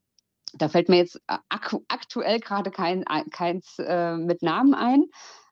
Da 0.54 0.68
fällt 0.68 0.88
mir 0.88 0.98
jetzt 0.98 1.20
ak 1.26 1.76
aktuell 1.88 2.38
gerade 2.40 2.70
kein, 2.70 3.04
keins 3.32 3.78
äh, 3.78 4.16
mit 4.16 4.42
Namen 4.42 4.74
ein, 4.74 5.06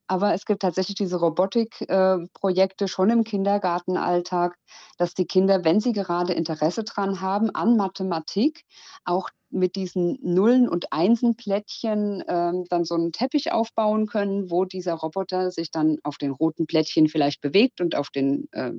aber 0.07 0.35
es 0.35 0.45
gibt 0.45 0.63
tatsächlich 0.63 0.97
diese 0.97 1.17
Robotikprojekte 1.17 2.85
äh, 2.85 2.89
schon 2.89 3.11
im 3.11 3.25
Kindergartenalltag, 3.25 4.57
dass 4.99 5.15
die 5.15 5.27
Kinder, 5.27 5.65
wenn 5.65 5.81
sie 5.81 5.93
gerade 5.93 6.35
Interesse 6.35 6.85
dran 6.85 7.21
haben 7.21 7.51
an 7.51 7.77
Mathematik, 7.77 8.65
auch 9.05 9.31
mit 9.55 9.77
diesen 9.77 10.19
Nullen 10.23 10.69
und 10.69 10.93
Einsen-Plättchen 10.93 12.25
ähm, 12.29 12.65
dann 12.69 12.85
so 12.85 12.95
einen 12.95 13.13
Teppich 13.13 13.53
aufbauen 13.53 14.07
können, 14.07 14.51
wo 14.51 14.65
dieser 14.65 14.95
Roboter 14.95 15.51
sich 15.51 15.71
dann 15.71 15.99
auf 16.03 16.19
den 16.19 16.33
roten 16.33 16.67
Plättchen 16.67 17.09
vielleicht 17.09 17.41
bewegt 17.41 17.81
und 17.81 17.95
auf 17.95 18.11
den 18.11 18.49
äh, 18.53 18.73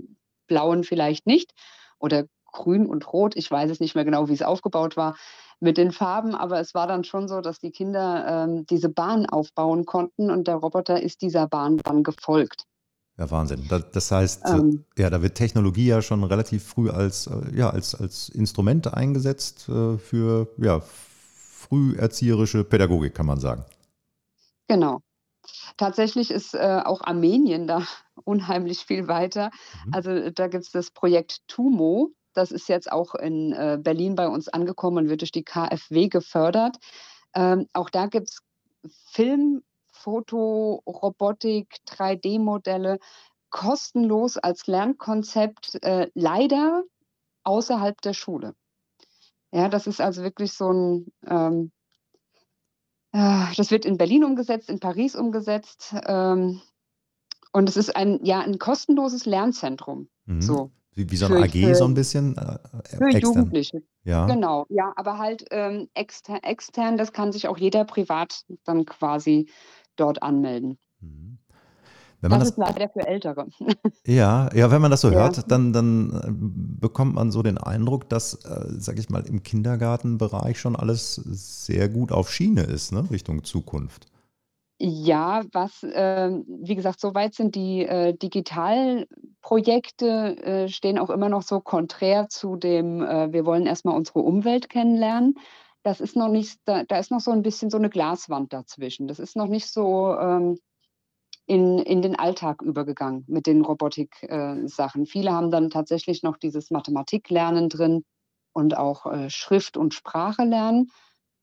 blauen 0.47 0.83
vielleicht 0.83 1.25
nicht. 1.25 1.51
Oder 1.99 2.25
grün 2.51 2.85
und 2.85 3.11
rot, 3.11 3.35
ich 3.35 3.49
weiß 3.49 3.69
es 3.71 3.79
nicht 3.79 3.95
mehr 3.95 4.05
genau, 4.05 4.29
wie 4.29 4.33
es 4.33 4.41
aufgebaut 4.41 4.95
war 4.97 5.15
mit 5.59 5.77
den 5.77 5.91
Farben, 5.91 6.35
aber 6.35 6.59
es 6.59 6.73
war 6.73 6.87
dann 6.87 7.03
schon 7.03 7.27
so, 7.27 7.41
dass 7.41 7.59
die 7.59 7.71
Kinder 7.71 8.25
ähm, 8.27 8.65
diese 8.65 8.89
Bahn 8.89 9.25
aufbauen 9.25 9.85
konnten 9.85 10.29
und 10.29 10.47
der 10.47 10.55
Roboter 10.55 11.01
ist 11.01 11.21
dieser 11.21 11.47
Bahn 11.47 11.77
dann 11.77 12.03
gefolgt. 12.03 12.65
Ja, 13.17 13.31
Wahnsinn. 13.31 13.69
Das 13.93 14.11
heißt, 14.11 14.41
ähm, 14.45 14.83
ja, 14.97 15.09
da 15.09 15.21
wird 15.21 15.35
Technologie 15.35 15.87
ja 15.87 16.01
schon 16.01 16.23
relativ 16.25 16.65
früh 16.65 16.89
als, 16.89 17.27
äh, 17.27 17.55
ja, 17.55 17.69
als, 17.69 17.95
als 17.95 18.27
Instrument 18.29 18.93
eingesetzt 18.93 19.69
äh, 19.69 19.97
für 19.97 20.49
ja, 20.57 20.81
früherzieherische 20.81 22.65
Pädagogik, 22.65 23.15
kann 23.15 23.25
man 23.25 23.39
sagen. 23.39 23.63
Genau. 24.67 24.99
Tatsächlich 25.77 26.31
ist 26.31 26.55
äh, 26.55 26.81
auch 26.83 27.01
Armenien 27.01 27.67
da 27.67 27.83
unheimlich 28.25 28.79
viel 28.79 29.07
weiter. 29.07 29.49
Mhm. 29.85 29.93
Also 29.93 30.29
da 30.31 30.47
gibt 30.47 30.65
es 30.65 30.71
das 30.71 30.91
Projekt 30.91 31.39
TUMO. 31.47 32.11
Das 32.33 32.51
ist 32.51 32.67
jetzt 32.67 32.91
auch 32.91 33.15
in 33.15 33.53
äh, 33.53 33.77
Berlin 33.81 34.15
bei 34.15 34.27
uns 34.27 34.49
angekommen 34.49 34.97
und 34.97 35.09
wird 35.09 35.21
durch 35.21 35.31
die 35.31 35.43
KfW 35.43 36.09
gefördert. 36.09 36.77
Ähm, 37.33 37.67
auch 37.71 37.89
da 37.89 38.07
gibt 38.07 38.27
es 38.29 38.39
Film, 39.11 39.63
Foto, 40.05 40.83
Robotik, 40.85 41.77
3D-Modelle 41.87 42.99
kostenlos 43.49 44.37
als 44.37 44.67
Lernkonzept, 44.67 45.83
äh, 45.83 46.11
leider 46.13 46.83
außerhalb 47.43 47.99
der 48.01 48.13
Schule. 48.13 48.53
Ja, 49.51 49.67
das 49.67 49.87
ist 49.87 50.01
also 50.01 50.21
wirklich 50.21 50.53
so 50.53 50.71
ein, 50.71 51.07
ähm, 51.25 51.71
äh, 53.13 53.45
das 53.57 53.71
wird 53.71 53.85
in 53.85 53.97
Berlin 53.97 54.23
umgesetzt, 54.23 54.69
in 54.69 54.79
Paris 54.79 55.15
umgesetzt. 55.15 55.95
Ähm, 56.05 56.61
und 57.51 57.67
es 57.67 57.75
ist 57.75 57.95
ein, 57.95 58.23
ja, 58.23 58.41
ein 58.41 58.59
kostenloses 58.59 59.25
Lernzentrum. 59.25 60.07
Mhm. 60.25 60.41
So. 60.41 60.71
Wie, 60.93 61.09
wie 61.09 61.15
so 61.17 61.27
Für, 61.27 61.37
ein 61.37 61.43
AG 61.43 61.51
für, 61.51 61.75
so 61.75 61.85
ein 61.85 61.93
bisschen 61.93 62.37
äh, 62.37 62.59
für 62.97 63.05
extern. 63.05 63.21
Jugendliche. 63.21 63.81
Ja. 64.03 64.27
Genau, 64.27 64.65
ja, 64.69 64.93
aber 64.95 65.17
halt 65.17 65.45
ähm, 65.51 65.89
exter, 65.93 66.39
extern, 66.43 66.95
das 66.95 67.11
kann 67.11 67.31
sich 67.31 67.47
auch 67.47 67.57
jeder 67.57 67.83
privat 67.83 68.45
dann 68.63 68.85
quasi 68.85 69.49
dort 69.95 70.21
anmelden. 70.23 70.77
Mhm. 71.01 71.37
Wenn 72.21 72.31
man 72.31 72.39
Das 72.39 72.49
das 72.49 72.51
ist 72.51 72.57
leider 72.57 72.89
für 72.89 73.07
Ältere. 73.07 73.47
Ja, 74.07 74.49
ja, 74.53 74.69
wenn 74.69 74.81
man 74.83 74.91
das 74.91 75.01
so 75.01 75.11
Ja. 75.11 75.15
hört, 75.15 75.49
dann, 75.51 75.73
dann 75.73 76.11
äh, 76.11 76.31
bekommt 76.79 77.15
man 77.15 77.31
so 77.31 77.41
den 77.41 77.57
Eindruck, 77.57 78.07
dass, 78.09 78.35
äh, 78.45 78.65
sag 78.77 78.99
ich 78.99 79.09
mal, 79.09 79.25
im 79.25 79.41
Kindergartenbereich 79.41 80.59
schon 80.59 80.75
alles 80.75 81.15
sehr 81.15 81.89
gut 81.89 82.11
auf 82.11 82.31
Schiene 82.31 82.61
ist, 82.61 82.91
ne, 82.91 83.09
Richtung 83.09 83.43
Zukunft. 83.43 84.05
Ja, 84.77 85.43
was, 85.53 85.85
ähm, 85.89 86.43
wie 86.47 86.75
gesagt, 86.75 86.99
soweit 86.99 87.33
sind 87.33 87.55
die 87.55 87.85
äh, 87.85 88.13
Digitalprojekte 88.13 90.05
äh, 90.43 90.67
stehen 90.67 90.99
auch 90.99 91.09
immer 91.09 91.29
noch 91.29 91.43
so 91.43 91.61
konträr 91.61 92.27
zu 92.27 92.57
dem, 92.57 93.01
äh, 93.01 93.31
wir 93.31 93.45
wollen 93.45 93.65
erstmal 93.67 93.95
unsere 93.95 94.19
Umwelt 94.19 94.69
kennenlernen. 94.69 95.35
Das 95.85 96.01
ist 96.01 96.15
noch 96.15 96.29
nicht, 96.29 96.59
da, 96.65 96.83
da 96.83 96.97
ist 96.97 97.11
noch 97.11 97.19
so 97.19 97.29
ein 97.29 97.43
bisschen 97.43 97.69
so 97.69 97.77
eine 97.77 97.91
Glaswand 97.91 98.51
dazwischen. 98.51 99.07
Das 99.07 99.19
ist 99.19 99.35
noch 99.35 99.47
nicht 99.47 99.67
so 99.67 100.17
ähm, 100.17 100.57
in, 101.45 101.77
in 101.77 102.01
den 102.01 102.15
Alltag 102.15 102.63
übergegangen 102.63 103.23
mit 103.27 103.45
den 103.45 103.61
Robotik-Sachen. 103.61 105.05
Viele 105.05 105.31
haben 105.31 105.51
dann 105.51 105.69
tatsächlich 105.69 106.23
noch 106.23 106.37
dieses 106.37 106.71
Mathematiklernen 106.71 107.69
drin 107.69 108.03
und 108.51 108.75
auch 108.75 109.05
äh, 109.05 109.29
Schrift 109.29 109.77
und 109.77 109.93
Sprache 109.93 110.43
lernen, 110.43 110.89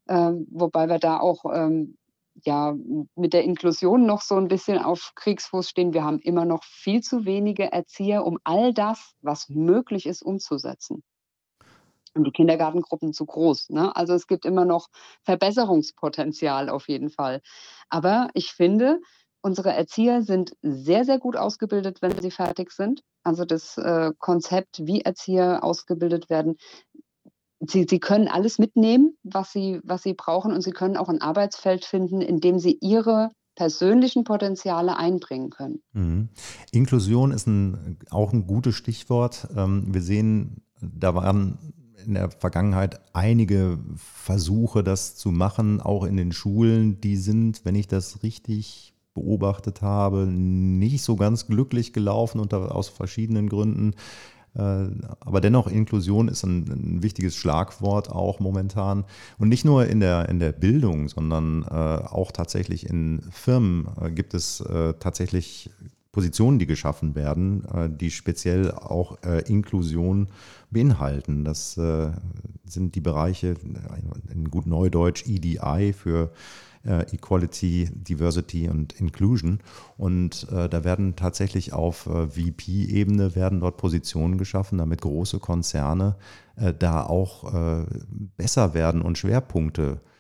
ähm, 0.09 0.49
wobei 0.51 0.89
wir 0.89 0.99
da 0.99 1.21
auch 1.21 1.45
ähm, 1.55 1.97
ja, 2.43 2.75
mit 3.15 3.35
der 3.35 3.45
Inklusion 3.45 4.07
noch 4.07 4.23
so 4.23 4.35
ein 4.35 4.49
bisschen 4.49 4.79
auf 4.79 5.13
Kriegsfuß 5.15 5.69
stehen. 5.69 5.95
Wir 5.95 6.03
haben 6.03 6.19
immer 6.19 6.47
noch 6.47 6.65
viel 6.65 7.01
zu 7.01 7.25
wenige 7.27 7.71
Erzieher, 7.71 8.27
um 8.27 8.39
all 8.43 8.75
das, 8.75 9.15
was 9.21 9.49
möglich 9.49 10.07
ist, 10.07 10.21
umzusetzen. 10.21 11.05
Und 12.15 12.25
die 12.25 12.31
Kindergartengruppen 12.31 13.13
zu 13.13 13.25
groß. 13.25 13.71
Ne? 13.71 13.95
Also 13.97 14.13
es 14.15 14.27
gibt 14.27 14.45
immer 14.45 14.65
noch 14.65 14.89
Verbesserungspotenzial 15.23 16.69
auf 16.69 16.89
jeden 16.89 17.09
Fall. 17.11 17.41
Aber 17.89 18.29
ich 18.35 18.53
finde, 18.53 19.01
unsere 19.41 19.73
Erzieher 19.73 20.23
sind 20.23 20.55
sehr, 20.63 21.05
sehr 21.05 21.19
gut 21.19 21.37
ausgebildet, 21.37 22.03
wenn 22.03 22.21
sie 22.21 22.31
fertig 22.31 22.71
sind. 22.73 23.03
Also 23.25 23.45
das 23.45 23.79
äh, 23.79 24.13
Konzept, 24.19 24.87
wie 24.87 25.01
Erzieher 25.01 25.65
ausgebildet 25.65 26.29
werden, 26.31 26.57
Sie, 27.65 27.87
sie 27.89 28.01
können 28.01 28.27
alles 28.27 28.59
mitnehmen, 28.59 29.17
was 29.23 29.53
sie, 29.53 29.81
was 29.85 30.03
sie 30.03 30.15
brauchen 30.15 30.53
und 30.53 30.63
sie 30.63 30.73
können 30.73 30.97
auch 30.97 31.09
ein 31.09 31.21
Arbeitsfeld 31.21 31.85
finden, 31.85 32.21
in 32.21 32.41
dem 32.41 32.59
sie 32.59 32.77
ihre 32.81 33.31
persönlichen 33.55 34.25
Potenziale 34.25 34.97
einbringen 34.97 35.51
können. 35.51 35.81
Mhm. 35.93 36.29
Inklusion 36.73 37.31
ist 37.31 37.47
ein, 37.47 37.99
auch 38.11 38.33
ein 38.33 38.47
gutes 38.49 38.75
Stichwort. 38.75 39.47
Ähm, 39.57 39.95
wir 39.95 40.03
sehen, 40.03 40.65
da 40.81 41.15
waren 41.15 41.57
in 42.07 42.15
der 42.15 42.31
Vergangenheit 42.31 43.01
einige 43.13 43.79
Versuche, 43.97 44.83
das 44.83 45.17
zu 45.17 45.31
machen, 45.31 45.81
auch 45.81 46.05
in 46.05 46.17
den 46.17 46.33
Schulen. 46.33 47.01
Die 47.01 47.17
sind, 47.17 47.65
wenn 47.65 47.75
ich 47.75 47.89
das 47.89 48.23
richtig 48.23 48.95
beobachtet 49.15 49.83
habe, 49.83 50.27
nicht 50.27 51.03
so 51.03 51.17
ganz 51.17 51.47
glücklich 51.47 51.93
gelaufen 51.93 52.41
unter, 52.41 52.75
aus 52.75 52.89
verschiedenen 52.89 53.49
Gründen. 53.49 53.95
Äh, 54.55 54.89
aber 55.21 55.41
dennoch, 55.41 55.67
Inklusion 55.67 56.29
ist 56.29 56.45
ein, 56.45 56.69
ein, 56.69 57.03
wichtiges 57.03 57.35
Schlagwort 57.37 58.11
auch 58.11 58.41
momentan. 58.41 59.05
Und 59.39 59.49
nicht 59.49 59.65
nur 59.65 59.87
in 59.87 60.01
der, 60.01 60.29
in 60.29 60.41
der 60.41 60.53
Bildung, 60.53 61.09
sondern 61.09 61.63
äh, 61.63 61.75
auch 61.75 62.33
tatsächlich 62.33 62.89
in 62.89 63.23
Firmen 63.31 63.89
äh, 64.01 64.11
gibt 64.11 64.35
es 64.35 64.61
äh, 64.61 64.95
tatsächlich 64.95 65.71
Positionen, 66.13 66.59
die 66.59 66.67
geschaffen 66.67 67.15
werden, 67.15 67.65
äh, 67.65 67.89
die 67.91 68.11
speziell 68.11 68.71
auch 68.71 69.19
äh, 69.25 69.41
Inklusion 69.51 70.29
beinhalten. 70.71 71.45
Das 71.45 71.79
sind 72.65 72.95
die 72.95 73.01
Bereiche 73.03 73.57
in 74.33 74.51
gut 74.51 74.67
Neudeutsch 74.67 75.27
EDI 75.27 75.93
für 75.93 76.33
äh, 76.85 77.03
Equality, 77.15 77.89
Diversity 77.93 78.69
und 78.69 78.93
Inclusion. 79.01 79.61
Und 79.97 80.49
äh, 80.51 80.69
da 80.69 80.85
werden 80.85 81.17
tatsächlich 81.17 81.73
auf 81.73 82.07
äh, 82.07 82.29
VP-Ebene 82.29 83.35
werden 83.35 83.61
dort 83.61 83.77
Positionen 83.77 84.39
geschaffen, 84.39 84.79
damit 84.79 85.01
große 85.01 85.39
Konzerne 85.39 86.17
äh, 86.57 86.73
da 86.77 87.05
auch 87.05 87.53
äh, 87.55 87.87
besser 88.37 88.75
werden 88.75 89.03
und 89.03 89.19
Schwerpunkte 89.19 90.01
äh, 90.01 90.12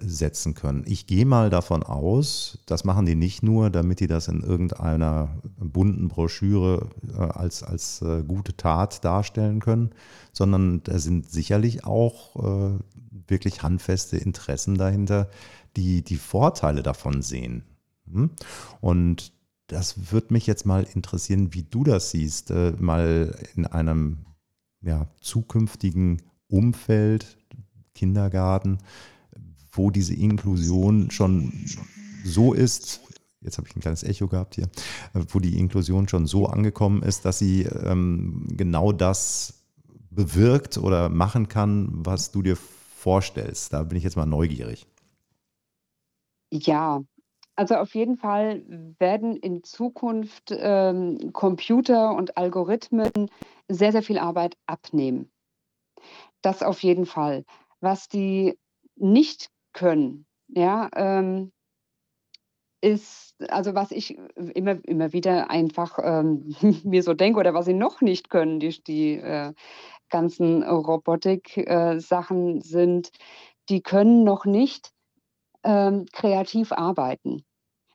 setzen 0.00 0.54
können. 0.54 0.84
Ich 0.86 1.06
gehe 1.06 1.24
mal 1.24 1.48
davon 1.48 1.82
aus, 1.82 2.58
das 2.66 2.84
machen 2.84 3.06
die 3.06 3.14
nicht 3.14 3.42
nur, 3.42 3.70
damit 3.70 4.00
die 4.00 4.06
das 4.06 4.28
in 4.28 4.42
irgendeiner 4.42 5.30
bunten 5.58 6.08
Broschüre 6.08 6.90
als, 7.16 7.62
als 7.62 8.04
gute 8.28 8.56
Tat 8.56 9.02
darstellen 9.04 9.60
können, 9.60 9.90
sondern 10.32 10.82
da 10.82 10.98
sind 10.98 11.30
sicherlich 11.30 11.84
auch 11.84 12.82
wirklich 13.28 13.62
handfeste 13.62 14.18
Interessen 14.18 14.76
dahinter, 14.76 15.28
die 15.76 16.02
die 16.02 16.16
Vorteile 16.16 16.82
davon 16.82 17.22
sehen. 17.22 17.64
Hm? 18.10 18.30
Und 18.80 19.32
das 19.66 20.12
würde 20.12 20.34
mich 20.34 20.46
jetzt 20.46 20.66
mal 20.66 20.86
interessieren, 20.94 21.54
wie 21.54 21.62
du 21.62 21.84
das 21.84 22.10
siehst, 22.10 22.50
äh, 22.50 22.72
mal 22.78 23.34
in 23.56 23.66
einem 23.66 24.26
ja, 24.82 25.06
zukünftigen 25.20 26.20
Umfeld, 26.48 27.38
Kindergarten, 27.94 28.78
wo 29.72 29.90
diese 29.90 30.14
Inklusion 30.14 31.10
schon 31.10 31.52
so 32.24 32.52
ist, 32.52 33.00
jetzt 33.40 33.58
habe 33.58 33.68
ich 33.68 33.76
ein 33.76 33.80
kleines 33.80 34.04
Echo 34.04 34.28
gehabt 34.28 34.54
hier, 34.54 34.68
äh, 35.14 35.24
wo 35.28 35.40
die 35.40 35.58
Inklusion 35.58 36.08
schon 36.08 36.26
so 36.26 36.46
angekommen 36.46 37.02
ist, 37.02 37.24
dass 37.24 37.38
sie 37.38 37.62
ähm, 37.62 38.46
genau 38.50 38.92
das 38.92 39.64
bewirkt 40.10 40.78
oder 40.78 41.08
machen 41.08 41.48
kann, 41.48 41.88
was 41.92 42.30
du 42.30 42.42
dir 42.42 42.56
vorstellst. 42.56 43.72
Da 43.72 43.82
bin 43.82 43.96
ich 43.96 44.04
jetzt 44.04 44.16
mal 44.16 44.26
neugierig. 44.26 44.86
Ja, 46.52 47.02
also 47.56 47.76
auf 47.76 47.94
jeden 47.94 48.16
Fall 48.16 48.62
werden 48.98 49.36
in 49.36 49.64
Zukunft 49.64 50.54
ähm, 50.54 51.32
Computer 51.32 52.14
und 52.14 52.36
Algorithmen 52.36 53.30
sehr, 53.68 53.92
sehr 53.92 54.02
viel 54.02 54.18
Arbeit 54.18 54.56
abnehmen. 54.66 55.30
Das 56.42 56.62
auf 56.62 56.82
jeden 56.82 57.06
Fall. 57.06 57.44
Was 57.80 58.08
die 58.08 58.58
nicht 58.96 59.50
können, 59.72 60.26
ja, 60.48 60.88
ähm, 60.94 61.52
ist, 62.82 63.36
also 63.48 63.74
was 63.74 63.92
ich 63.92 64.18
immer, 64.34 64.84
immer 64.86 65.12
wieder 65.12 65.50
einfach 65.50 65.98
ähm, 66.02 66.54
mir 66.84 67.02
so 67.02 67.14
denke 67.14 67.38
oder 67.40 67.54
was 67.54 67.64
sie 67.66 67.74
noch 67.74 68.00
nicht 68.00 68.28
können, 68.28 68.60
die, 68.60 68.82
die 68.82 69.14
äh, 69.14 69.54
ganzen 70.10 70.62
Robotik-Sachen 70.62 72.56
äh, 72.56 72.60
sind, 72.60 73.10
die 73.68 73.82
können 73.82 74.24
noch 74.24 74.44
nicht 74.44 74.92
ähm, 75.64 76.06
kreativ 76.12 76.72
arbeiten. 76.72 77.44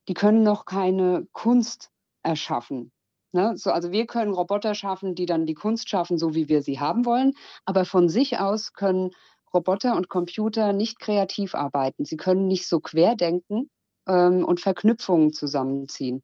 Die 0.07 0.13
können 0.13 0.43
noch 0.43 0.65
keine 0.65 1.27
Kunst 1.33 1.91
erschaffen. 2.23 2.91
Ne? 3.33 3.57
So, 3.57 3.71
also 3.71 3.91
wir 3.91 4.07
können 4.07 4.33
Roboter 4.33 4.73
schaffen, 4.73 5.15
die 5.15 5.25
dann 5.25 5.45
die 5.45 5.53
Kunst 5.53 5.89
schaffen, 5.89 6.17
so 6.17 6.33
wie 6.33 6.47
wir 6.47 6.61
sie 6.61 6.79
haben 6.79 7.05
wollen. 7.05 7.33
Aber 7.65 7.83
von 7.83 8.07
sich 8.07 8.39
aus 8.39 8.73
können 8.73 9.11
Roboter 9.53 9.95
und 9.95 10.09
Computer 10.09 10.73
nicht 10.73 10.99
kreativ 10.99 11.55
arbeiten. 11.55 12.05
Sie 12.05 12.17
können 12.17 12.47
nicht 12.47 12.67
so 12.67 12.79
querdenken 12.79 13.69
ähm, 14.07 14.43
und 14.45 14.59
Verknüpfungen 14.59 15.33
zusammenziehen. 15.33 16.21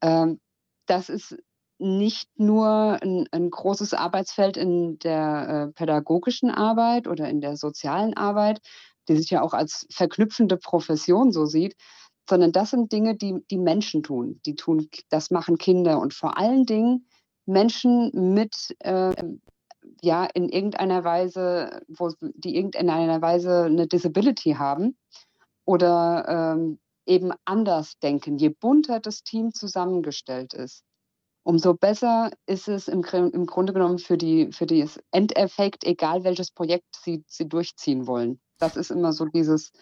Ähm, 0.00 0.40
das 0.86 1.08
ist 1.08 1.36
nicht 1.78 2.28
nur 2.36 2.98
ein, 3.02 3.26
ein, 3.32 3.50
großes 3.50 3.92
Arbeitsfeld 3.94 4.56
in 4.56 4.98
der 5.00 5.68
äh, 5.70 5.72
pädagogischen 5.72 6.50
Arbeit 6.50 7.08
oder 7.08 7.28
in 7.28 7.40
der 7.40 7.56
sozialen 7.56 8.14
Arbeit, 8.16 8.60
die 9.08 9.16
sich 9.16 9.30
ja 9.30 9.42
auch 9.42 9.52
als 9.52 9.86
verknüpfende 9.90 10.56
Profession 10.56 11.32
so 11.32 11.44
sieht, 11.44 11.74
sondern 12.28 12.52
das 12.52 12.70
sind 12.70 12.92
Dinge, 12.92 13.16
die 13.16 13.44
die 13.50 13.58
Menschen 13.58 14.04
tun. 14.04 14.40
Die 14.46 14.54
tun, 14.54 14.88
das 15.08 15.30
machen 15.30 15.58
Kinder 15.58 15.98
und 15.98 16.14
vor 16.14 16.38
allen 16.38 16.66
Dingen 16.66 17.08
Menschen 17.46 18.10
mit 18.34 18.76
äh, 18.80 19.12
ja 20.00 20.24
in 20.24 20.48
irgendeiner 20.48 21.04
Weise, 21.04 21.82
wo 21.88 22.10
die 22.20 22.56
irgendeiner 22.56 23.20
Weise 23.20 23.64
eine 23.64 23.86
Disability 23.86 24.54
haben 24.54 24.96
oder 25.64 26.54
ähm, 26.56 26.78
eben 27.06 27.32
anders 27.44 27.98
denken. 27.98 28.38
Je 28.38 28.50
bunter 28.50 29.00
das 29.00 29.22
Team 29.22 29.52
zusammengestellt 29.52 30.54
ist, 30.54 30.84
umso 31.44 31.74
besser 31.74 32.30
ist 32.46 32.68
es 32.68 32.88
im, 32.88 33.02
im 33.04 33.46
Grunde 33.46 33.72
genommen 33.72 33.98
für, 33.98 34.16
die, 34.16 34.52
für 34.52 34.66
das 34.66 35.00
Endeffekt, 35.10 35.84
egal 35.84 36.24
welches 36.24 36.50
Projekt 36.50 36.96
sie, 36.96 37.24
sie 37.26 37.48
durchziehen 37.48 38.06
wollen. 38.06 38.40
Das 38.58 38.76
ist 38.76 38.90
immer 38.90 39.12
so 39.12 39.26
dieses, 39.26 39.72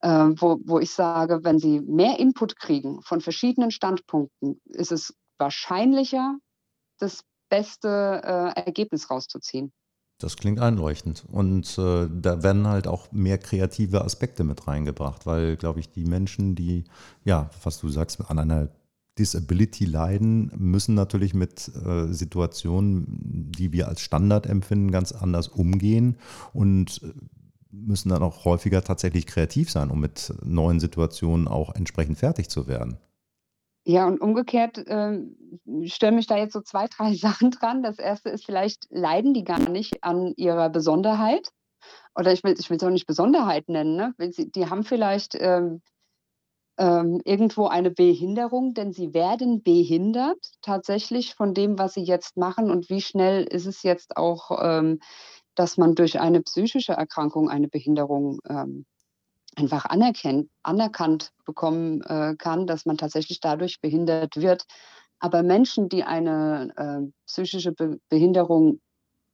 äh, 0.00 0.08
wo, 0.36 0.58
wo 0.64 0.78
ich 0.78 0.92
sage, 0.92 1.40
wenn 1.42 1.58
sie 1.58 1.80
mehr 1.80 2.18
Input 2.18 2.56
kriegen 2.56 3.00
von 3.02 3.20
verschiedenen 3.20 3.70
Standpunkten, 3.70 4.60
ist 4.66 4.92
es 4.92 5.14
wahrscheinlicher, 5.38 6.36
das 6.98 7.24
beste 7.50 8.22
äh, 8.24 8.60
Ergebnis 8.60 9.10
rauszuziehen. 9.10 9.72
Das 10.18 10.36
klingt 10.36 10.60
einleuchtend. 10.60 11.24
Und 11.30 11.78
äh, 11.78 12.08
da 12.12 12.42
werden 12.42 12.66
halt 12.66 12.86
auch 12.86 13.10
mehr 13.10 13.38
kreative 13.38 14.04
Aspekte 14.04 14.44
mit 14.44 14.66
reingebracht, 14.68 15.26
weil, 15.26 15.56
glaube 15.56 15.80
ich, 15.80 15.90
die 15.90 16.04
Menschen, 16.04 16.54
die, 16.54 16.84
ja, 17.24 17.50
was 17.62 17.80
du 17.80 17.88
sagst, 17.88 18.20
an 18.30 18.38
einer 18.38 18.68
Disability 19.18 19.86
leiden, 19.86 20.52
müssen 20.56 20.94
natürlich 20.94 21.34
mit 21.34 21.68
äh, 21.68 22.12
Situationen, 22.12 23.50
die 23.50 23.72
wir 23.72 23.88
als 23.88 24.02
Standard 24.02 24.46
empfinden, 24.46 24.90
ganz 24.90 25.12
anders 25.12 25.48
umgehen 25.48 26.16
und 26.52 27.02
äh, 27.02 27.12
müssen 27.70 28.10
dann 28.10 28.22
auch 28.22 28.44
häufiger 28.44 28.82
tatsächlich 28.82 29.26
kreativ 29.26 29.70
sein, 29.70 29.90
um 29.90 30.00
mit 30.00 30.34
neuen 30.44 30.80
Situationen 30.80 31.48
auch 31.48 31.74
entsprechend 31.74 32.18
fertig 32.18 32.50
zu 32.50 32.66
werden. 32.66 32.98
Ja, 33.84 34.06
und 34.06 34.20
umgekehrt 34.20 34.78
äh, 34.78 35.20
stören 35.86 36.14
mich 36.14 36.26
da 36.26 36.36
jetzt 36.36 36.52
so 36.52 36.60
zwei, 36.60 36.86
drei 36.86 37.14
Sachen 37.16 37.50
dran. 37.50 37.82
Das 37.82 37.98
erste 37.98 38.30
ist, 38.30 38.44
vielleicht 38.44 38.86
leiden 38.90 39.34
die 39.34 39.44
gar 39.44 39.58
nicht 39.58 40.04
an 40.04 40.34
ihrer 40.36 40.68
Besonderheit. 40.70 41.50
Oder 42.14 42.32
ich 42.32 42.44
will 42.44 42.54
ich 42.58 42.70
es 42.70 42.82
auch 42.82 42.90
nicht 42.90 43.06
Besonderheit 43.06 43.68
nennen. 43.68 43.96
Ne? 43.96 44.14
Die 44.18 44.68
haben 44.68 44.84
vielleicht 44.84 45.34
ähm, 45.38 45.80
ähm, 46.78 47.20
irgendwo 47.24 47.66
eine 47.66 47.90
Behinderung, 47.90 48.74
denn 48.74 48.92
sie 48.92 49.14
werden 49.14 49.62
behindert 49.62 50.38
tatsächlich 50.62 51.34
von 51.34 51.54
dem, 51.54 51.78
was 51.78 51.94
sie 51.94 52.02
jetzt 52.02 52.36
machen. 52.36 52.70
Und 52.70 52.90
wie 52.90 53.00
schnell 53.00 53.44
ist 53.44 53.66
es 53.66 53.82
jetzt 53.82 54.16
auch, 54.16 54.50
ähm, 54.62 55.00
dass 55.54 55.76
man 55.76 55.94
durch 55.94 56.20
eine 56.20 56.42
psychische 56.42 56.92
Erkrankung 56.92 57.48
eine 57.48 57.68
Behinderung 57.68 58.40
ähm, 58.48 58.86
einfach 59.56 59.86
anerkannt 60.62 61.32
bekommen 61.44 62.02
äh, 62.02 62.34
kann, 62.38 62.66
dass 62.66 62.86
man 62.86 62.96
tatsächlich 62.96 63.40
dadurch 63.40 63.80
behindert 63.80 64.36
wird. 64.36 64.64
Aber 65.18 65.42
Menschen, 65.42 65.88
die 65.88 66.04
eine 66.04 66.72
äh, 66.76 67.12
psychische 67.26 67.72
Be 67.72 67.98
Behinderung 68.08 68.80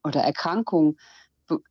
oder 0.02 0.20
Erkrankung 0.22 0.96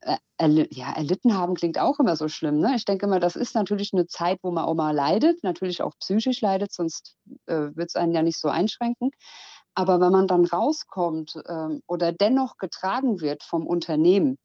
äh, 0.02 0.18
erl 0.38 0.68
ja, 0.72 0.94
erlitten 0.94 1.38
haben, 1.38 1.56
klingt 1.56 1.80
auch 1.80 2.00
immer 2.00 2.16
so 2.16 2.28
schlimm. 2.28 2.60
Ne? 2.60 2.74
Ich 2.76 2.86
denke 2.86 3.08
mal, 3.08 3.20
das 3.20 3.36
ist 3.36 3.56
natürlich 3.56 3.94
eine 3.94 4.08
Zeit, 4.08 4.40
wo 4.42 4.52
man 4.52 4.66
auch 4.66 4.74
mal 4.74 4.94
leidet, 4.94 5.44
natürlich 5.44 5.82
auch 5.82 5.94
psychisch 6.00 6.42
leidet, 6.42 6.74
sonst 6.74 7.16
äh, 7.48 7.70
wird 7.74 7.90
es 7.90 7.96
einen 7.96 8.14
ja 8.14 8.22
nicht 8.22 8.40
so 8.40 8.50
einschränken. 8.50 9.12
Aber 9.74 10.00
wenn 10.00 10.12
man 10.12 10.28
dann 10.28 10.46
rauskommt 10.46 11.38
ähm, 11.48 11.82
oder 11.88 12.14
dennoch 12.14 12.58
getragen 12.58 13.20
wird 13.20 13.44
vom 13.44 13.68
Unternehmen 13.68 14.38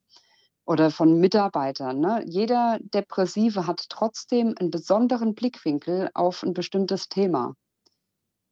oder 0.70 0.92
von 0.92 1.18
Mitarbeitern, 1.18 1.98
ne? 1.98 2.22
jeder 2.28 2.78
Depressive 2.80 3.66
hat 3.66 3.86
trotzdem 3.88 4.54
einen 4.56 4.70
besonderen 4.70 5.34
Blickwinkel 5.34 6.10
auf 6.14 6.44
ein 6.44 6.54
bestimmtes 6.54 7.08
Thema. 7.08 7.56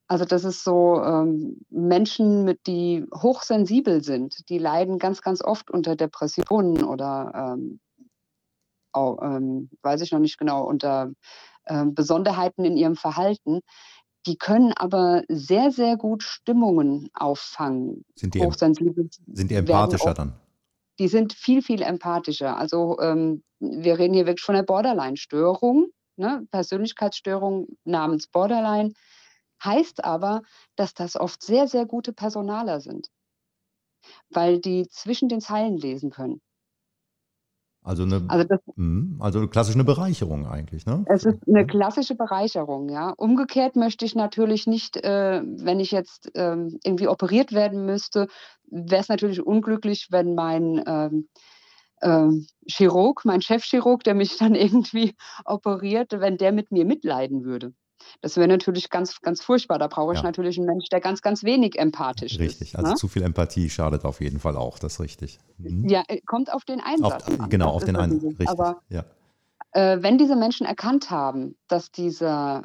Also 0.09 0.25
das 0.25 0.43
ist 0.43 0.65
so 0.65 1.01
ähm, 1.01 1.61
Menschen, 1.71 2.43
mit 2.43 2.67
die 2.67 3.07
hochsensibel 3.15 4.03
sind, 4.03 4.49
die 4.49 4.59
leiden 4.59 4.99
ganz, 4.99 5.23
ganz 5.23 5.45
oft 5.45 5.71
unter 5.71 5.95
Depressionen 5.95 6.83
oder 6.83 7.55
ähm, 7.57 7.79
auch, 8.91 9.23
ähm, 9.23 9.71
weiß 9.83 10.01
ich 10.01 10.11
noch 10.11 10.19
nicht 10.19 10.39
genau, 10.39 10.65
unter 10.65 11.13
ähm, 11.69 11.95
Besonderheiten 11.95 12.65
in 12.65 12.77
ihrem 12.77 12.97
Verhalten. 12.97 13.61
Die 14.27 14.39
können 14.39 14.73
aber 14.73 15.23
sehr, 15.29 15.71
sehr 15.71 15.97
gut 15.97 16.25
Stimmungen 16.25 17.11
auffangen. 17.15 18.05
Sind 18.17 18.35
die, 18.35 18.41
hochsensibel 18.41 19.09
sind 19.35 19.53
die 19.53 19.55
empathischer 19.55 20.15
dann? 20.15 20.35
Die 20.99 21.09
sind 21.09 21.33
viel, 21.33 21.63
viel 21.63 21.83
empathischer. 21.83 22.57
Also 22.57 22.99
ähm, 23.01 23.43
wir 23.61 23.99
reden 23.99 24.15
hier 24.15 24.27
wirklich 24.27 24.45
von 24.45 24.55
einer 24.57 24.65
Borderline-Störung, 24.65 25.89
ne? 26.17 26.47
Persönlichkeitsstörung 26.51 27.69
namens 27.85 28.29
Borderline 28.29 28.93
Heißt 29.63 30.05
aber, 30.05 30.43
dass 30.77 30.95
das 30.95 31.17
oft 31.17 31.43
sehr, 31.43 31.67
sehr 31.67 31.85
gute 31.85 32.13
Personaler 32.13 32.81
sind, 32.81 33.11
weil 34.31 34.61
die 34.61 34.89
zwischen 34.89 35.29
den 35.29 35.41
Zeilen 35.41 35.77
lesen 35.77 36.11
können. 36.11 36.41
Also 37.89 38.03
eine, 38.03 38.23
also, 38.29 38.45
das, 38.45 38.61
mhm, 38.77 39.17
also 39.19 39.39
eine 39.39 39.85
Bereicherung 39.85 40.47
eigentlich, 40.47 40.85
ne? 40.85 41.07
Es 41.07 41.25
ist 41.25 41.39
eine 41.49 41.67
klassische 41.67 42.17
Bereicherung, 42.17 42.91
ja. 42.91 43.15
Umgekehrt 43.17 43.77
möchte 43.77 44.05
ich 44.05 44.15
natürlich 44.15 44.67
nicht, 44.67 44.99
äh, 44.99 45.41
wenn 45.43 45.81
ich 45.81 45.91
jetzt 45.91 46.31
äh, 46.37 46.57
irgendwie 46.85 47.09
operiert 47.09 47.53
werden 47.53 47.87
müsste, 47.87 48.27
wäre 48.67 49.01
es 49.01 49.09
natürlich 49.09 49.41
unglücklich, 49.41 50.09
wenn 50.11 50.35
mein 50.35 50.83
ähm, 50.87 51.29
äh, 52.03 52.29
Chirurg, 52.71 53.25
mein 53.25 53.41
Chefchirurg, 53.41 54.05
der 54.05 54.15
mich 54.15 54.37
dann 54.39 54.55
irgendwie 54.55 55.17
operiert, 55.47 56.13
wenn 56.13 56.37
der 56.37 56.53
mit 56.53 56.71
mir 56.71 56.85
mitleiden 56.85 57.45
würde. 57.45 57.73
Das 58.21 58.37
wäre 58.37 58.49
natürlich 58.49 58.91
ganz, 58.91 59.21
ganz 59.21 59.43
furchtbar. 59.43 59.79
Da 59.79 59.87
brauche 59.87 60.13
ich 60.13 60.21
ja. 60.21 60.25
natürlich 60.25 60.59
einen 60.59 60.67
Mensch, 60.67 60.89
der 60.91 61.01
ganz, 61.01 61.23
ganz 61.23 61.45
wenig 61.45 61.79
empathisch 61.79 62.33
richtig. 62.33 62.47
ist. 62.47 62.61
Richtig, 62.61 62.79
also 62.79 62.91
ne? 62.91 62.97
zu 62.97 63.09
viel 63.09 63.23
Empathie 63.23 63.71
schadet 63.71 64.05
auf 64.05 64.21
jeden 64.21 64.41
Fall 64.41 64.57
auch, 64.57 64.79
das 64.79 64.95
ist 64.95 65.01
richtig. 65.01 65.39
Mhm. 65.59 65.89
Ja, 65.89 66.03
äh, 66.09 66.21
kommt 66.23 66.53
auf 66.53 66.65
den 66.65 66.81
Einsatz 66.81 67.29
auf, 67.29 67.41
an. 67.41 67.51
Genau, 67.51 67.71
auf 67.71 67.85
den 67.85 67.97
Einsatz, 67.97 68.23
richtig. 68.25 68.49
Aber 68.49 68.83
ja. 68.89 69.05
äh, 69.73 70.03
wenn 70.03 70.19
diese 70.19 70.37
Menschen 70.37 70.67
erkannt 70.67 71.11
haben, 71.11 71.57
dass 71.69 71.91
dieser 71.91 72.65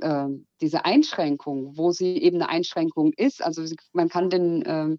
äh, 0.00 0.28
diese 0.60 0.84
Einschränkung, 0.84 1.76
wo 1.76 1.92
sie 1.92 2.16
eben 2.16 2.36
eine 2.36 2.48
Einschränkung 2.48 3.12
ist, 3.16 3.42
also 3.42 3.62
man 3.92 4.08
kann 4.08 4.30
den 4.30 4.62
äh, 4.62 4.96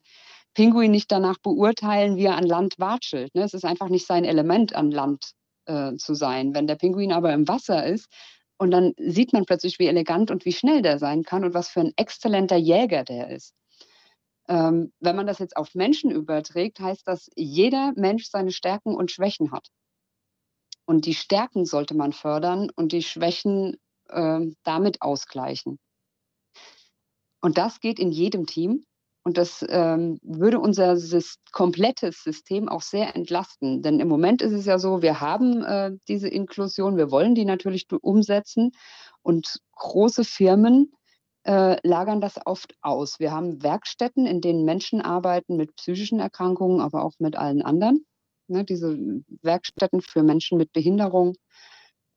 Pinguin 0.54 0.92
nicht 0.92 1.12
danach 1.12 1.38
beurteilen, 1.40 2.16
wie 2.16 2.26
er 2.26 2.38
an 2.38 2.46
Land 2.46 2.76
watschelt. 2.78 3.34
Ne? 3.34 3.44
Es 3.44 3.54
ist 3.54 3.66
einfach 3.66 3.90
nicht 3.90 4.06
sein 4.06 4.24
Element, 4.24 4.76
an 4.76 4.92
Land 4.92 5.32
äh, 5.66 5.96
zu 5.96 6.14
sein. 6.14 6.54
Wenn 6.54 6.68
der 6.68 6.76
Pinguin 6.76 7.12
aber 7.12 7.34
im 7.34 7.48
Wasser 7.48 7.86
ist, 7.86 8.08
und 8.58 8.72
dann 8.72 8.94
sieht 8.98 9.34
man 9.34 9.46
plötzlich, 9.46 9.80
wie 9.80 9.88
elegant 9.88 10.32
und 10.32 10.46
wie 10.46 10.54
schnell 10.54 10.82
der 10.82 11.00
sein 11.00 11.24
kann 11.24 11.44
und 11.44 11.54
was 11.54 11.70
für 11.70 11.82
ein 11.82 11.94
exzellenter 11.96 12.56
Jäger 12.56 13.04
der 13.04 13.30
ist. 13.30 13.54
Ähm, 14.48 14.92
wenn 15.00 15.16
man 15.16 15.28
das 15.28 15.40
jetzt 15.40 15.56
auf 15.56 15.74
Menschen 15.74 16.12
überträgt, 16.12 16.80
heißt 16.80 17.08
das, 17.08 17.30
jeder 17.36 17.94
Mensch 17.96 18.26
seine 18.30 18.52
Stärken 18.52 18.96
und 18.96 19.12
Schwächen 19.12 19.52
hat. 19.52 19.70
Und 20.86 21.06
die 21.06 21.14
Stärken 21.14 21.66
sollte 21.66 21.96
man 21.96 22.12
fördern 22.12 22.70
und 22.76 22.92
die 22.92 23.04
Schwächen 23.04 23.78
äh, 24.10 24.42
damit 24.64 25.02
ausgleichen. 25.02 25.80
Und 27.42 27.58
das 27.58 27.80
geht 27.80 28.00
in 28.00 28.12
jedem 28.12 28.46
Team. 28.46 28.86
Und 29.24 29.38
das 29.38 29.66
ähm, 29.70 30.20
würde 30.22 30.60
unser 30.60 30.98
Syst 30.98 31.40
komplettes 31.54 32.24
System 32.24 32.68
auch 32.68 32.82
sehr 32.82 33.16
entlasten. 33.16 33.82
Denn 33.82 34.02
im 34.02 34.10
Moment 34.10 34.42
ist 34.42 34.52
es 34.52 34.66
ja 34.66 34.78
so, 34.78 35.02
wir 35.02 35.22
haben 35.22 35.64
äh, 35.64 35.92
diese 36.10 36.28
Inklusion, 36.28 36.98
wir 36.98 37.10
wollen 37.10 37.34
die 37.34 37.46
natürlich 37.46 37.88
umsetzen. 38.02 38.72
Und 39.22 39.60
große 39.76 40.26
Firmen 40.26 40.92
äh, 41.46 41.78
lagern 41.88 42.20
das 42.20 42.38
oft 42.46 42.76
aus. 42.82 43.20
Wir 43.20 43.32
haben 43.32 43.64
Werkstätten, 43.64 44.26
in 44.26 44.42
denen 44.42 44.66
Menschen 44.66 45.02
arbeiten 45.02 45.56
mit 45.56 45.76
psychischen 45.78 46.20
Erkrankungen, 46.20 46.82
aber 46.82 47.04
auch 47.04 47.14
mit 47.20 47.38
allen 47.38 47.62
anderen. 47.62 48.06
Ne, 48.48 48.66
diese 48.66 48.98
Werkstätten 49.42 50.02
für 50.02 50.22
Menschen 50.22 50.58
mit 50.58 50.74
Behinderung, 50.74 51.36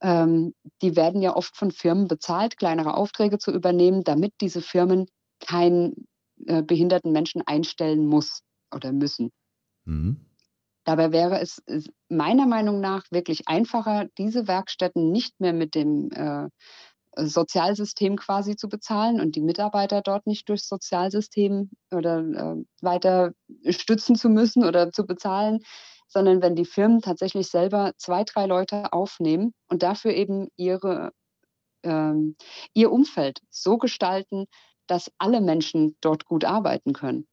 ähm, 0.01 0.55
die 0.83 0.97
werden 0.97 1.23
ja 1.23 1.37
oft 1.37 1.57
von 1.57 1.71
Firmen 1.71 2.09
bezahlt, 2.09 2.57
kleinere 2.57 2.97
Aufträge 2.97 3.39
zu 3.39 3.53
übernehmen, 3.53 4.03
damit 4.03 4.35
diese 4.41 4.61
Firmen 4.61 5.07
kein 5.39 6.07
äh, 6.47 6.63
behinderten 6.63 7.13
Menschen 7.13 7.43
einstellen 7.47 8.07
muss 8.07 8.43
oder 8.75 8.93
müssen. 8.93 9.33
Mhm. 9.85 10.27
Dabei 10.85 11.11
wäre 11.11 11.41
es 11.41 11.63
meiner 12.09 12.47
Meinung 12.47 12.81
nach 12.81 13.05
wirklich 13.11 13.49
einfacher, 13.49 14.07
diese 14.19 14.47
Werkstätten 14.47 15.11
nicht 15.11 15.41
mehr 15.41 15.53
mit 15.53 15.75
dem 15.75 16.11
äh, 16.13 16.49
Sozialsystem 17.17 18.17
quasi 18.17 18.57
zu 18.57 18.69
bezahlen 18.69 19.21
und 19.21 19.37
die 19.37 19.41
Mitarbeiter 19.41 20.03
dort 20.03 20.27
nicht 20.27 20.49
durchs 20.49 20.69
Sozialsystem 20.69 21.71
oder 21.91 22.19
äh, 22.19 22.65
weiter 22.83 23.33
stützen 23.69 24.17
zu 24.17 24.29
müssen 24.29 24.65
oder 24.65 24.93
zu 24.93 25.07
bezahlen, 25.07 25.61
sondern 26.09 26.43
wenn 26.43 26.55
die 26.55 26.67
Firmen 26.67 27.01
tatsächlich 27.01 27.49
selber 27.49 27.93
zwei, 27.97 28.25
drei 28.25 28.47
Leute 28.47 28.93
aufnehmen 28.93 29.55
und 29.69 29.83
dafür 29.83 30.13
eben 30.13 30.49
ihre, 30.57 31.13
äh, 31.83 32.13
ihr 32.75 32.93
Umfeld 32.93 33.41
so 33.51 33.79
gestalten, 33.79 34.47
dass 34.87 35.11
alle 35.19 35.41
Menschen 35.41 35.97
dort 36.01 36.25
gut 36.25 36.45
arbeiten 36.45 36.93
können. 36.93 37.27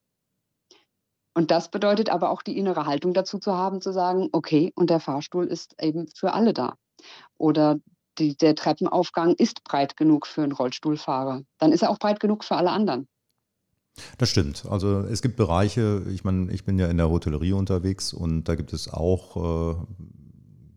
Und 1.36 1.50
das 1.50 1.72
bedeutet 1.72 2.10
aber 2.10 2.30
auch 2.30 2.44
die 2.44 2.58
innere 2.58 2.86
Haltung 2.86 3.14
dazu 3.14 3.40
zu 3.40 3.54
haben, 3.54 3.82
zu 3.82 3.92
sagen, 3.92 4.30
okay, 4.32 4.72
und 4.76 4.90
der 4.90 5.00
Fahrstuhl 5.00 5.48
ist 5.48 5.76
eben 5.82 6.08
für 6.16 6.34
alle 6.34 6.54
da. 6.54 6.76
Oder 7.38 7.80
die, 8.20 8.38
der 8.38 8.56
Treppenaufgang 8.56 9.34
ist 9.34 9.64
breit 9.64 9.98
genug 9.98 10.28
für 10.28 10.44
einen 10.44 10.52
Rollstuhlfahrer. 10.52 11.44
Dann 11.58 11.72
ist 11.72 11.82
er 11.82 11.90
auch 11.90 11.98
breit 11.98 12.20
genug 12.20 12.44
für 12.44 12.56
alle 12.56 12.70
anderen. 12.70 13.08
Das 14.18 14.30
stimmt. 14.30 14.66
Also 14.70 15.00
es 15.00 15.22
gibt 15.22 15.36
Bereiche, 15.36 16.04
ich 16.10 16.24
meine, 16.24 16.52
ich 16.52 16.66
bin 16.66 16.80
ja 16.80 16.88
in 16.88 16.98
der 16.98 17.10
Hotellerie 17.10 17.54
unterwegs 17.54 18.14
und 18.14 18.46
da 18.46 18.56
gibt 18.56 18.74
es 18.74 18.92
auch 18.92 19.74
äh, 19.74 19.76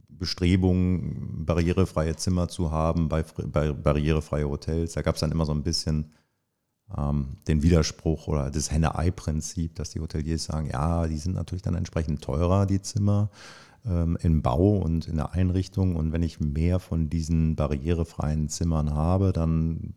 Bestrebungen, 0.09 1.45
barrierefreie 1.47 2.16
Zimmer 2.16 2.49
zu 2.49 2.70
haben, 2.70 3.09
bei, 3.09 3.24
bei 3.47 3.72
barrierefreie 3.72 4.49
Hotels. 4.49 4.93
Da 4.95 5.03
gab 5.03 5.14
es 5.14 5.20
dann 5.20 5.33
immer 5.33 5.47
so 5.47 5.53
ein 5.53 5.62
bisschen 5.62 6.12
den 6.89 7.62
Widerspruch 7.62 8.28
oder 8.28 8.51
das 8.51 8.70
Henne-Ei-Prinzip, 8.70 9.74
dass 9.74 9.91
die 9.91 10.01
Hoteliers 10.01 10.45
sagen, 10.45 10.68
ja, 10.70 11.09
die 11.09 11.18
sind 11.18 11.34
natürlich 11.34 11.62
dann 11.62 11.74
entsprechend 11.74 12.22
teurer, 12.22 12.64
die 12.64 12.80
Zimmer 12.80 13.28
ähm, 13.84 14.16
im 14.22 14.41
Bau 14.43 14.78
und 14.78 15.09
in 15.09 15.16
der 15.16 15.32
Einrichtung. 15.32 15.97
Und 15.97 16.12
wenn 16.12 16.22
ich 16.22 16.39
mehr 16.39 16.78
von 16.78 17.11
diesen 17.11 17.57
barrierefreien 17.57 18.49
Zimmern 18.49 18.95
habe, 18.95 19.32
dann 19.32 19.95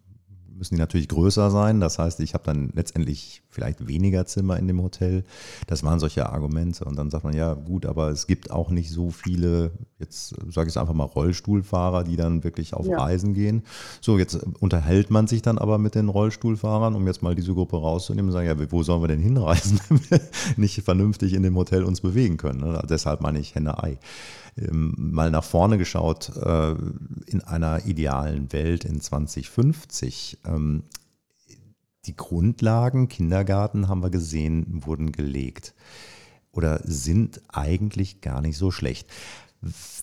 müssen 0.60 0.76
die 0.76 0.80
natürlich 0.80 1.08
größer 1.08 1.50
sein. 1.50 1.80
Das 1.80 1.98
heißt, 1.98 2.20
ich 2.20 2.34
habe 2.34 2.44
dann 2.44 2.70
letztendlich 2.76 3.42
vielleicht 3.50 3.88
weniger 3.88 4.26
Zimmer 4.26 4.58
in 4.58 4.68
dem 4.68 4.82
Hotel. 4.82 5.24
Das 5.66 5.84
waren 5.84 6.00
solche 6.00 6.30
Argumente. 6.30 6.86
Und 6.86 6.98
dann 6.98 7.10
sagt 7.10 7.24
man, 7.24 7.34
ja 7.34 7.54
gut, 7.54 7.86
aber 7.86 8.10
es 8.10 8.28
gibt 8.28 8.52
auch 8.52 8.70
nicht 8.70 8.92
so 8.92 9.10
viele, 9.10 9.72
jetzt 10.00 10.36
sage 10.50 10.68
ich 10.68 10.74
es 10.74 10.78
einfach 10.78 10.94
mal, 10.94 11.06
Rollstuhlfahrer, 11.06 12.04
die 12.04 12.18
dann 12.18 12.44
wirklich 12.44 12.74
auf 12.74 12.86
ja. 12.86 13.00
Reisen 13.00 13.34
gehen. 13.34 13.64
So, 14.02 14.20
jetzt 14.20 14.36
unterhält 14.60 15.10
man 15.10 15.28
sich 15.28 15.42
dann 15.42 15.58
aber 15.58 15.78
mit 15.78 15.96
den 15.96 16.10
Rollstuhlfahrern, 16.10 16.94
um 16.94 17.08
jetzt 17.08 17.24
mal 17.24 17.36
diese 17.36 17.54
Gruppe 17.54 17.78
rauszunehmen 17.78 18.30
und 18.30 18.34
sagen, 18.34 18.48
ja, 18.48 18.72
wo 18.72 18.84
sollen 18.84 19.02
wir 19.02 19.08
denn 19.08 19.22
hinreisen, 19.22 19.80
wenn 19.90 20.02
wir 20.10 20.22
nicht 20.58 20.84
vernünftig 20.84 21.34
in 21.34 21.44
dem 21.44 21.56
Hotel 21.56 21.84
uns 21.84 22.02
bewegen 22.02 22.38
können. 22.38 22.60
Ne? 22.60 22.84
Deshalb 22.88 23.22
meine 23.22 23.40
ich 23.40 23.56
Henne-Ei. 23.56 23.98
Ähm, 24.58 24.94
mal 24.98 25.32
nach 25.32 25.44
vorne 25.44 25.78
geschaut, 25.78 26.32
äh, 26.36 26.76
in 27.28 27.42
einer 27.42 27.86
idealen 27.86 28.52
Welt 28.52 28.86
in 28.86 29.00
2050. 29.00 30.40
Ähm, 30.50 30.84
die 32.06 32.16
Grundlagen, 32.16 33.08
Kindergarten 33.08 33.88
haben 33.88 34.02
wir 34.02 34.10
gesehen, 34.10 34.86
wurden 34.86 35.12
gelegt 35.12 35.74
oder 36.52 36.80
sind 36.84 37.42
eigentlich 37.50 38.22
gar 38.22 38.42
nicht 38.42 38.58
so 38.58 38.72
schlecht. 38.72 39.08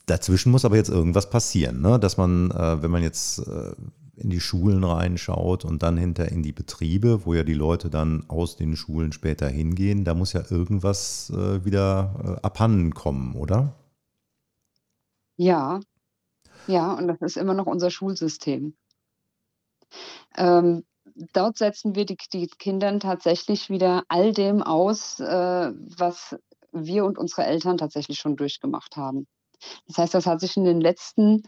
Dazwischen 0.07 0.53
muss 0.53 0.65
aber 0.65 0.77
jetzt 0.77 0.91
irgendwas 0.91 1.31
passieren, 1.31 1.81
ne? 1.81 1.99
dass 1.99 2.17
man, 2.17 2.51
äh, 2.51 2.83
wenn 2.83 2.91
man 2.91 3.03
jetzt 3.03 3.39
äh, 3.39 3.75
in 4.17 4.31
die 4.31 4.41
Schulen 4.41 4.85
reinschaut 4.85 5.65
und 5.65 5.83
dann 5.83 5.97
hinter 5.97 6.31
in 6.31 6.43
die 6.43 6.53
Betriebe, 6.53 7.27
wo 7.27 7.35
ja 7.35 7.43
die 7.43 7.55
Leute 7.55 7.91
dann 7.91 8.25
aus 8.29 8.57
den 8.57 8.77
Schulen 8.77 9.13
später 9.13 9.49
hingehen, 9.49 10.05
da 10.05 10.15
muss 10.15 10.33
ja 10.33 10.43
irgendwas 10.49 11.31
wieder 11.31 12.41
abhanden 12.43 12.95
kommen, 12.95 13.35
oder? 13.35 13.75
Ja, 15.37 15.81
ja, 16.67 16.95
und 16.95 17.09
das 17.09 17.21
ist 17.21 17.37
immer 17.37 17.55
noch 17.55 17.67
unser 17.67 17.91
Schulsystem. 17.91 18.75
Ähm, 20.37 20.85
dort 21.33 21.59
setzen 21.59 21.95
wir 21.95 22.05
die, 22.05 22.17
die 22.33 22.49
Kindern 22.49 23.01
tatsächlich 23.01 23.71
wieder 23.71 24.05
all 24.09 24.33
dem 24.33 24.63
aus, 24.63 25.21
äh, 25.21 25.73
was 25.75 26.37
wir 26.73 27.05
und 27.05 27.19
unsere 27.19 27.45
Eltern 27.45 27.79
tatsächlich 27.79 28.19
schon 28.19 28.37
durchgemacht 28.37 28.97
haben. 28.97 29.27
Das 29.87 29.99
heißt, 29.99 30.15
das 30.15 30.27
hat 30.27 30.41
sich 30.41 30.57
in 30.57 30.65
den 30.65 30.81
letzten 30.81 31.43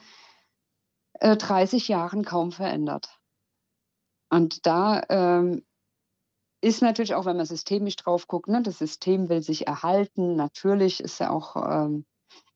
äh, 1.15 1.37
30 1.37 1.89
Jahren 1.89 2.25
kaum 2.25 2.53
verändert. 2.53 3.19
Und 4.31 4.67
da 4.67 5.03
ähm, 5.09 5.65
ist 6.61 6.83
natürlich 6.83 7.15
auch, 7.15 7.25
wenn 7.25 7.37
man 7.37 7.47
systemisch 7.47 7.97
drauf 7.97 8.27
guckt, 8.27 8.49
ne, 8.49 8.63
das 8.63 8.79
System 8.79 9.29
will 9.29 9.43
sich 9.43 9.67
erhalten. 9.67 10.37
Natürlich 10.37 11.01
ist 11.01 11.21
ja 11.21 11.31
auch 11.31 11.57
ähm, 11.57 12.05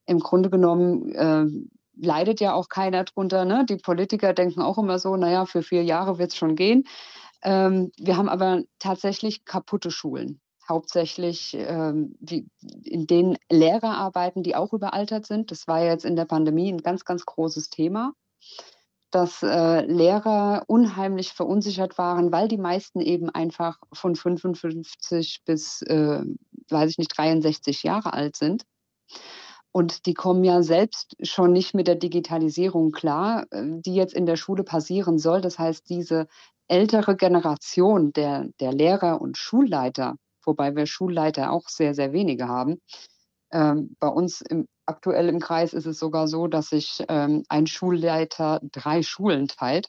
im 0.06 0.18
Grunde 0.18 0.50
genommen 0.50 1.12
äh, 1.14 1.46
leidet 2.02 2.40
ja 2.40 2.52
auch 2.52 2.68
keiner 2.68 3.04
drunter. 3.04 3.44
Ne? 3.44 3.64
Die 3.68 3.76
Politiker 3.76 4.32
denken 4.34 4.60
auch 4.60 4.76
immer 4.76 4.98
so, 4.98 5.16
naja, 5.16 5.46
für 5.46 5.62
vier 5.62 5.84
Jahre 5.84 6.18
wird 6.18 6.32
es 6.32 6.36
schon 6.36 6.56
gehen. 6.56 6.84
Ähm, 7.42 7.92
wir 7.96 8.16
haben 8.16 8.28
aber 8.28 8.62
tatsächlich 8.78 9.44
kaputte 9.44 9.90
Schulen. 9.90 10.40
Hauptsächlich, 10.68 11.56
ähm, 11.58 12.14
die, 12.20 12.48
in 12.84 13.06
denen 13.06 13.36
Lehrer 13.50 13.96
arbeiten, 13.96 14.42
die 14.42 14.54
auch 14.54 14.72
überaltert 14.72 15.26
sind. 15.26 15.50
Das 15.50 15.66
war 15.66 15.82
jetzt 15.82 16.04
in 16.04 16.16
der 16.16 16.24
Pandemie 16.24 16.72
ein 16.72 16.82
ganz, 16.82 17.04
ganz 17.04 17.24
großes 17.24 17.70
Thema, 17.70 18.12
dass 19.10 19.42
äh, 19.42 19.84
Lehrer 19.86 20.64
unheimlich 20.68 21.32
verunsichert 21.32 21.98
waren, 21.98 22.32
weil 22.32 22.48
die 22.48 22.58
meisten 22.58 23.00
eben 23.00 23.28
einfach 23.30 23.78
von 23.92 24.16
55 24.16 25.42
bis, 25.44 25.82
äh, 25.82 26.22
weiß 26.68 26.90
ich 26.90 26.98
nicht, 26.98 27.16
63 27.16 27.82
Jahre 27.82 28.12
alt 28.12 28.36
sind. 28.36 28.64
Und 29.72 30.04
die 30.04 30.14
kommen 30.14 30.44
ja 30.44 30.62
selbst 30.62 31.16
schon 31.22 31.52
nicht 31.52 31.74
mit 31.74 31.86
der 31.86 31.94
Digitalisierung 31.94 32.92
klar, 32.92 33.46
äh, 33.50 33.80
die 33.80 33.94
jetzt 33.94 34.14
in 34.14 34.26
der 34.26 34.36
Schule 34.36 34.64
passieren 34.64 35.18
soll. 35.18 35.40
Das 35.40 35.58
heißt, 35.58 35.88
diese 35.88 36.26
ältere 36.68 37.16
Generation 37.16 38.12
der, 38.12 38.48
der 38.60 38.72
Lehrer 38.72 39.20
und 39.20 39.36
Schulleiter, 39.36 40.16
wobei 40.44 40.76
wir 40.76 40.86
Schulleiter 40.86 41.52
auch 41.52 41.68
sehr, 41.68 41.94
sehr 41.94 42.12
wenige 42.12 42.48
haben. 42.48 42.80
Ähm, 43.50 43.96
bei 43.98 44.08
uns 44.08 44.40
im, 44.42 44.66
aktuell 44.86 45.28
im 45.28 45.40
Kreis 45.40 45.72
ist 45.72 45.86
es 45.86 45.98
sogar 45.98 46.28
so, 46.28 46.46
dass 46.46 46.68
sich 46.68 47.02
ähm, 47.08 47.44
ein 47.48 47.66
Schulleiter 47.66 48.60
drei 48.72 49.02
Schulen 49.02 49.48
teilt. 49.48 49.88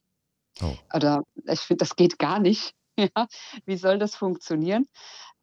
Oh. 0.62 0.76
Oder 0.94 1.24
ich 1.46 1.62
finde, 1.62 1.80
das 1.84 1.96
geht 1.96 2.20
gar 2.20 2.40
nicht. 2.40 2.74
Ja, 3.16 3.28
wie 3.66 3.78
soll 3.78 3.98
das 3.98 4.16
funktionieren? 4.16 4.88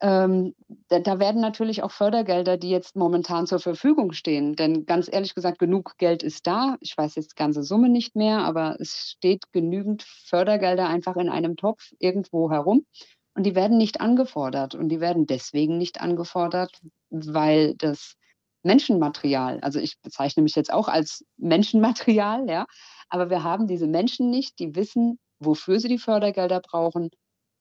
Ähm, 0.01 0.55
da, 0.89 0.99
da, 1.01 1.19
werden 1.19 1.43
natürlich 1.43 1.83
auch 1.83 1.91
Fördergelder, 1.91 2.57
die 2.57 2.71
jetzt 2.71 2.97
momentan 2.97 3.47
zur 3.47 3.59
Verfügung 3.59 4.13
stehen. 4.13 4.57
Denn 4.57 4.87
ganz 4.87 5.09
ehrlich 5.13 5.35
gesagt, 5.35 5.59
genug 5.59 5.99
Geld 5.99 6.23
ist 6.23 6.47
da. 6.47 6.77
Ich 6.81 6.97
weiß 6.97 7.17
jetzt 7.17 7.33
die 7.33 7.37
ganze 7.37 7.63
Summe 7.63 7.91
nicht 7.91 8.17
mehr, 8.17 8.39
aber 8.39 8.77
es 8.81 9.15
steht 9.17 9.53
genügend 9.53 10.03
Fördergelder 10.03 10.89
einfach 10.89 11.17
in 11.17 11.29
einem 11.29 11.57
Topf 11.57 11.93
irgendwo 11.99 12.51
herum. 12.51 12.87
Und 13.35 13.45
die 13.45 13.55
werden 13.55 13.77
nicht 13.77 14.01
angefordert. 14.01 14.75
Und 14.75 14.89
die 14.89 15.01
werden 15.01 15.27
deswegen 15.27 15.77
nicht 15.77 16.01
angefordert, 16.01 16.81
weil 17.11 17.75
das 17.77 18.15
Menschenmaterial, 18.63 19.61
also 19.61 19.81
ich 19.81 20.01
bezeichne 20.01 20.43
mich 20.43 20.55
jetzt 20.55 20.73
auch 20.73 20.89
als 20.89 21.25
Menschenmaterial, 21.37 22.49
ja, 22.49 22.67
aber 23.09 23.31
wir 23.31 23.43
haben 23.43 23.67
diese 23.67 23.87
Menschen 23.87 24.31
nicht, 24.31 24.59
die 24.59 24.75
wissen, 24.75 25.19
wofür 25.41 25.81
sie 25.81 25.89
die 25.89 25.99
Fördergelder 25.99 26.61
brauchen 26.61 27.11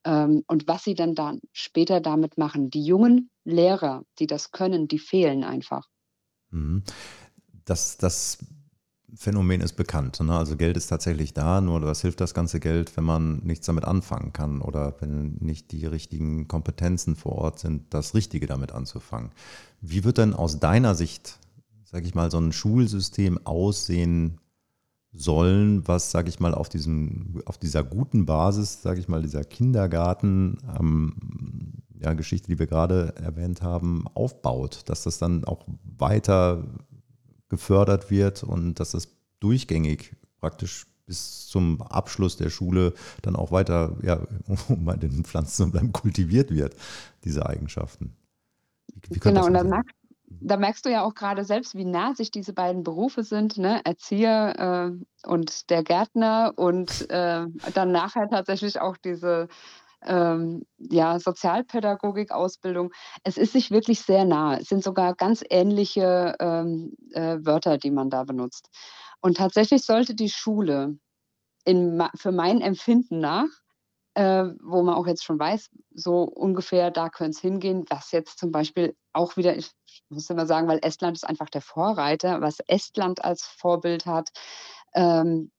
ähm, 0.06 0.44
und 0.48 0.68
was 0.68 0.84
sie 0.84 0.96
dann, 0.96 1.16
dann 1.16 1.40
später 1.52 2.00
damit 2.02 2.38
machen. 2.38 2.70
Die 2.70 2.84
jungen 2.84 3.30
Lehrer, 3.44 4.04
die 4.20 4.28
das 4.28 4.52
können, 4.52 4.88
die 4.88 5.00
fehlen 5.00 5.44
einfach. 5.44 5.88
Mhm. 6.52 6.84
Das, 7.66 7.98
das 7.98 8.40
Phänomen 9.16 9.62
ist 9.62 9.74
bekannt. 9.74 10.20
Ne? 10.20 10.38
Also 10.38 10.56
Geld 10.56 10.78
ist 10.78 10.88
tatsächlich 10.88 11.34
da, 11.34 11.62
nur 11.62 11.82
was 11.82 12.02
hilft 12.02 12.22
das 12.22 12.34
ganze 12.34 12.60
Geld, 12.60 12.96
wenn 12.96 13.04
man 13.04 13.40
nichts 13.40 13.66
damit 13.66 13.86
anfangen 13.86 14.34
kann 14.34 14.62
oder 14.62 14.96
wenn 15.00 15.36
nicht 15.40 15.72
die 15.72 15.86
richtigen 15.86 16.48
Kompetenzen 16.48 17.16
vor 17.16 17.34
Ort 17.34 17.60
sind, 17.60 17.94
das 17.94 18.14
Richtige 18.14 18.48
damit 18.48 18.72
anzufangen. 18.72 19.32
Wie 19.82 20.04
wird 20.04 20.18
denn 20.18 20.34
aus 20.34 20.60
deiner 20.60 20.96
Sicht, 20.96 21.40
sage 21.84 22.06
ich 22.06 22.16
mal, 22.16 22.32
so 22.32 22.40
ein 22.40 22.52
Schulsystem 22.52 23.40
aussehen, 23.46 24.40
sollen, 25.12 25.88
was, 25.88 26.12
sage 26.12 26.30
ich 26.30 26.40
mal, 26.40 26.54
auf, 26.54 26.70
diesem, 26.70 27.42
auf 27.46 27.58
dieser 27.58 27.84
guten 27.84 28.26
Basis, 28.26 28.82
sage 28.82 29.00
ich 29.00 29.08
mal, 29.08 29.22
dieser 29.22 29.44
Kindergarten, 29.44 30.58
ähm, 30.80 31.14
ja, 32.00 32.14
Geschichte, 32.14 32.48
die 32.48 32.60
wir 32.60 32.68
gerade 32.68 33.14
erwähnt 33.18 33.62
haben, 33.62 34.06
aufbaut, 34.14 34.84
dass 34.86 35.04
das 35.04 35.18
dann 35.18 35.44
auch 35.44 35.66
weiter 35.98 36.64
gefördert 37.50 38.10
wird 38.10 38.44
und 38.44 38.80
dass 38.80 38.92
das 38.92 39.10
durchgängig 39.40 40.16
praktisch 40.40 40.86
bis 41.06 41.48
zum 41.48 41.82
Abschluss 41.82 42.38
der 42.38 42.52
Schule 42.52 42.94
dann 43.24 43.36
auch 43.36 43.52
weiter, 43.52 43.98
ja, 44.04 44.20
um 44.70 44.86
bei 44.86 44.96
den 44.96 45.26
Pflanzen 45.26 45.66
zu 45.66 45.72
bleiben, 45.72 45.92
kultiviert 45.92 46.52
wird, 46.52 46.76
diese 47.24 47.48
Eigenschaften. 47.48 48.16
Wie, 49.10 49.20
genau, 49.20 49.48
und 49.48 49.54
dann 49.54 49.70
merkt, 49.70 49.92
da 50.42 50.58
merkst 50.58 50.86
du 50.86 50.90
ja 50.90 51.04
auch 51.04 51.16
gerade 51.16 51.44
selbst, 51.44 51.76
wie 51.76 51.86
nah 51.86 52.14
sich 52.14 52.32
diese 52.32 52.54
beiden 52.54 52.84
Berufe 52.84 53.24
sind, 53.24 53.58
ne? 53.58 53.82
Erzieher 53.84 54.94
äh, 54.96 55.28
und 55.28 55.70
der 55.70 55.84
Gärtner 55.84 56.54
und 56.56 57.10
äh, 57.10 57.46
dann 57.74 57.92
nachher 57.92 58.30
tatsächlich 58.30 58.80
auch 58.80 58.98
diese 58.98 59.48
ähm, 60.06 60.66
ja, 60.78 61.20
Sozialpädagogik-Ausbildung. 61.20 62.92
Es 63.24 63.38
ist 63.38 63.54
sich 63.54 63.72
wirklich 63.72 64.02
sehr 64.02 64.26
nah. 64.26 64.58
Es 64.58 64.70
sind 64.70 64.84
sogar 64.84 65.16
ganz 65.16 65.44
ähnliche 65.50 66.36
ähm, 66.40 66.96
äh, 67.12 67.38
Wörter, 67.42 67.78
die 67.78 67.92
man 67.92 68.10
da 68.10 68.24
benutzt. 68.24 68.70
Und 69.22 69.38
tatsächlich 69.38 69.84
sollte 69.84 70.16
die 70.16 70.30
Schule 70.30 70.98
in, 71.66 72.02
für 72.16 72.32
mein 72.32 72.62
Empfinden 72.62 73.20
nach 73.20 73.50
äh, 74.20 74.54
wo 74.62 74.84
man 74.84 74.96
auch 74.96 75.08
jetzt 75.08 75.24
schon 75.24 75.40
weiß, 75.40 75.70
so 75.92 76.24
ungefähr 76.24 76.92
da 76.92 77.08
könnte 77.08 77.38
es 77.38 77.40
hingehen, 77.40 77.86
was 77.90 78.12
jetzt 78.12 78.38
zum 78.38 78.52
Beispiel 78.52 78.94
auch 79.14 79.38
wieder, 79.38 79.56
ich 79.56 79.72
muss 80.10 80.30
immer 80.30 80.46
sagen, 80.46 80.68
weil 80.68 80.80
Estland 80.84 81.16
ist 81.16 81.24
einfach 81.24 81.50
der 81.50 81.62
Vorreiter, 81.62 82.42
was 82.42 82.60
Estland 82.68 83.24
als 83.24 83.46
Vorbild 83.46 84.06
hat, 84.06 84.28
ähm, 84.94 85.52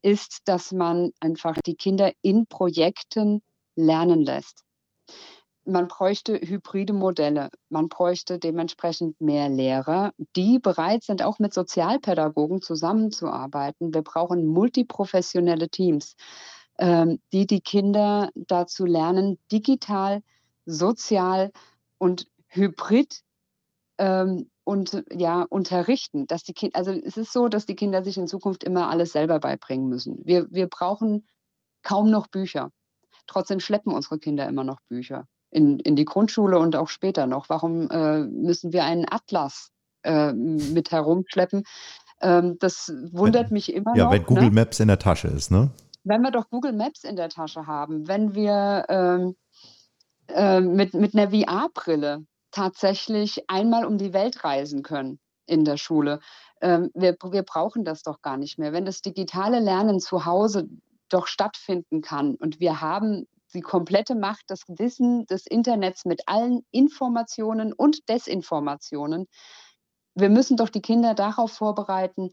ist, 0.00 0.40
dass 0.46 0.72
man 0.72 1.10
einfach 1.20 1.56
die 1.66 1.74
Kinder 1.74 2.10
in 2.22 2.46
Projekten 2.46 3.42
lernen 3.74 4.22
lässt. 4.22 4.62
Man 5.66 5.86
bräuchte 5.86 6.40
hybride 6.40 6.94
Modelle. 6.94 7.50
Man 7.68 7.88
bräuchte 7.88 8.38
dementsprechend 8.38 9.20
mehr 9.20 9.50
Lehrer, 9.50 10.12
die 10.36 10.58
bereit 10.58 11.02
sind, 11.02 11.22
auch 11.22 11.38
mit 11.38 11.52
Sozialpädagogen 11.52 12.62
zusammenzuarbeiten. 12.62 13.92
Wir 13.92 14.02
brauchen 14.02 14.46
multiprofessionelle 14.46 15.68
Teams. 15.68 16.14
Ähm, 16.78 17.20
die 17.32 17.46
die 17.46 17.60
Kinder 17.60 18.30
dazu 18.34 18.84
lernen, 18.84 19.38
digital, 19.50 20.22
sozial 20.66 21.50
und 21.98 22.26
hybrid 22.48 23.22
ähm, 23.98 24.50
und 24.64 25.04
ja, 25.10 25.42
unterrichten, 25.42 26.26
dass 26.26 26.42
die 26.42 26.52
Kinder, 26.52 26.76
also 26.76 26.90
es 26.90 27.16
ist 27.16 27.32
so, 27.32 27.48
dass 27.48 27.66
die 27.66 27.76
Kinder 27.76 28.04
sich 28.04 28.18
in 28.18 28.26
Zukunft 28.28 28.64
immer 28.64 28.90
alles 28.90 29.12
selber 29.12 29.38
beibringen 29.38 29.88
müssen. 29.88 30.18
Wir, 30.24 30.50
wir 30.50 30.66
brauchen 30.66 31.26
kaum 31.82 32.10
noch 32.10 32.26
Bücher. 32.26 32.72
Trotzdem 33.26 33.60
schleppen 33.60 33.94
unsere 33.94 34.18
Kinder 34.18 34.46
immer 34.46 34.64
noch 34.64 34.80
Bücher 34.88 35.26
in, 35.50 35.78
in 35.78 35.96
die 35.96 36.04
Grundschule 36.04 36.58
und 36.58 36.76
auch 36.76 36.88
später 36.88 37.26
noch. 37.26 37.48
Warum 37.48 37.90
äh, 37.90 38.24
müssen 38.24 38.72
wir 38.72 38.84
einen 38.84 39.06
Atlas 39.10 39.70
äh, 40.02 40.32
mit 40.32 40.90
herumschleppen? 40.90 41.64
Ähm, 42.20 42.58
das 42.58 42.92
wundert 43.12 43.50
mich 43.50 43.72
immer 43.72 43.96
ja, 43.96 44.04
noch. 44.04 44.12
Ja, 44.12 44.18
wenn 44.18 44.26
Google 44.26 44.44
ne? 44.44 44.50
Maps 44.50 44.80
in 44.80 44.88
der 44.88 44.98
Tasche 44.98 45.28
ist, 45.28 45.50
ne? 45.50 45.70
Wenn 46.06 46.22
wir 46.22 46.30
doch 46.30 46.48
Google 46.50 46.72
Maps 46.72 47.02
in 47.02 47.16
der 47.16 47.28
Tasche 47.28 47.66
haben, 47.66 48.06
wenn 48.06 48.34
wir 48.34 48.86
ähm, 48.88 49.36
äh, 50.28 50.60
mit, 50.60 50.94
mit 50.94 51.14
einer 51.14 51.30
VR-Brille 51.30 52.24
tatsächlich 52.52 53.50
einmal 53.50 53.84
um 53.84 53.98
die 53.98 54.12
Welt 54.12 54.44
reisen 54.44 54.84
können 54.84 55.18
in 55.46 55.64
der 55.64 55.76
Schule. 55.76 56.20
Ähm, 56.60 56.90
wir, 56.94 57.16
wir 57.30 57.42
brauchen 57.42 57.84
das 57.84 58.04
doch 58.04 58.22
gar 58.22 58.36
nicht 58.36 58.56
mehr. 58.56 58.72
Wenn 58.72 58.84
das 58.84 59.02
digitale 59.02 59.58
Lernen 59.58 59.98
zu 59.98 60.24
Hause 60.24 60.68
doch 61.08 61.26
stattfinden 61.26 62.02
kann 62.02 62.36
und 62.36 62.60
wir 62.60 62.80
haben 62.80 63.26
die 63.52 63.60
komplette 63.60 64.14
Macht, 64.14 64.44
das 64.46 64.62
Wissen 64.68 65.26
des 65.26 65.46
Internets 65.46 66.04
mit 66.04 66.22
allen 66.26 66.64
Informationen 66.70 67.72
und 67.72 68.08
Desinformationen. 68.08 69.26
Wir 70.14 70.30
müssen 70.30 70.56
doch 70.56 70.68
die 70.68 70.82
Kinder 70.82 71.14
darauf 71.14 71.52
vorbereiten, 71.52 72.30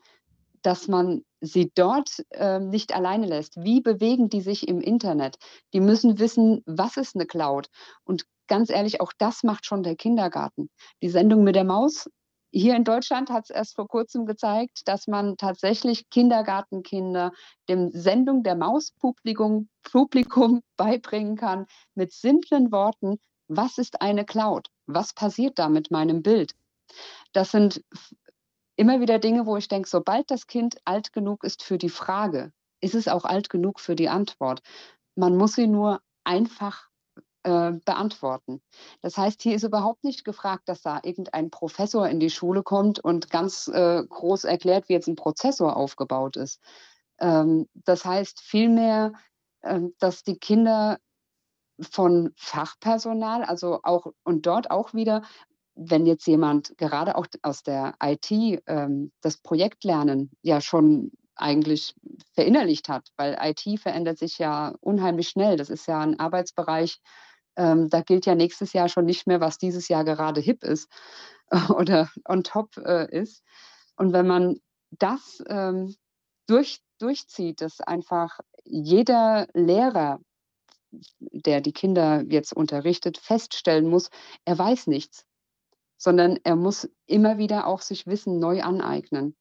dass 0.64 0.88
man 0.88 1.24
sie 1.42 1.72
dort 1.76 2.24
äh, 2.32 2.60
nicht 2.60 2.96
alleine 2.96 3.28
lässt. 3.28 3.62
Wie 3.64 3.82
bewegen 3.82 4.30
die 4.30 4.42
sich 4.42 4.68
im 4.68 4.82
Internet? 4.82 5.38
Die 5.74 5.80
müssen 5.80 6.20
wissen, 6.20 6.64
was 6.66 6.98
ist 6.98 7.16
eine 7.16 7.26
Cloud? 7.26 7.68
Und 8.04 8.26
ganz 8.48 8.70
ehrlich, 8.70 9.02
auch 9.02 9.14
das 9.18 9.44
macht 9.44 9.66
schon 9.66 9.84
der 9.84 9.96
Kindergarten. 9.96 10.70
Die 11.02 11.10
Sendung 11.10 11.44
mit 11.44 11.56
der 11.56 11.66
Maus 11.66 12.06
hier 12.56 12.76
in 12.76 12.84
Deutschland 12.84 13.32
hat 13.32 13.46
es 13.46 13.50
erst 13.50 13.76
vor 13.76 13.88
kurzem 13.88 14.28
gezeigt, 14.28 14.82
dass 14.86 15.08
man 15.08 15.38
tatsächlich 15.38 16.08
Kindergartenkinder 16.12 17.32
dem 17.68 17.90
Sendung 17.92 18.44
der 18.44 18.56
Mauspublikum 18.56 19.70
Publikum 19.82 20.62
beibringen 20.78 21.36
kann 21.36 21.66
mit 21.96 22.14
simplen 22.14 22.72
Worten, 22.72 23.18
was 23.48 23.80
ist 23.80 24.02
eine 24.02 24.24
Cloud? 24.24 24.70
Was 24.86 25.14
passiert 25.14 25.58
da 25.58 25.68
mit 25.68 25.90
meinem 25.90 26.22
Bild? 26.22 26.54
Das 27.34 27.50
sind 27.52 27.84
immer 28.76 29.00
wieder 29.02 29.20
Dinge, 29.20 29.46
wo 29.46 29.58
ich 29.58 29.68
denke, 29.68 29.88
sobald 29.88 30.30
das 30.32 30.48
Kind 30.48 30.78
alt 30.86 31.14
genug 31.14 31.44
ist 31.44 31.64
für 31.64 31.78
die 31.78 31.90
Frage, 31.90 32.52
ist 32.82 32.96
es 32.96 33.08
auch 33.08 33.26
alt 33.26 33.50
genug 33.50 33.80
für 33.80 33.96
die 33.96 34.10
Antwort. 34.10 34.62
Man 35.16 35.38
muss 35.38 35.54
sie 35.54 35.68
nur 35.68 36.02
einfach 36.24 36.90
äh, 37.44 37.74
beantworten. 37.86 38.62
Das 39.02 39.18
heißt, 39.18 39.42
hier 39.42 39.56
ist 39.56 39.64
überhaupt 39.64 40.04
nicht 40.04 40.24
gefragt, 40.24 40.70
dass 40.70 40.82
da 40.82 41.02
irgendein 41.04 41.50
Professor 41.50 42.08
in 42.08 42.20
die 42.20 42.30
Schule 42.30 42.64
kommt 42.64 43.00
und 43.00 43.30
ganz 43.30 43.68
äh, 43.68 44.04
groß 44.08 44.46
erklärt, 44.46 44.90
wie 44.90 44.94
jetzt 44.94 45.08
ein 45.08 45.16
Prozessor 45.16 45.76
aufgebaut 45.76 46.38
ist. 46.38 46.62
Ähm, 47.20 47.68
das 47.74 48.06
heißt 48.06 48.42
vielmehr, 48.42 49.14
äh, 49.62 49.82
dass 50.00 50.24
die 50.24 50.38
Kinder 50.38 51.00
von 51.82 52.32
Fachpersonal, 52.38 53.44
also 53.44 53.80
auch 53.84 54.08
und 54.24 54.46
dort 54.46 54.72
auch 54.72 54.94
wieder, 54.94 55.24
wenn 55.76 56.06
jetzt 56.06 56.28
jemand 56.28 56.78
gerade 56.78 57.16
auch 57.16 57.28
aus 57.42 57.64
der 57.64 57.96
IT 58.02 58.32
ähm, 58.68 59.12
das 59.22 59.38
Projektlernen 59.38 60.32
ja 60.42 60.62
schon 60.62 61.12
eigentlich 61.36 61.96
verinnerlicht 62.34 62.90
hat, 62.90 63.10
weil 63.18 63.38
IT 63.42 63.80
verändert 63.80 64.20
sich 64.20 64.38
ja 64.38 64.76
unheimlich 64.82 65.30
schnell. 65.30 65.58
Das 65.58 65.70
ist 65.70 65.88
ja 65.88 66.00
ein 66.00 66.20
Arbeitsbereich, 66.20 67.02
ähm, 67.56 67.90
da 67.90 68.02
gilt 68.02 68.26
ja 68.26 68.36
nächstes 68.36 68.74
Jahr 68.74 68.90
schon 68.90 69.06
nicht 69.06 69.28
mehr, 69.28 69.40
was 69.40 69.58
dieses 69.58 69.88
Jahr 69.88 70.04
gerade 70.04 70.42
hip 70.42 70.64
ist 70.64 70.90
oder 71.76 72.10
on 72.28 72.44
top 72.44 72.78
äh, 72.78 73.10
ist. 73.12 73.44
Und 73.96 74.14
wenn 74.14 74.28
man 74.28 74.60
das 74.92 75.44
ähm, 75.48 75.96
durch, 76.48 76.80
durchzieht, 77.00 77.62
dass 77.62 77.82
einfach 77.82 78.40
jeder 78.64 79.48
Lehrer, 79.54 80.20
der 81.20 81.62
die 81.62 81.74
Kinder 81.74 82.24
jetzt 82.28 82.54
unterrichtet, 82.54 83.18
feststellen 83.18 83.88
muss, 83.88 84.10
er 84.46 84.58
weiß 84.58 84.88
nichts, 84.88 85.26
sondern 86.04 86.38
er 86.44 86.56
muss 86.56 86.90
immer 87.06 87.38
wieder 87.38 87.68
auch 87.68 87.82
sich 87.82 88.08
Wissen 88.08 88.40
neu 88.40 88.62
aneignen. 88.62 89.36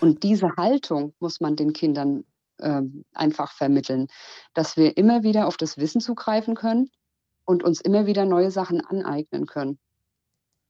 Und 0.00 0.22
diese 0.22 0.56
Haltung 0.56 1.14
muss 1.20 1.40
man 1.40 1.54
den 1.54 1.72
Kindern 1.72 2.24
äh, 2.58 2.82
einfach 3.14 3.52
vermitteln, 3.52 4.08
dass 4.54 4.76
wir 4.76 4.96
immer 4.96 5.22
wieder 5.22 5.46
auf 5.46 5.56
das 5.56 5.78
Wissen 5.78 6.00
zugreifen 6.00 6.54
können, 6.54 6.90
und 7.48 7.64
uns 7.64 7.80
immer 7.80 8.04
wieder 8.04 8.26
neue 8.26 8.50
Sachen 8.50 8.82
aneignen 8.82 9.46
können. 9.46 9.78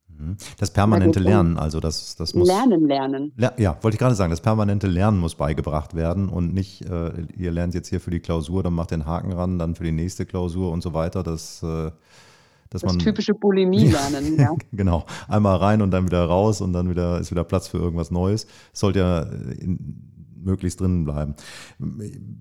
Mhm. 0.07 0.37
Das 0.59 0.73
permanente 0.73 1.19
Lernen, 1.19 1.59
also 1.59 1.81
das, 1.81 2.15
das 2.15 2.33
muss. 2.35 2.47
Lernen, 2.47 2.87
lernen. 2.87 3.33
Ja, 3.37 3.77
wollte 3.83 3.97
ich 3.97 3.99
gerade 3.99 4.15
sagen, 4.15 4.31
das 4.31 4.41
permanente 4.41 4.87
Lernen 4.87 5.19
muss 5.19 5.35
beigebracht 5.35 5.95
werden 5.95 6.29
und 6.29 6.55
nicht, 6.55 6.83
äh, 6.83 7.11
ihr 7.37 7.51
lernt 7.51 7.75
jetzt 7.75 7.89
hier 7.89 8.01
für 8.01 8.13
die 8.13 8.21
Klausur, 8.21 8.63
dann 8.63 8.75
macht 8.75 8.93
den 8.93 9.07
Haken 9.07 9.33
ran, 9.33 9.59
dann 9.59 9.75
für 9.75 9.85
die 9.85 9.93
nächste 9.93 10.25
Klausur 10.25 10.71
und 10.71 10.83
so 10.83 10.95
weiter. 10.95 11.25
Das, 11.25 11.63
äh, 11.65 11.91
dass 12.71 12.83
das 12.83 12.93
man, 12.93 12.99
typische 12.99 13.35
Bulimie 13.35 13.89
lernen, 13.91 14.39
ja. 14.39 14.55
genau. 14.73 15.05
Einmal 15.27 15.57
rein 15.57 15.83
und 15.83 15.91
dann 15.91 16.07
wieder 16.07 16.25
raus 16.25 16.61
und 16.61 16.73
dann 16.73 16.91
wieder 16.91 17.19
ist 17.19 17.31
wieder 17.31 17.45
Platz 17.45 17.69
für 17.69 17.79
irgendwas 17.79 18.11
Neues. 18.11 18.47
Es 18.73 18.81
sollte 18.81 18.99
ja 19.01 19.21
in, 19.23 20.09
möglichst 20.43 20.81
drinnen 20.81 21.05
bleiben. 21.05 21.35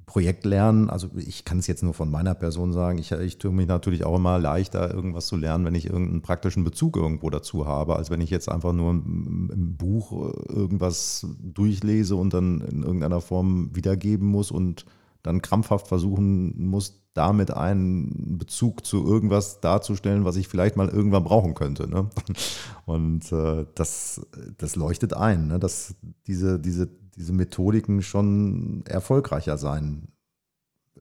Projektlernen, 0.06 0.90
also 0.90 1.10
ich 1.16 1.46
kann 1.46 1.60
es 1.60 1.68
jetzt 1.68 1.84
nur 1.84 1.94
von 1.94 2.10
meiner 2.10 2.36
Person 2.36 2.74
sagen, 2.74 2.98
ich, 2.98 3.12
ich 3.12 3.38
tue 3.38 3.52
mich 3.52 3.68
natürlich 3.68 4.04
auch 4.04 4.16
immer 4.16 4.40
leichter, 4.40 4.94
irgendwas 4.94 5.28
zu 5.28 5.36
lernen, 5.36 5.66
wenn 5.66 5.76
ich 5.76 5.88
irgendeinen 5.88 6.22
praktischen 6.22 6.64
Bezug 6.64 6.98
irgendwo 6.98 7.30
dazu 7.30 7.66
habe, 7.66 7.96
als 7.96 8.10
wenn 8.10 8.22
ich 8.22 8.30
jetzt 8.30 8.50
einfach 8.50 8.74
nur 8.74 8.92
im 8.92 9.76
Buch 9.78 10.12
irgendwas 10.48 11.28
durchlese 11.42 12.16
und 12.16 12.34
dann 12.34 12.62
in 12.62 12.84
irgendeiner 12.84 13.22
Form 13.22 13.76
wiedergeben 13.76 14.28
muss 14.28 14.52
und 14.52 14.86
dann 15.24 15.42
krampfhaft 15.42 15.88
versuchen 15.88 16.68
muss, 16.68 17.02
damit 17.18 17.52
einen 17.52 18.38
Bezug 18.38 18.86
zu 18.86 19.06
irgendwas 19.06 19.60
darzustellen, 19.60 20.24
was 20.24 20.36
ich 20.38 20.48
vielleicht 20.48 20.78
mal 20.78 20.88
irgendwann 20.88 21.24
brauchen 21.24 21.54
könnte. 21.54 21.90
Ne? 21.90 22.10
Und 22.86 23.32
äh, 23.32 23.66
das, 23.76 24.26
das 24.58 24.76
leuchtet 24.76 25.14
ein, 25.14 25.48
ne? 25.48 25.60
dass 25.60 25.96
diese, 26.28 26.60
diese 26.60 26.90
diese 27.18 27.34
Methodiken 27.34 28.04
schon 28.04 28.84
erfolgreicher 28.86 29.58
sein 29.58 30.08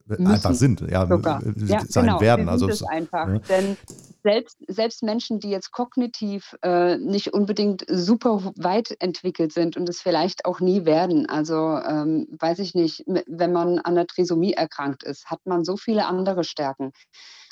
Müssen 0.07 0.27
einfach 0.27 0.53
sind, 0.53 0.81
ja, 0.81 1.07
sogar. 1.07 1.45
Äh, 1.45 1.53
ja 1.65 1.81
sein 1.85 2.05
genau, 2.05 2.21
werden. 2.21 2.49
Also 2.49 2.67
es 2.69 2.83
einfach. 2.83 3.27
Ja. 3.27 3.39
Denn 3.39 3.77
selbst, 4.23 4.57
selbst 4.67 5.03
Menschen, 5.03 5.39
die 5.39 5.49
jetzt 5.49 5.71
kognitiv 5.71 6.55
äh, 6.61 6.97
nicht 6.97 7.33
unbedingt 7.33 7.85
super 7.87 8.51
weit 8.55 8.95
entwickelt 8.99 9.53
sind 9.53 9.77
und 9.77 9.87
es 9.87 10.01
vielleicht 10.01 10.45
auch 10.45 10.59
nie 10.59 10.85
werden, 10.85 11.29
also 11.29 11.55
ähm, 11.55 12.27
weiß 12.39 12.59
ich 12.59 12.75
nicht, 12.75 13.03
wenn 13.05 13.53
man 13.53 13.79
an 13.79 13.95
der 13.95 14.07
Trisomie 14.07 14.53
erkrankt 14.53 15.03
ist, 15.03 15.27
hat 15.27 15.39
man 15.45 15.63
so 15.63 15.77
viele 15.77 16.05
andere 16.05 16.43
Stärken. 16.43 16.91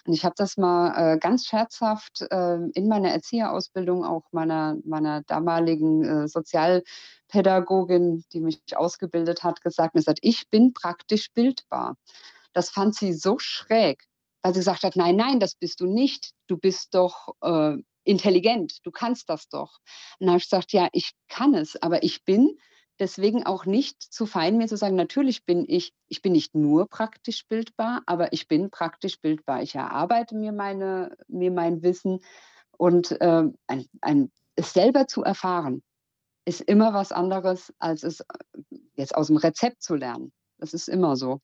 Und 0.06 0.14
ich 0.14 0.24
habe 0.24 0.36
das 0.38 0.56
mal 0.58 1.14
äh, 1.14 1.18
ganz 1.18 1.46
scherzhaft 1.46 2.26
äh, 2.30 2.58
in 2.74 2.88
meiner 2.88 3.10
Erzieherausbildung, 3.10 4.06
auch 4.06 4.24
meiner, 4.32 4.78
meiner 4.86 5.24
damaligen 5.24 6.04
äh, 6.04 6.28
Sozialpädagogin, 6.28 8.24
die 8.32 8.40
mich 8.40 8.62
ausgebildet 8.76 9.44
hat, 9.44 9.62
gesagt. 9.62 9.96
Und 9.96 10.02
gesagt, 10.02 10.20
ich 10.22 10.50
bin 10.52 10.74
praktisch 10.74 11.32
bildbar. 11.34 11.96
Das 12.56 12.70
fand 12.70 12.96
sie 12.96 13.14
so 13.14 13.38
schräg, 13.38 14.04
weil 14.42 14.54
sie 14.54 14.62
gesagt 14.62 14.84
hat, 14.84 14.96
nein, 14.96 15.18
nein, 15.18 15.40
das 15.40 15.56
bist 15.56 15.82
du 15.82 15.86
nicht. 15.86 16.32
Du 16.48 16.58
bist 16.58 16.96
doch 16.96 17.36
äh, 17.42 17.76
intelligent, 18.06 18.80
du 18.84 18.92
kannst 18.92 19.30
das 19.30 19.50
doch. 19.50 19.80
Und 20.20 20.28
dann 20.28 20.30
habe 20.30 20.38
ich 20.38 20.46
gesagt, 20.46 20.72
ja, 20.72 20.88
ich 20.94 21.12
kann 21.28 21.54
es, 21.54 21.76
aber 21.82 22.04
ich 22.04 22.24
bin 22.24 22.58
deswegen 23.00 23.46
auch 23.46 23.66
nicht 23.66 24.02
zu 24.02 24.26
fein, 24.26 24.58
mir 24.58 24.68
zu 24.68 24.78
sagen, 24.78 24.96
natürlich 24.96 25.44
bin 25.46 25.66
ich, 25.68 25.94
ich 26.08 26.22
bin 26.22 26.32
nicht 26.32 26.56
nur 26.56 26.88
praktisch 26.88 27.46
bildbar, 27.48 28.04
aber 28.06 28.32
ich 28.32 28.48
bin 28.48 28.70
praktisch 28.72 29.20
bildbar. 29.20 29.62
Ich 29.62 29.76
erarbeite 29.76 30.36
mir, 30.36 30.54
meine, 30.54 31.18
mir 31.28 31.52
mein 31.52 31.84
Wissen 31.84 32.22
und 32.78 33.12
äh, 33.20 33.44
ein, 33.68 33.86
ein, 34.02 34.32
es 34.56 34.72
selber 34.72 35.08
zu 35.08 35.24
erfahren, 35.24 35.84
ist 36.46 36.62
immer 36.62 36.94
was 36.94 37.12
anderes, 37.12 37.74
als 37.80 38.04
es 38.04 38.22
äh, 38.22 38.26
jetzt 38.96 39.16
aus 39.16 39.28
dem 39.28 39.38
Rezept 39.38 39.82
zu 39.82 39.96
lernen. 39.96 40.32
Das 40.58 40.74
ist 40.74 40.88
immer 40.88 41.18
so. 41.18 41.42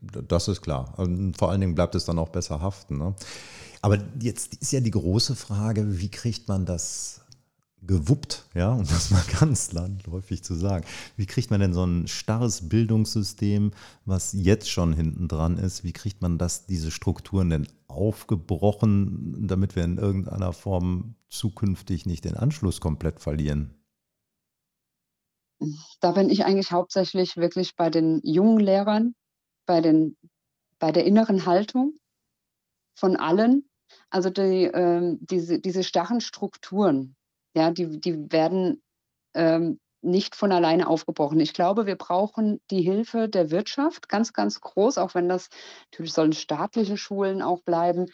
Das 0.00 0.48
ist 0.48 0.62
klar. 0.62 0.94
Und 0.98 1.36
vor 1.36 1.50
allen 1.50 1.60
Dingen 1.60 1.74
bleibt 1.74 1.94
es 1.94 2.04
dann 2.04 2.18
auch 2.18 2.28
besser 2.28 2.60
haften. 2.60 2.98
Ne? 2.98 3.14
Aber 3.82 3.98
jetzt 4.20 4.54
ist 4.54 4.72
ja 4.72 4.80
die 4.80 4.90
große 4.90 5.34
Frage, 5.34 6.00
wie 6.00 6.10
kriegt 6.10 6.48
man 6.48 6.66
das 6.66 7.22
gewuppt, 7.86 8.46
ja, 8.54 8.72
um 8.72 8.84
das 8.86 9.10
mal 9.10 9.22
ganz 9.40 9.72
landläufig 9.72 10.42
zu 10.42 10.54
sagen. 10.54 10.84
Wie 11.16 11.26
kriegt 11.26 11.50
man 11.50 11.60
denn 11.60 11.72
so 11.72 11.84
ein 11.84 12.08
starres 12.08 12.68
Bildungssystem, 12.68 13.72
was 14.04 14.32
jetzt 14.32 14.70
schon 14.70 14.92
hinten 14.92 15.28
dran 15.28 15.58
ist, 15.58 15.84
wie 15.84 15.92
kriegt 15.92 16.22
man 16.22 16.38
das, 16.38 16.66
diese 16.66 16.90
Strukturen 16.90 17.50
denn 17.50 17.68
aufgebrochen, 17.88 19.46
damit 19.46 19.76
wir 19.76 19.84
in 19.84 19.98
irgendeiner 19.98 20.52
Form 20.52 21.14
zukünftig 21.28 22.06
nicht 22.06 22.24
den 22.24 22.36
Anschluss 22.36 22.80
komplett 22.80 23.20
verlieren? 23.20 23.74
Da 26.00 26.12
bin 26.12 26.28
ich 26.28 26.44
eigentlich 26.44 26.72
hauptsächlich 26.72 27.36
wirklich 27.36 27.76
bei 27.76 27.88
den 27.88 28.20
jungen 28.22 28.60
Lehrern, 28.60 29.14
bei, 29.66 29.80
den, 29.80 30.16
bei 30.78 30.92
der 30.92 31.04
inneren 31.04 31.46
Haltung 31.46 31.94
von 32.94 33.16
allen. 33.16 33.68
Also 34.10 34.30
die, 34.30 34.64
äh, 34.64 35.16
diese, 35.20 35.60
diese 35.60 35.84
starren 35.84 36.20
Strukturen, 36.20 37.16
Ja, 37.54 37.70
die, 37.70 38.00
die 38.00 38.32
werden 38.32 38.82
ähm, 39.34 39.78
nicht 40.02 40.36
von 40.36 40.52
alleine 40.52 40.88
aufgebrochen. 40.88 41.40
Ich 41.40 41.52
glaube, 41.52 41.86
wir 41.86 41.96
brauchen 41.96 42.60
die 42.70 42.82
Hilfe 42.82 43.28
der 43.28 43.50
Wirtschaft 43.50 44.08
ganz, 44.08 44.32
ganz 44.32 44.60
groß, 44.60 44.98
auch 44.98 45.14
wenn 45.14 45.28
das 45.28 45.48
natürlich 45.90 46.12
sollen 46.12 46.32
staatliche 46.32 46.96
Schulen 46.96 47.42
auch 47.42 47.62
bleiben. 47.62 48.06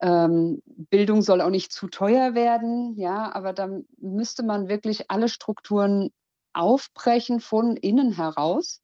Ähm, 0.00 0.62
Bildung 0.66 1.22
soll 1.22 1.40
auch 1.40 1.50
nicht 1.50 1.72
zu 1.72 1.88
teuer 1.88 2.34
werden, 2.34 2.94
ja, 2.96 3.34
aber 3.34 3.52
dann 3.52 3.86
müsste 3.98 4.42
man 4.42 4.68
wirklich 4.68 5.10
alle 5.10 5.28
Strukturen 5.28 6.10
aufbrechen 6.52 7.40
von 7.40 7.76
innen 7.76 8.12
heraus. 8.12 8.83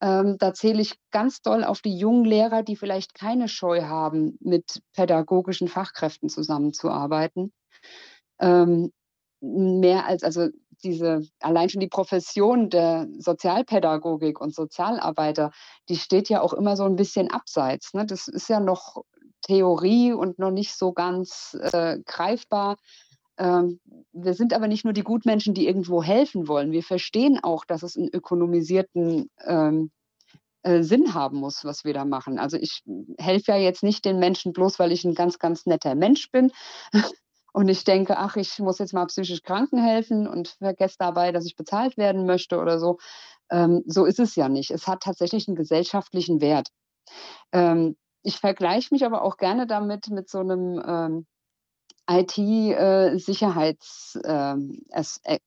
Ähm, 0.00 0.36
da 0.38 0.54
zähle 0.54 0.80
ich 0.80 0.98
ganz 1.10 1.42
doll 1.42 1.64
auf 1.64 1.80
die 1.80 1.96
jungen 1.96 2.24
Lehrer, 2.24 2.62
die 2.62 2.76
vielleicht 2.76 3.14
keine 3.14 3.48
Scheu 3.48 3.82
haben, 3.82 4.38
mit 4.40 4.80
pädagogischen 4.94 5.68
Fachkräften 5.68 6.28
zusammenzuarbeiten. 6.28 7.52
Ähm, 8.40 8.92
mehr 9.40 10.06
als, 10.06 10.22
also 10.22 10.48
diese, 10.84 11.22
allein 11.40 11.68
schon 11.68 11.80
die 11.80 11.88
Profession 11.88 12.70
der 12.70 13.08
Sozialpädagogik 13.18 14.40
und 14.40 14.54
Sozialarbeiter, 14.54 15.50
die 15.88 15.96
steht 15.96 16.28
ja 16.28 16.40
auch 16.40 16.52
immer 16.52 16.76
so 16.76 16.84
ein 16.84 16.96
bisschen 16.96 17.30
abseits. 17.30 17.94
Ne? 17.94 18.06
Das 18.06 18.28
ist 18.28 18.48
ja 18.48 18.60
noch 18.60 19.02
Theorie 19.42 20.12
und 20.12 20.38
noch 20.38 20.50
nicht 20.50 20.76
so 20.76 20.92
ganz 20.92 21.56
äh, 21.60 21.98
greifbar. 22.06 22.76
Ähm, 23.38 23.80
wir 24.12 24.34
sind 24.34 24.52
aber 24.52 24.68
nicht 24.68 24.84
nur 24.84 24.92
die 24.92 25.02
Gutmenschen, 25.02 25.54
die 25.54 25.66
irgendwo 25.66 26.02
helfen 26.02 26.48
wollen. 26.48 26.72
Wir 26.72 26.82
verstehen 26.82 27.38
auch, 27.42 27.64
dass 27.64 27.82
es 27.82 27.96
einen 27.96 28.08
ökonomisierten 28.12 29.30
ähm, 29.46 29.90
äh, 30.62 30.82
Sinn 30.82 31.14
haben 31.14 31.38
muss, 31.38 31.64
was 31.64 31.84
wir 31.84 31.94
da 31.94 32.04
machen. 32.04 32.38
Also 32.38 32.56
ich 32.56 32.82
helfe 33.18 33.52
ja 33.52 33.58
jetzt 33.58 33.82
nicht 33.82 34.04
den 34.04 34.18
Menschen 34.18 34.52
bloß, 34.52 34.78
weil 34.78 34.92
ich 34.92 35.04
ein 35.04 35.14
ganz, 35.14 35.38
ganz 35.38 35.66
netter 35.66 35.94
Mensch 35.94 36.30
bin, 36.30 36.50
und 37.52 37.68
ich 37.68 37.84
denke, 37.84 38.18
ach, 38.18 38.36
ich 38.36 38.58
muss 38.58 38.78
jetzt 38.78 38.92
mal 38.92 39.06
psychisch 39.06 39.42
Kranken 39.42 39.82
helfen 39.82 40.28
und 40.28 40.48
vergesse 40.58 40.96
dabei, 40.98 41.32
dass 41.32 41.46
ich 41.46 41.56
bezahlt 41.56 41.96
werden 41.96 42.26
möchte 42.26 42.58
oder 42.58 42.78
so. 42.78 42.98
Ähm, 43.50 43.82
so 43.86 44.04
ist 44.04 44.20
es 44.20 44.36
ja 44.36 44.48
nicht. 44.48 44.70
Es 44.70 44.86
hat 44.86 45.00
tatsächlich 45.02 45.48
einen 45.48 45.56
gesellschaftlichen 45.56 46.40
Wert. 46.40 46.68
Ähm, 47.52 47.96
ich 48.22 48.36
vergleiche 48.36 48.88
mich 48.92 49.04
aber 49.04 49.22
auch 49.22 49.38
gerne 49.38 49.66
damit 49.66 50.08
mit 50.10 50.28
so 50.28 50.38
einem 50.40 50.82
ähm, 50.86 51.26
IT-Sicherheits, 52.08 54.18
äh, 54.24 54.52
ähm, 54.52 54.82
äh, 55.24 55.38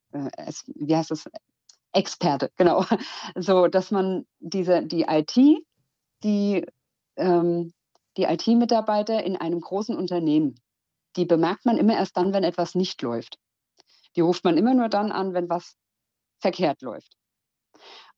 wie 0.76 0.96
heißt 0.96 1.12
das? 1.12 1.26
Experte, 1.94 2.50
genau. 2.56 2.86
So, 3.36 3.68
dass 3.68 3.92
man 3.92 4.26
diese, 4.40 4.86
die 4.86 5.08
IT, 5.10 5.36
die, 6.24 6.66
ähm, 7.18 7.74
die 8.16 8.24
IT-Mitarbeiter 8.24 9.22
in 9.24 9.36
einem 9.36 9.60
großen 9.60 9.98
Unternehmen 9.98 10.56
die 11.16 11.26
bemerkt 11.26 11.66
man 11.66 11.78
immer 11.78 11.96
erst 11.96 12.18
dann, 12.18 12.34
wenn 12.34 12.44
etwas 12.44 12.76
nicht 12.76 13.02
läuft. 13.02 13.38
Die 14.16 14.22
ruft 14.22 14.44
man 14.44 14.58
immer 14.58 14.74
nur 14.74 14.90
dann 14.90 15.12
an, 15.12 15.34
wenn 15.34 15.50
was 15.50 15.76
verkehrt 16.40 16.82
läuft. 16.82 17.18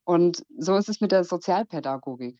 Und 0.03 0.43
so 0.57 0.75
ist 0.75 0.89
es 0.89 1.01
mit 1.01 1.11
der 1.11 1.23
Sozialpädagogik. 1.23 2.37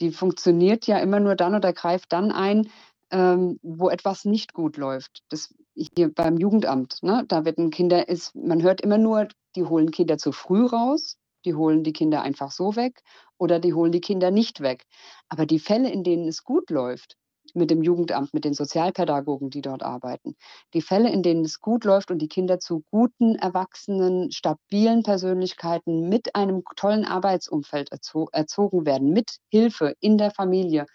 Die 0.00 0.10
funktioniert 0.10 0.86
ja 0.86 0.98
immer 0.98 1.20
nur 1.20 1.36
dann 1.36 1.54
oder 1.54 1.72
greift 1.72 2.12
dann 2.12 2.32
ein, 2.32 2.70
ähm, 3.10 3.58
wo 3.62 3.88
etwas 3.90 4.24
nicht 4.24 4.52
gut 4.52 4.76
läuft. 4.76 5.22
Das 5.28 5.54
hier 5.74 6.12
beim 6.12 6.36
Jugendamt, 6.36 7.02
ne, 7.02 7.24
da 7.28 7.44
wird 7.44 7.58
ein 7.58 7.70
Kinder 7.70 8.08
ist, 8.08 8.34
man 8.34 8.62
hört 8.62 8.80
immer 8.80 8.98
nur, 8.98 9.28
die 9.56 9.64
holen 9.64 9.90
Kinder 9.90 10.18
zu 10.18 10.32
früh 10.32 10.66
raus, 10.66 11.16
die 11.44 11.54
holen 11.54 11.84
die 11.84 11.92
Kinder 11.92 12.22
einfach 12.22 12.50
so 12.50 12.76
weg 12.76 13.02
oder 13.38 13.58
die 13.60 13.74
holen 13.74 13.92
die 13.92 14.00
Kinder 14.00 14.30
nicht 14.30 14.60
weg. 14.60 14.84
Aber 15.28 15.46
die 15.46 15.58
Fälle, 15.58 15.90
in 15.90 16.04
denen 16.04 16.28
es 16.28 16.44
gut 16.44 16.70
läuft, 16.70 17.16
mit 17.52 17.70
dem 17.70 17.82
Jugendamt, 17.82 18.32
mit 18.34 18.44
den 18.44 18.54
Sozialpädagogen, 18.54 19.50
die 19.50 19.60
dort 19.60 19.82
arbeiten. 19.82 20.34
Die 20.72 20.80
Fälle, 20.80 21.10
in 21.10 21.22
denen 21.22 21.44
es 21.44 21.60
gut 21.60 21.84
läuft 21.84 22.10
und 22.10 22.18
die 22.18 22.28
Kinder 22.28 22.58
zu 22.58 22.82
guten, 22.90 23.36
erwachsenen, 23.36 24.32
stabilen 24.32 25.02
Persönlichkeiten 25.02 26.08
mit 26.08 26.34
einem 26.34 26.62
tollen 26.76 27.04
Arbeitsumfeld 27.04 27.92
erzo 27.92 28.28
erzogen 28.32 28.86
werden, 28.86 29.10
mit 29.10 29.36
Hilfe 29.50 29.94
in 30.00 30.18
der 30.18 30.30
Familie, 30.30 30.86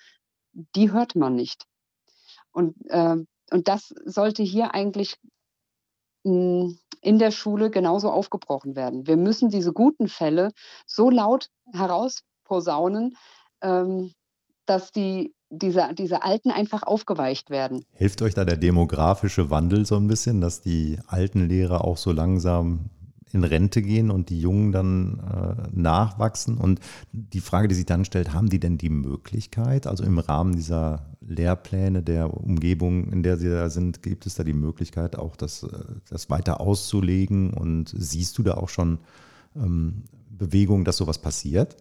die 0.76 0.92
hört 0.92 1.16
man 1.16 1.36
nicht. 1.36 1.69
Und, 2.52 2.76
äh, 2.90 3.16
und 3.52 3.68
das 3.68 3.94
sollte 4.06 4.44
hier 4.44 4.74
eigentlich 4.74 5.16
hm, 6.26 6.78
in 7.02 7.20
der 7.20 7.32
Schule 7.32 7.70
genauso 7.70 8.10
aufgebrochen 8.12 8.76
werden. 8.76 9.08
Wir 9.08 9.18
müssen 9.18 9.50
diese 9.50 9.74
guten 9.74 10.08
Fälle 10.08 10.52
so 10.86 11.10
laut 11.10 11.50
herausposaunen, 11.74 13.16
ähm, 13.62 14.14
dass 14.66 14.92
die 14.92 15.34
diese, 15.50 15.94
diese 15.98 16.24
Alten 16.24 16.52
einfach 16.52 16.84
aufgeweicht 16.84 17.50
werden. 17.50 17.84
Hilft 17.92 18.22
euch 18.22 18.36
da 18.36 18.46
der 18.46 18.58
demografische 18.58 19.50
Wandel 19.50 19.86
so 19.86 19.96
ein 19.96 20.08
bisschen, 20.08 20.42
dass 20.42 20.62
die 20.62 21.00
alten 21.08 21.48
Lehrer 21.48 21.84
auch 21.84 21.98
so 21.98 22.12
langsam 22.12 22.92
in 23.32 23.44
Rente 23.44 23.82
gehen 23.82 24.12
und 24.12 24.30
die 24.30 24.40
Jungen 24.40 24.72
dann 24.72 25.20
äh, 25.20 25.70
nachwachsen? 25.72 26.58
Und 26.58 26.80
die 27.12 27.42
Frage, 27.42 27.68
die 27.68 27.76
sich 27.76 27.86
dann 27.86 28.06
stellt, 28.06 28.34
haben 28.34 28.50
die 28.50 28.60
denn 28.60 28.78
die 28.78 28.90
Möglichkeit, 28.90 29.88
also 29.88 30.04
im 30.04 30.20
Rahmen 30.20 30.56
dieser 30.56 31.06
Lehrpläne 31.22 32.02
der 32.02 32.34
Umgebung, 32.34 33.12
in 33.12 33.24
der 33.24 33.38
sie 33.38 33.50
da 33.50 33.70
sind, 33.70 34.02
gibt 34.04 34.26
es 34.26 34.36
da 34.36 34.44
die 34.44 34.54
Möglichkeit, 34.54 35.18
auch 35.18 35.36
das, 35.36 35.64
äh, 35.64 35.68
das 36.10 36.30
weiter 36.30 36.60
auszulegen? 36.60 37.54
Und 37.54 37.94
siehst 37.96 38.38
du 38.38 38.44
da 38.44 38.56
auch 38.56 38.70
schon 38.70 39.00
ähm, 39.56 40.04
Bewegungen, 40.30 40.86
dass 40.86 40.98
sowas 40.98 41.20
passiert? 41.20 41.76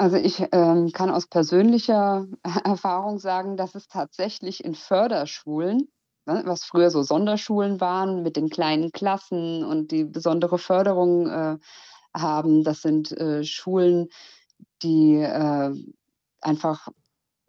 Also 0.00 0.16
ich 0.16 0.42
ähm, 0.52 0.92
kann 0.92 1.10
aus 1.10 1.26
persönlicher 1.26 2.26
Erfahrung 2.64 3.18
sagen, 3.18 3.58
dass 3.58 3.74
es 3.74 3.86
tatsächlich 3.86 4.64
in 4.64 4.74
Förderschulen, 4.74 5.88
ne, 6.34 6.42
was 6.46 6.64
früher 6.64 6.90
so 6.90 7.02
Sonderschulen 7.02 7.80
waren 7.80 8.22
mit 8.22 8.36
den 8.36 8.48
kleinen 8.48 8.92
Klassen 8.92 9.64
und 9.64 9.90
die 9.90 10.04
besondere 10.04 10.58
Förderung 10.58 11.28
äh, 11.28 11.58
haben, 12.14 12.64
das 12.64 12.82
sind 12.82 13.12
äh, 13.12 13.44
Schulen, 13.44 14.08
die 14.82 15.16
äh, 15.16 15.74
einfach 16.40 16.88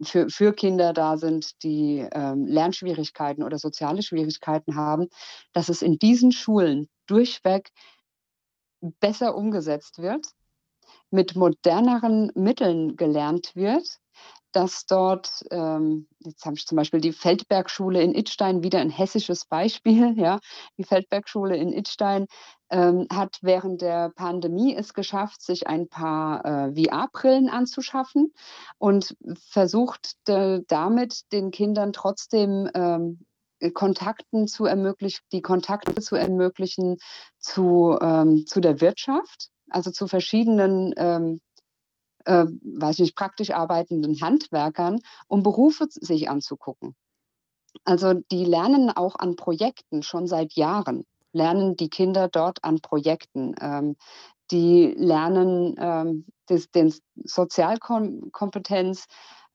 für, 0.02 0.28
für 0.28 0.52
Kinder 0.52 0.92
da 0.92 1.16
sind, 1.16 1.62
die 1.62 2.06
ähm, 2.12 2.46
Lernschwierigkeiten 2.46 3.44
oder 3.44 3.58
soziale 3.58 4.02
Schwierigkeiten 4.02 4.74
haben, 4.74 5.08
dass 5.52 5.68
es 5.68 5.82
in 5.82 5.98
diesen 5.98 6.32
Schulen 6.32 6.88
durchweg 7.06 7.70
besser 8.80 9.36
umgesetzt 9.36 9.98
wird 9.98 10.26
mit 11.10 11.36
moderneren 11.36 12.32
Mitteln 12.34 12.96
gelernt 12.96 13.54
wird, 13.54 14.00
dass 14.52 14.86
dort, 14.86 15.44
ähm, 15.50 16.06
jetzt 16.20 16.44
habe 16.44 16.56
ich 16.56 16.66
zum 16.66 16.76
Beispiel 16.76 17.00
die 17.00 17.12
Feldbergschule 17.12 18.02
in 18.02 18.14
Idstein, 18.14 18.62
wieder 18.62 18.80
ein 18.80 18.90
hessisches 18.90 19.44
Beispiel, 19.44 20.14
ja, 20.18 20.38
die 20.78 20.84
Feldbergschule 20.84 21.56
in 21.56 21.72
Idstein 21.72 22.26
ähm, 22.70 23.06
hat 23.12 23.38
während 23.42 23.82
der 23.82 24.10
Pandemie 24.10 24.74
es 24.74 24.94
geschafft, 24.94 25.42
sich 25.42 25.66
ein 25.66 25.88
paar 25.88 26.44
äh, 26.44 26.84
VR-Brillen 26.84 27.48
anzuschaffen 27.48 28.32
und 28.78 29.16
versucht 29.50 30.14
damit 30.26 31.32
den 31.32 31.50
Kindern 31.50 31.92
trotzdem 31.92 32.70
ähm, 32.74 33.20
Kontakten 33.74 34.48
zu 34.48 34.64
ermöglichen, 34.64 35.22
die 35.32 35.42
Kontakte 35.42 35.94
zu 36.00 36.16
ermöglichen 36.16 36.98
zu, 37.38 37.96
ähm, 38.00 38.44
zu 38.46 38.60
der 38.60 38.80
Wirtschaft 38.80 39.52
also 39.72 39.90
zu 39.90 40.06
verschiedenen, 40.06 40.94
ähm, 40.96 41.40
äh, 42.24 42.46
weiß 42.46 42.98
nicht, 42.98 43.16
praktisch 43.16 43.50
arbeitenden 43.50 44.20
Handwerkern, 44.20 45.00
um 45.28 45.42
Berufe 45.42 45.86
sich 45.88 46.28
anzugucken. 46.28 46.94
Also 47.84 48.14
die 48.14 48.44
lernen 48.44 48.90
auch 48.90 49.16
an 49.16 49.36
Projekten 49.36 50.02
schon 50.02 50.26
seit 50.26 50.54
Jahren, 50.54 51.04
lernen 51.32 51.76
die 51.76 51.88
Kinder 51.88 52.28
dort 52.28 52.62
an 52.62 52.80
Projekten. 52.80 53.54
Ähm, 53.60 53.96
die 54.50 54.94
lernen 54.96 55.74
ähm, 55.78 56.26
das, 56.46 56.70
den 56.70 56.94
Sozialkompetenz, 57.24 59.06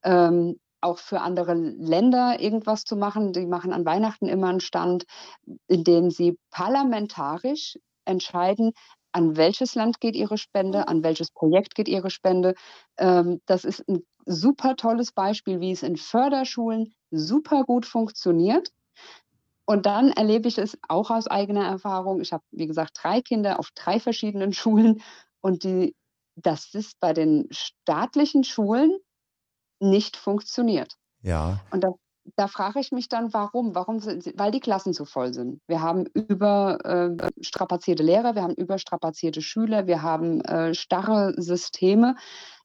ähm, 0.03 0.59
auch 0.82 0.97
für 0.97 1.22
andere 1.22 1.53
Länder 1.53 2.39
irgendwas 2.39 2.84
zu 2.84 2.95
machen. 2.95 3.34
Die 3.34 3.45
machen 3.45 3.74
an 3.74 3.86
Weihnachten 3.86 4.28
immer 4.28 4.49
einen 4.49 4.59
Stand, 4.59 5.05
in 5.68 5.84
dem 5.84 6.09
sie 6.11 6.38
parlamentarisch 6.49 7.78
entscheiden, 8.05 8.72
an 9.18 9.36
welches 9.36 9.74
Land 9.74 9.99
geht 9.99 10.15
Ihre 10.15 10.38
Spende, 10.38 10.88
an 10.88 11.01
welches 11.01 11.32
Projekt 11.32 11.74
geht 11.74 11.88
Ihre 11.88 12.11
Spende. 12.11 12.53
Ähm, 12.99 13.41
das 13.47 13.65
ist 13.65 13.84
ein 13.89 14.03
super 14.28 14.76
tolles 14.76 15.11
Beispiel, 15.11 15.59
wie 15.59 15.72
es 15.72 15.82
in 15.82 15.97
Förderschulen 15.97 16.93
super 17.09 17.63
gut 17.63 17.88
funktioniert. 17.88 18.72
Und 19.65 19.88
dann 19.88 20.11
erlebe 20.11 20.47
ich 20.47 20.59
es 20.59 20.78
auch 20.88 21.09
aus 21.09 21.26
eigener 21.26 21.65
Erfahrung. 21.65 22.22
Ich 22.22 22.32
habe, 22.32 22.43
wie 22.51 22.68
gesagt, 22.68 22.99
drei 23.01 23.22
Kinder 23.22 23.57
auf 23.59 23.72
drei 23.74 23.99
verschiedenen 23.99 24.53
Schulen 24.53 25.01
und 25.41 25.63
die, 25.63 25.95
das 26.36 26.76
ist 26.76 26.99
bei 26.99 27.13
den 27.13 27.47
staatlichen 27.49 28.43
Schulen 28.43 28.95
nicht 29.80 30.15
funktioniert. 30.15 30.93
Ja. 31.24 31.59
Und 31.72 31.84
das 31.84 31.93
da 32.36 32.47
frage 32.47 32.80
ich 32.80 32.91
mich 32.91 33.09
dann, 33.09 33.34
warum? 33.34 33.75
Warum 33.75 33.99
sind 33.99 34.34
weil 34.38 34.51
die 34.51 34.59
Klassen 34.59 34.93
zu 34.93 35.05
voll 35.05 35.34
sind. 35.34 35.61
Wir 35.67 35.82
haben 35.82 36.05
überstrapazierte 36.13 38.03
äh, 38.03 38.05
Lehrer, 38.05 38.36
wir 38.36 38.43
haben 38.43 38.55
überstrapazierte 38.55 39.41
Schüler, 39.41 39.88
wir 39.88 40.01
haben 40.01 40.41
äh, 40.41 40.73
starre 40.73 41.34
Systeme. 41.38 42.15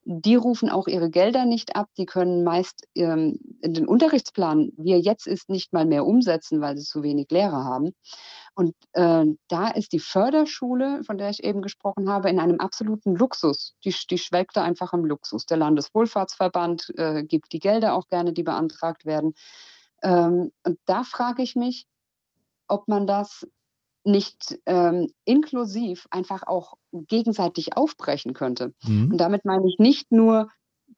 die 0.05 0.35
rufen 0.35 0.69
auch 0.69 0.89
ihre 0.89 1.11
Gelder 1.11 1.45
nicht 1.45 1.77
ab. 1.77 1.89
Die 1.97 2.07
können 2.07 2.43
meist 2.43 2.89
ähm, 2.95 3.39
den 3.65 3.87
Unterrichtsplan, 3.87 4.73
wie 4.77 4.93
er 4.93 4.99
jetzt 4.99 5.27
ist, 5.27 5.49
nicht 5.49 5.73
mal 5.73 5.87
mehr 5.87 6.05
umsetzen, 6.07 6.61
weil 6.61 6.77
sie 6.77 6.85
zu 6.85 7.03
wenig 7.03 7.31
Lehrer 7.31 7.65
haben. 7.65 7.95
Und 8.55 8.75
äh, 8.93 9.25
da 9.49 9.69
ist 9.69 9.93
die 9.93 9.99
Förderschule, 9.99 11.03
von 11.05 11.17
der 11.17 11.31
ich 11.31 11.43
eben 11.43 11.63
gesprochen 11.63 12.11
habe, 12.11 12.29
in 12.29 12.39
einem 12.39 12.61
absoluten 12.61 13.15
Luxus. 13.17 13.75
Die, 13.85 13.95
die 14.11 14.19
schwelgt 14.19 14.57
da 14.57 14.63
einfach 14.63 14.93
im 14.93 15.05
Luxus. 15.05 15.47
Der 15.47 15.57
Landeswohlfahrtsverband 15.57 16.93
äh, 16.97 17.25
gibt 17.25 17.53
die 17.53 17.61
Gelder 17.61 17.95
auch 17.95 18.09
gerne, 18.09 18.33
die 18.33 18.43
beantragt 18.43 19.07
werden. 19.07 19.35
Ähm, 20.03 20.53
und 20.65 20.79
da 20.85 21.03
frage 21.05 21.43
ich 21.43 21.57
mich, 21.57 21.87
ob 22.69 22.89
man 22.89 23.07
das 23.07 23.47
nicht 24.05 24.59
ähm, 24.67 25.09
inklusiv 25.25 26.07
einfach 26.11 26.43
auch 26.47 26.75
gegenseitig 26.93 27.77
aufbrechen 27.77 28.35
könnte. 28.35 28.75
Mhm. 28.83 29.13
Und 29.13 29.19
damit 29.19 29.45
meine 29.45 29.67
ich 29.69 29.79
nicht 29.79 30.11
nur, 30.11 30.49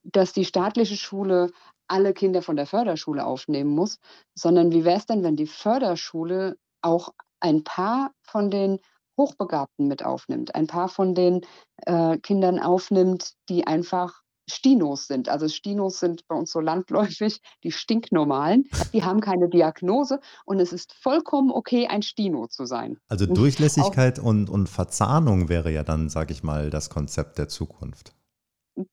dass 0.02 0.32
die 0.32 0.44
staatliche 0.44 0.96
Schule 0.96 1.50
alle 1.86 2.14
Kinder 2.14 2.42
von 2.42 2.56
der 2.56 2.66
Förderschule 2.66 3.24
aufnehmen 3.24 3.70
muss, 3.70 3.98
sondern 4.34 4.72
wie 4.72 4.84
wäre 4.84 4.98
es 4.98 5.06
denn, 5.06 5.22
wenn 5.22 5.36
die 5.36 5.46
Förderschule 5.46 6.56
auch 6.80 7.10
ein 7.44 7.62
paar 7.62 8.12
von 8.22 8.50
den 8.50 8.78
Hochbegabten 9.16 9.86
mit 9.86 10.04
aufnimmt, 10.04 10.54
ein 10.54 10.66
paar 10.66 10.88
von 10.88 11.14
den 11.14 11.42
äh, 11.86 12.18
Kindern 12.18 12.58
aufnimmt, 12.58 13.34
die 13.48 13.66
einfach 13.66 14.22
Stinos 14.50 15.06
sind. 15.06 15.28
Also 15.28 15.48
Stinos 15.48 16.00
sind 16.00 16.26
bei 16.26 16.34
uns 16.34 16.50
so 16.50 16.60
landläufig 16.60 17.40
die 17.62 17.70
stinknormalen. 17.70 18.64
Die 18.92 19.04
haben 19.04 19.20
keine 19.20 19.48
Diagnose 19.48 20.20
und 20.46 20.58
es 20.58 20.72
ist 20.72 20.94
vollkommen 20.94 21.50
okay, 21.50 21.86
ein 21.86 22.02
Stino 22.02 22.46
zu 22.48 22.66
sein. 22.66 22.98
Also 23.08 23.26
Durchlässigkeit 23.26 24.18
und, 24.18 24.50
und 24.50 24.68
Verzahnung 24.68 25.48
wäre 25.48 25.70
ja 25.70 25.84
dann, 25.84 26.08
sage 26.08 26.32
ich 26.32 26.42
mal, 26.42 26.70
das 26.70 26.90
Konzept 26.90 27.38
der 27.38 27.48
Zukunft. 27.48 28.14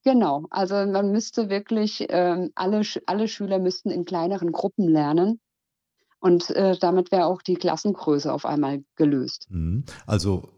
Genau, 0.04 0.44
also 0.50 0.74
man 0.74 1.10
müsste 1.10 1.48
wirklich, 1.48 2.08
äh, 2.08 2.48
alle, 2.54 2.82
alle 3.06 3.28
Schüler 3.28 3.58
müssten 3.58 3.90
in 3.90 4.04
kleineren 4.04 4.52
Gruppen 4.52 4.88
lernen. 4.88 5.40
Und 6.22 6.50
äh, 6.50 6.78
damit 6.78 7.10
wäre 7.10 7.26
auch 7.26 7.42
die 7.42 7.56
Klassengröße 7.56 8.32
auf 8.32 8.46
einmal 8.46 8.84
gelöst. 8.94 9.48
Mhm. 9.50 9.82
Also 10.06 10.50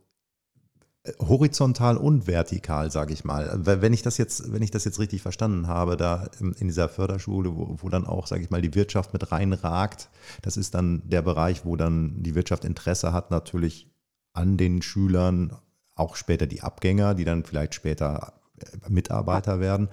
horizontal 1.18 1.96
und 1.96 2.26
vertikal, 2.26 2.90
sage 2.90 3.14
ich 3.14 3.24
mal. 3.24 3.50
Wenn 3.64 3.94
ich 3.94 4.02
das 4.02 4.18
jetzt, 4.18 4.52
wenn 4.52 4.60
ich 4.60 4.70
das 4.70 4.84
jetzt 4.84 4.98
richtig 4.98 5.22
verstanden 5.22 5.66
habe, 5.66 5.96
da 5.96 6.28
in 6.38 6.68
dieser 6.68 6.90
Förderschule, 6.90 7.56
wo, 7.56 7.76
wo 7.78 7.88
dann 7.88 8.06
auch, 8.06 8.26
sage 8.26 8.42
ich 8.42 8.50
mal, 8.50 8.60
die 8.60 8.74
Wirtschaft 8.74 9.14
mit 9.14 9.32
reinragt, 9.32 10.10
das 10.42 10.58
ist 10.58 10.74
dann 10.74 11.02
der 11.08 11.22
Bereich, 11.22 11.64
wo 11.64 11.76
dann 11.76 12.22
die 12.22 12.34
Wirtschaft 12.34 12.66
Interesse 12.66 13.14
hat, 13.14 13.30
natürlich 13.30 13.90
an 14.34 14.58
den 14.58 14.82
Schülern, 14.82 15.56
auch 15.94 16.16
später 16.16 16.46
die 16.46 16.60
Abgänger, 16.60 17.14
die 17.14 17.24
dann 17.24 17.44
vielleicht 17.44 17.74
später 17.74 18.34
äh, 18.58 18.90
Mitarbeiter 18.90 19.60
werden. 19.60 19.88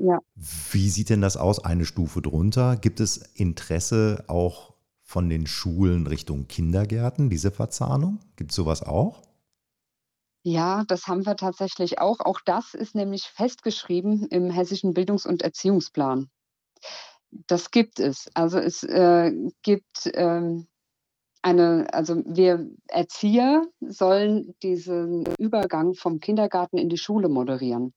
Ja. 0.00 0.18
Wie 0.70 0.88
sieht 0.88 1.10
denn 1.10 1.20
das 1.20 1.36
aus, 1.36 1.64
eine 1.64 1.84
Stufe 1.84 2.22
drunter? 2.22 2.76
Gibt 2.76 3.00
es 3.00 3.16
Interesse 3.16 4.22
auch 4.28 4.70
von 5.10 5.28
den 5.28 5.48
Schulen 5.48 6.06
Richtung 6.06 6.46
Kindergärten, 6.46 7.30
diese 7.30 7.50
Verzahnung? 7.50 8.20
Gibt 8.36 8.52
es 8.52 8.56
sowas 8.56 8.84
auch? 8.84 9.22
Ja, 10.44 10.84
das 10.86 11.08
haben 11.08 11.26
wir 11.26 11.34
tatsächlich 11.34 11.98
auch. 11.98 12.20
Auch 12.20 12.38
das 12.44 12.74
ist 12.74 12.94
nämlich 12.94 13.24
festgeschrieben 13.24 14.28
im 14.28 14.50
Hessischen 14.50 14.94
Bildungs- 14.94 15.26
und 15.26 15.42
Erziehungsplan. 15.42 16.30
Das 17.32 17.72
gibt 17.72 17.98
es. 17.98 18.30
Also 18.34 18.58
es 18.58 18.84
äh, 18.84 19.32
gibt 19.62 20.08
ähm, 20.14 20.68
eine, 21.42 21.92
also 21.92 22.22
wir 22.24 22.70
Erzieher 22.86 23.66
sollen 23.80 24.54
diesen 24.62 25.26
Übergang 25.40 25.94
vom 25.94 26.20
Kindergarten 26.20 26.78
in 26.78 26.88
die 26.88 26.98
Schule 26.98 27.28
moderieren. 27.28 27.94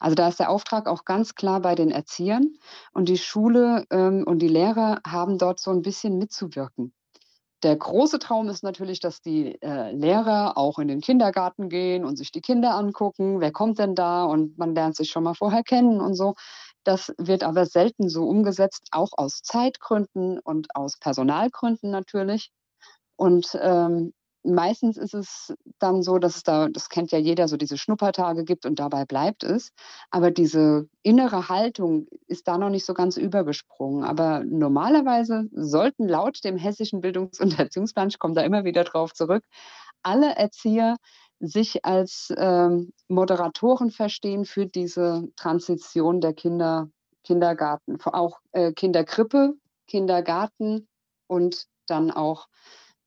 Also 0.00 0.14
da 0.14 0.28
ist 0.28 0.40
der 0.40 0.50
Auftrag 0.50 0.86
auch 0.88 1.04
ganz 1.04 1.34
klar 1.34 1.60
bei 1.60 1.74
den 1.74 1.90
Erziehern 1.90 2.54
und 2.92 3.08
die 3.08 3.18
Schule 3.18 3.84
ähm, 3.90 4.24
und 4.26 4.40
die 4.40 4.48
Lehrer 4.48 5.00
haben 5.06 5.38
dort 5.38 5.60
so 5.60 5.70
ein 5.70 5.82
bisschen 5.82 6.18
mitzuwirken. 6.18 6.92
Der 7.64 7.76
große 7.76 8.20
Traum 8.20 8.48
ist 8.48 8.62
natürlich, 8.62 9.00
dass 9.00 9.20
die 9.20 9.60
äh, 9.62 9.90
Lehrer 9.90 10.56
auch 10.56 10.78
in 10.78 10.86
den 10.86 11.00
Kindergarten 11.00 11.68
gehen 11.68 12.04
und 12.04 12.16
sich 12.16 12.30
die 12.30 12.40
Kinder 12.40 12.76
angucken. 12.76 13.40
Wer 13.40 13.50
kommt 13.50 13.80
denn 13.80 13.96
da? 13.96 14.24
Und 14.24 14.56
man 14.58 14.76
lernt 14.76 14.94
sich 14.94 15.10
schon 15.10 15.24
mal 15.24 15.34
vorher 15.34 15.64
kennen 15.64 16.00
und 16.00 16.14
so. 16.14 16.34
Das 16.84 17.12
wird 17.18 17.42
aber 17.42 17.66
selten 17.66 18.08
so 18.08 18.28
umgesetzt, 18.28 18.88
auch 18.92 19.10
aus 19.16 19.42
Zeitgründen 19.42 20.38
und 20.38 20.74
aus 20.76 20.98
Personalgründen 20.98 21.90
natürlich. 21.90 22.52
Und 23.16 23.58
ähm, 23.60 24.12
meistens 24.44 24.96
ist 24.96 25.14
es 25.14 25.54
dann 25.78 26.02
so, 26.02 26.18
dass 26.18 26.36
es 26.36 26.42
da, 26.42 26.68
das 26.68 26.88
kennt 26.88 27.12
ja 27.12 27.18
jeder, 27.18 27.48
so 27.48 27.56
diese 27.56 27.76
Schnuppertage 27.76 28.44
gibt 28.44 28.66
und 28.66 28.78
dabei 28.78 29.04
bleibt 29.04 29.44
es. 29.44 29.72
Aber 30.10 30.30
diese 30.30 30.88
innere 31.02 31.48
Haltung 31.48 32.06
ist 32.26 32.48
da 32.48 32.58
noch 32.58 32.70
nicht 32.70 32.86
so 32.86 32.94
ganz 32.94 33.16
übergesprungen. 33.16 34.04
Aber 34.04 34.44
normalerweise 34.44 35.48
sollten 35.52 36.08
laut 36.08 36.42
dem 36.44 36.56
hessischen 36.56 37.00
Bildungs- 37.00 37.40
und 37.40 37.58
Erziehungsplan, 37.58 38.08
ich 38.08 38.18
komme 38.18 38.34
da 38.34 38.42
immer 38.42 38.64
wieder 38.64 38.84
drauf 38.84 39.12
zurück, 39.12 39.44
alle 40.02 40.34
Erzieher 40.36 40.96
sich 41.40 41.84
als 41.84 42.32
ähm, 42.36 42.92
Moderatoren 43.08 43.90
verstehen 43.90 44.44
für 44.44 44.66
diese 44.66 45.28
Transition 45.36 46.20
der 46.20 46.34
Kinder, 46.34 46.90
Kindergarten, 47.22 47.98
auch 48.04 48.40
äh, 48.52 48.72
Kinderkrippe, 48.72 49.54
Kindergarten 49.86 50.88
und 51.28 51.66
dann 51.86 52.10
auch 52.10 52.48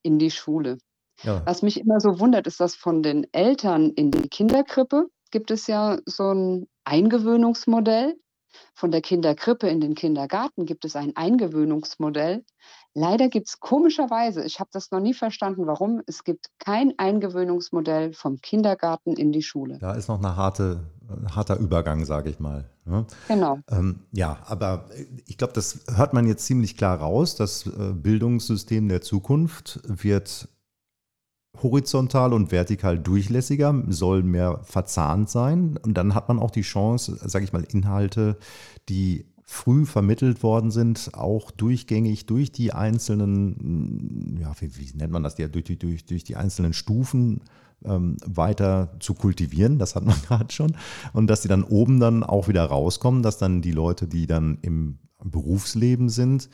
in 0.01 0.17
die 0.17 0.31
Schule. 0.31 0.77
Ja. 1.23 1.41
Was 1.45 1.61
mich 1.61 1.79
immer 1.79 1.99
so 1.99 2.19
wundert, 2.19 2.47
ist, 2.47 2.59
dass 2.59 2.75
von 2.75 3.03
den 3.03 3.27
Eltern 3.33 3.91
in 3.91 4.11
die 4.11 4.29
Kinderkrippe 4.29 5.07
gibt 5.31 5.51
es 5.51 5.67
ja 5.67 5.97
so 6.05 6.33
ein 6.33 6.67
Eingewöhnungsmodell. 6.85 8.15
Von 8.73 8.91
der 8.91 9.01
Kinderkrippe 9.01 9.69
in 9.69 9.79
den 9.79 9.95
Kindergarten 9.95 10.65
gibt 10.65 10.83
es 10.83 10.95
ein 10.95 11.15
Eingewöhnungsmodell. 11.15 12.43
Leider 12.93 13.29
gibt 13.29 13.47
es 13.47 13.59
komischerweise, 13.61 14.43
ich 14.43 14.59
habe 14.59 14.69
das 14.73 14.91
noch 14.91 14.99
nie 14.99 15.13
verstanden, 15.13 15.65
warum, 15.67 16.01
es 16.07 16.25
gibt 16.25 16.47
kein 16.59 16.93
Eingewöhnungsmodell 16.97 18.13
vom 18.13 18.41
Kindergarten 18.41 19.13
in 19.13 19.31
die 19.31 19.41
Schule. 19.41 19.77
Da 19.79 19.93
ist 19.93 20.09
noch 20.09 20.19
eine 20.19 20.35
harte, 20.35 20.81
ein 21.09 21.33
harter 21.33 21.57
Übergang, 21.57 22.03
sage 22.03 22.29
ich 22.29 22.39
mal. 22.39 22.69
Ne? 22.83 23.05
Genau. 23.29 23.59
Ähm, 23.69 24.01
ja, 24.11 24.39
aber 24.45 24.89
ich 25.25 25.37
glaube, 25.37 25.53
das 25.53 25.85
hört 25.95 26.13
man 26.13 26.27
jetzt 26.27 26.45
ziemlich 26.45 26.75
klar 26.75 26.99
raus. 26.99 27.35
Das 27.35 27.65
äh, 27.65 27.93
Bildungssystem 27.93 28.89
der 28.89 29.01
Zukunft 29.01 29.79
wird 29.85 30.49
horizontal 31.61 32.33
und 32.33 32.51
vertikal 32.51 32.97
durchlässiger, 32.97 33.83
soll 33.89 34.23
mehr 34.23 34.61
verzahnt 34.63 35.29
sein. 35.29 35.77
Und 35.83 35.95
dann 35.95 36.15
hat 36.15 36.27
man 36.27 36.39
auch 36.39 36.51
die 36.51 36.61
Chance, 36.61 37.17
sage 37.23 37.45
ich 37.45 37.53
mal, 37.53 37.63
Inhalte, 37.63 38.37
die 38.89 39.25
früh 39.43 39.85
vermittelt 39.85 40.43
worden 40.43 40.71
sind, 40.71 41.11
auch 41.13 41.51
durchgängig 41.51 42.25
durch 42.25 42.53
die 42.53 42.71
einzelnen, 42.71 44.37
ja, 44.39 44.53
wie, 44.59 44.77
wie 44.77 44.97
nennt 44.97 45.11
man 45.11 45.23
das, 45.23 45.35
durch, 45.35 45.77
durch, 45.77 46.05
durch 46.05 46.23
die 46.23 46.37
einzelnen 46.37 46.71
Stufen 46.71 47.41
ähm, 47.83 48.15
weiter 48.25 48.95
zu 48.99 49.13
kultivieren, 49.13 49.77
das 49.77 49.95
hat 49.95 50.05
man 50.05 50.15
gerade 50.27 50.51
schon, 50.53 50.77
und 51.11 51.27
dass 51.27 51.41
die 51.41 51.49
dann 51.49 51.63
oben 51.63 51.99
dann 51.99 52.23
auch 52.23 52.47
wieder 52.47 52.63
rauskommen, 52.63 53.23
dass 53.23 53.37
dann 53.37 53.61
die 53.61 53.73
Leute, 53.73 54.07
die 54.07 54.25
dann 54.25 54.57
im 54.61 54.99
Berufsleben 55.23 56.09
sind, 56.09 56.49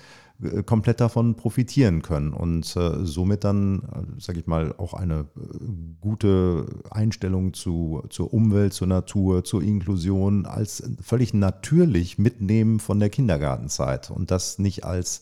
komplett 0.66 1.02
davon 1.02 1.36
profitieren 1.36 2.04
können 2.04 2.32
und 2.32 2.76
äh, 2.76 3.06
somit 3.06 3.44
dann, 3.44 3.80
äh, 3.80 4.22
sage 4.22 4.40
ich 4.40 4.46
mal, 4.46 4.76
auch 4.78 4.94
eine 4.94 5.22
äh, 5.36 5.58
gute 6.00 6.68
Einstellung 6.92 7.54
zu, 7.54 8.04
zur 8.10 8.34
Umwelt, 8.34 8.74
zur 8.74 8.88
Natur, 8.88 9.44
zur 9.44 9.64
Inklusion 9.64 10.46
als 10.46 10.84
völlig 11.02 11.34
natürlich 11.34 12.20
mitnehmen 12.20 12.80
von 12.80 13.00
der 13.00 13.10
Kindergartenzeit 13.10 14.12
und 14.12 14.30
das 14.30 14.60
nicht 14.60 14.84
als 14.86 15.22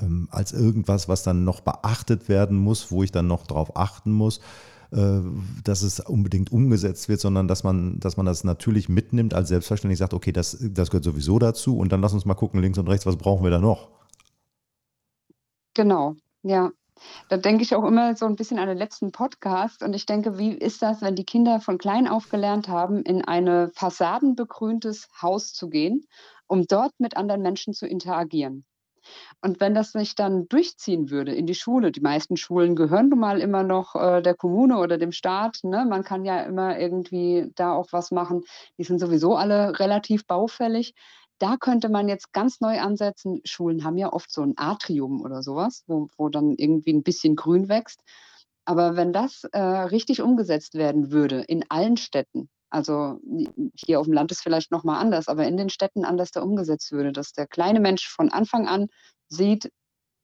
ähm, 0.00 0.28
als 0.30 0.52
irgendwas, 0.52 1.08
was 1.08 1.22
dann 1.22 1.44
noch 1.44 1.60
beachtet 1.60 2.28
werden 2.28 2.56
muss, 2.56 2.90
wo 2.90 3.02
ich 3.02 3.12
dann 3.12 3.26
noch 3.26 3.46
drauf 3.46 3.76
achten 3.76 4.12
muss, 4.12 4.40
äh, 4.92 5.20
dass 5.64 5.82
es 5.82 6.00
unbedingt 6.00 6.50
umgesetzt 6.52 7.08
wird, 7.08 7.20
sondern 7.20 7.46
dass 7.48 7.64
man, 7.64 8.00
dass 8.00 8.16
man 8.16 8.26
das 8.26 8.44
natürlich 8.44 8.88
mitnimmt, 8.88 9.34
als 9.34 9.48
selbstverständlich 9.48 9.98
sagt, 9.98 10.14
okay, 10.14 10.32
das, 10.32 10.58
das 10.60 10.90
gehört 10.90 11.04
sowieso 11.04 11.38
dazu 11.38 11.78
und 11.78 11.92
dann 11.92 12.00
lass 12.00 12.12
uns 12.14 12.24
mal 12.24 12.34
gucken, 12.34 12.60
links 12.60 12.78
und 12.78 12.88
rechts, 12.88 13.06
was 13.06 13.16
brauchen 13.16 13.44
wir 13.44 13.50
da 13.50 13.60
noch? 13.60 13.99
Genau, 15.74 16.14
ja. 16.42 16.70
Da 17.30 17.36
denke 17.38 17.62
ich 17.62 17.74
auch 17.74 17.84
immer 17.84 18.16
so 18.16 18.26
ein 18.26 18.36
bisschen 18.36 18.58
an 18.58 18.68
den 18.68 18.78
letzten 18.78 19.12
Podcast 19.12 19.82
und 19.82 19.94
ich 19.94 20.06
denke, 20.06 20.38
wie 20.38 20.52
ist 20.52 20.82
das, 20.82 21.02
wenn 21.02 21.16
die 21.16 21.24
Kinder 21.24 21.60
von 21.60 21.78
klein 21.78 22.08
auf 22.08 22.28
gelernt 22.28 22.68
haben, 22.68 23.02
in 23.04 23.24
ein 23.24 23.70
fassadenbegrüntes 23.74 25.08
Haus 25.22 25.52
zu 25.54 25.70
gehen, 25.70 26.06
um 26.46 26.66
dort 26.66 26.92
mit 26.98 27.16
anderen 27.16 27.42
Menschen 27.42 27.74
zu 27.74 27.86
interagieren? 27.86 28.64
Und 29.42 29.60
wenn 29.60 29.74
das 29.74 29.92
sich 29.92 30.14
dann 30.14 30.48
durchziehen 30.48 31.10
würde 31.10 31.34
in 31.34 31.46
die 31.46 31.54
Schule, 31.54 31.92
die 31.92 32.00
meisten 32.00 32.36
Schulen 32.36 32.76
gehören 32.76 33.08
nun 33.08 33.20
mal 33.20 33.40
immer 33.40 33.62
noch 33.62 33.94
äh, 33.96 34.22
der 34.22 34.34
Kommune 34.34 34.78
oder 34.78 34.98
dem 34.98 35.12
Staat, 35.12 35.60
ne? 35.62 35.86
man 35.88 36.04
kann 36.04 36.24
ja 36.24 36.42
immer 36.42 36.78
irgendwie 36.78 37.50
da 37.56 37.72
auch 37.74 37.88
was 37.92 38.10
machen, 38.10 38.44
die 38.78 38.84
sind 38.84 38.98
sowieso 38.98 39.36
alle 39.36 39.78
relativ 39.78 40.26
baufällig. 40.26 40.94
Da 41.40 41.56
könnte 41.56 41.88
man 41.88 42.08
jetzt 42.08 42.32
ganz 42.32 42.60
neu 42.60 42.80
ansetzen. 42.80 43.40
Schulen 43.44 43.82
haben 43.82 43.96
ja 43.96 44.12
oft 44.12 44.30
so 44.30 44.42
ein 44.42 44.54
Atrium 44.56 45.22
oder 45.22 45.42
sowas, 45.42 45.82
wo, 45.88 46.08
wo 46.16 46.28
dann 46.28 46.54
irgendwie 46.56 46.92
ein 46.92 47.02
bisschen 47.02 47.34
Grün 47.34 47.68
wächst. 47.68 48.02
Aber 48.64 48.94
wenn 48.94 49.12
das 49.12 49.44
äh, 49.52 49.58
richtig 49.58 50.20
umgesetzt 50.22 50.74
werden 50.74 51.10
würde 51.10 51.40
in 51.40 51.64
allen 51.68 51.96
Städten, 51.96 52.48
Also 52.70 53.18
hier 53.74 53.98
auf 53.98 54.06
dem 54.06 54.12
Land 54.14 54.30
ist 54.30 54.42
vielleicht 54.42 54.70
nochmal 54.70 55.00
anders, 55.00 55.28
aber 55.28 55.46
in 55.46 55.56
den 55.56 55.70
Städten 55.70 56.04
anders 56.04 56.30
da 56.30 56.40
umgesetzt 56.42 56.92
würde, 56.92 57.12
dass 57.12 57.32
der 57.32 57.46
kleine 57.48 57.80
Mensch 57.80 58.08
von 58.08 58.30
Anfang 58.30 58.68
an 58.68 58.86
sieht, 59.28 59.70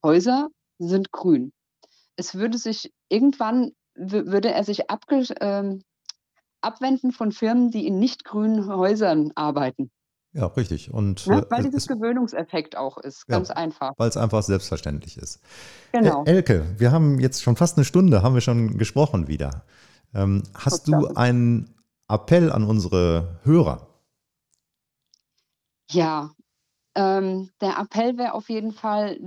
Häuser 0.05 0.49
sind 0.79 1.11
grün. 1.11 1.53
Es 2.17 2.35
würde 2.35 2.59
sich 2.59 2.93
irgendwann, 3.09 3.73
würde 3.95 4.53
er 4.53 4.65
sich 4.65 4.91
abge, 4.91 5.25
äh, 5.41 5.79
abwenden 6.61 7.13
von 7.13 7.33
Firmen, 7.33 7.71
die 7.71 7.87
in 7.87 7.99
nicht 7.99 8.25
grünen 8.25 8.69
Häusern 8.69 9.33
arbeiten. 9.35 9.91
Ja, 10.37 10.49
richtig. 10.49 10.93
Und, 10.93 11.27
ne? 11.27 11.47
weil 11.49 11.61
äh, 11.61 11.65
dieses 11.65 11.87
Gewöhnungseffekt 11.87 12.77
auch 12.77 12.99
ist, 12.99 13.27
ganz 13.27 13.49
ja, 13.49 13.57
einfach. 13.57 13.95
Weil 13.97 14.11
es 14.11 14.19
einfach 14.19 14.43
selbstverständlich 14.43 15.17
ist. 15.17 15.41
Genau. 15.93 16.25
Äh, 16.25 16.33
Elke, 16.33 16.67
wir 16.77 16.93
haben 16.93 17.19
jetzt 17.19 17.43
schon 17.43 17.57
fast 17.57 17.79
eine 17.79 17.87
Stunde, 17.87 18.23
haben 18.23 18.35
wir 18.35 18.43
schon 18.43 18.77
gesprochen 18.77 19.29
wieder. 19.29 19.65
Ähm, 20.15 20.43
hast 20.55 20.89
du 20.89 21.07
einen 21.15 21.75
Appell 22.07 22.53
an 22.53 22.65
unsere 22.65 23.41
Hörer? 23.45 23.87
Ja, 25.91 26.33
ähm, 26.95 27.49
der 27.63 27.79
Appell 27.79 28.19
wäre 28.19 28.35
auf 28.35 28.51
jeden 28.51 28.73
Fall, 28.73 29.19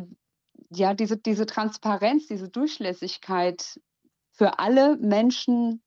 ja, 0.69 0.93
diese, 0.93 1.17
diese 1.17 1.47
Transparenz, 1.47 2.27
diese 2.27 2.49
Durchlässigkeit 2.49 3.79
für 4.31 4.59
alle 4.59 4.95
Menschen 4.97 5.81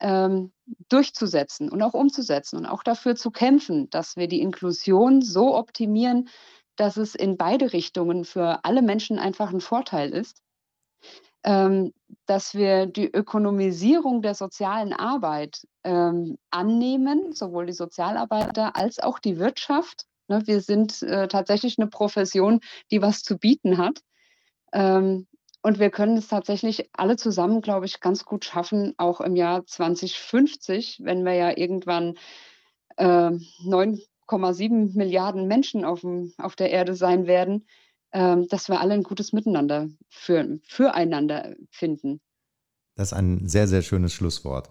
ähm, 0.00 0.52
durchzusetzen 0.88 1.70
und 1.70 1.82
auch 1.82 1.94
umzusetzen 1.94 2.56
und 2.56 2.66
auch 2.66 2.82
dafür 2.82 3.16
zu 3.16 3.30
kämpfen, 3.30 3.90
dass 3.90 4.16
wir 4.16 4.28
die 4.28 4.40
Inklusion 4.40 5.22
so 5.22 5.56
optimieren, 5.56 6.28
dass 6.76 6.96
es 6.96 7.14
in 7.14 7.36
beide 7.36 7.72
Richtungen 7.72 8.24
für 8.24 8.64
alle 8.64 8.82
Menschen 8.82 9.18
einfach 9.18 9.52
ein 9.52 9.60
Vorteil 9.60 10.10
ist. 10.10 10.42
Ähm, 11.44 11.92
dass 12.26 12.54
wir 12.54 12.86
die 12.86 13.06
Ökonomisierung 13.06 14.22
der 14.22 14.34
sozialen 14.34 14.92
Arbeit 14.92 15.66
ähm, 15.84 16.36
annehmen, 16.50 17.32
sowohl 17.32 17.66
die 17.66 17.72
Sozialarbeiter 17.72 18.76
als 18.76 18.98
auch 18.98 19.20
die 19.20 19.38
Wirtschaft. 19.38 20.06
Ne, 20.26 20.42
wir 20.46 20.60
sind 20.60 21.02
äh, 21.02 21.28
tatsächlich 21.28 21.78
eine 21.78 21.86
Profession, 21.88 22.60
die 22.90 23.00
was 23.02 23.22
zu 23.22 23.38
bieten 23.38 23.78
hat. 23.78 24.00
Ähm, 24.72 25.27
und 25.62 25.78
wir 25.78 25.90
können 25.90 26.16
es 26.16 26.28
tatsächlich 26.28 26.88
alle 26.92 27.16
zusammen, 27.16 27.60
glaube 27.60 27.86
ich, 27.86 28.00
ganz 28.00 28.24
gut 28.24 28.44
schaffen, 28.44 28.94
auch 28.96 29.20
im 29.20 29.36
Jahr 29.36 29.66
2050, 29.66 31.00
wenn 31.02 31.24
wir 31.24 31.34
ja 31.34 31.56
irgendwann 31.56 32.14
äh, 32.96 33.04
9,7 33.04 34.96
Milliarden 34.96 35.48
Menschen 35.48 35.84
auf, 35.84 36.02
dem, 36.02 36.32
auf 36.38 36.54
der 36.54 36.70
Erde 36.70 36.94
sein 36.94 37.26
werden, 37.26 37.66
äh, 38.12 38.36
dass 38.48 38.68
wir 38.68 38.80
alle 38.80 38.94
ein 38.94 39.02
gutes 39.02 39.32
Miteinander 39.32 39.88
für, 40.08 40.58
füreinander 40.66 41.54
finden. 41.70 42.20
Das 42.94 43.12
ist 43.12 43.18
ein 43.18 43.48
sehr, 43.48 43.68
sehr 43.68 43.82
schönes 43.82 44.12
Schlusswort. 44.12 44.70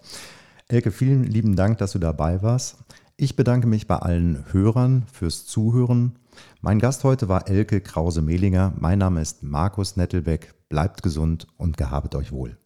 Elke, 0.67 0.91
vielen 0.91 1.23
lieben 1.23 1.55
Dank, 1.55 1.77
dass 1.77 1.93
du 1.93 1.99
dabei 1.99 2.41
warst. 2.41 2.77
Ich 3.15 3.35
bedanke 3.35 3.67
mich 3.67 3.87
bei 3.87 3.97
allen 3.97 4.45
Hörern 4.51 5.05
fürs 5.11 5.45
Zuhören. 5.45 6.19
Mein 6.61 6.79
Gast 6.79 7.03
heute 7.03 7.29
war 7.29 7.47
Elke 7.49 7.81
Krause-Mehlinger. 7.81 8.73
Mein 8.77 8.99
Name 8.99 9.21
ist 9.21 9.43
Markus 9.43 9.95
Nettelbeck 9.95 10.56
bleibt 10.69 11.03
gesund 11.03 11.47
und 11.57 11.77
gehabet 11.77 12.15
euch 12.15 12.31
wohl. 12.31 12.57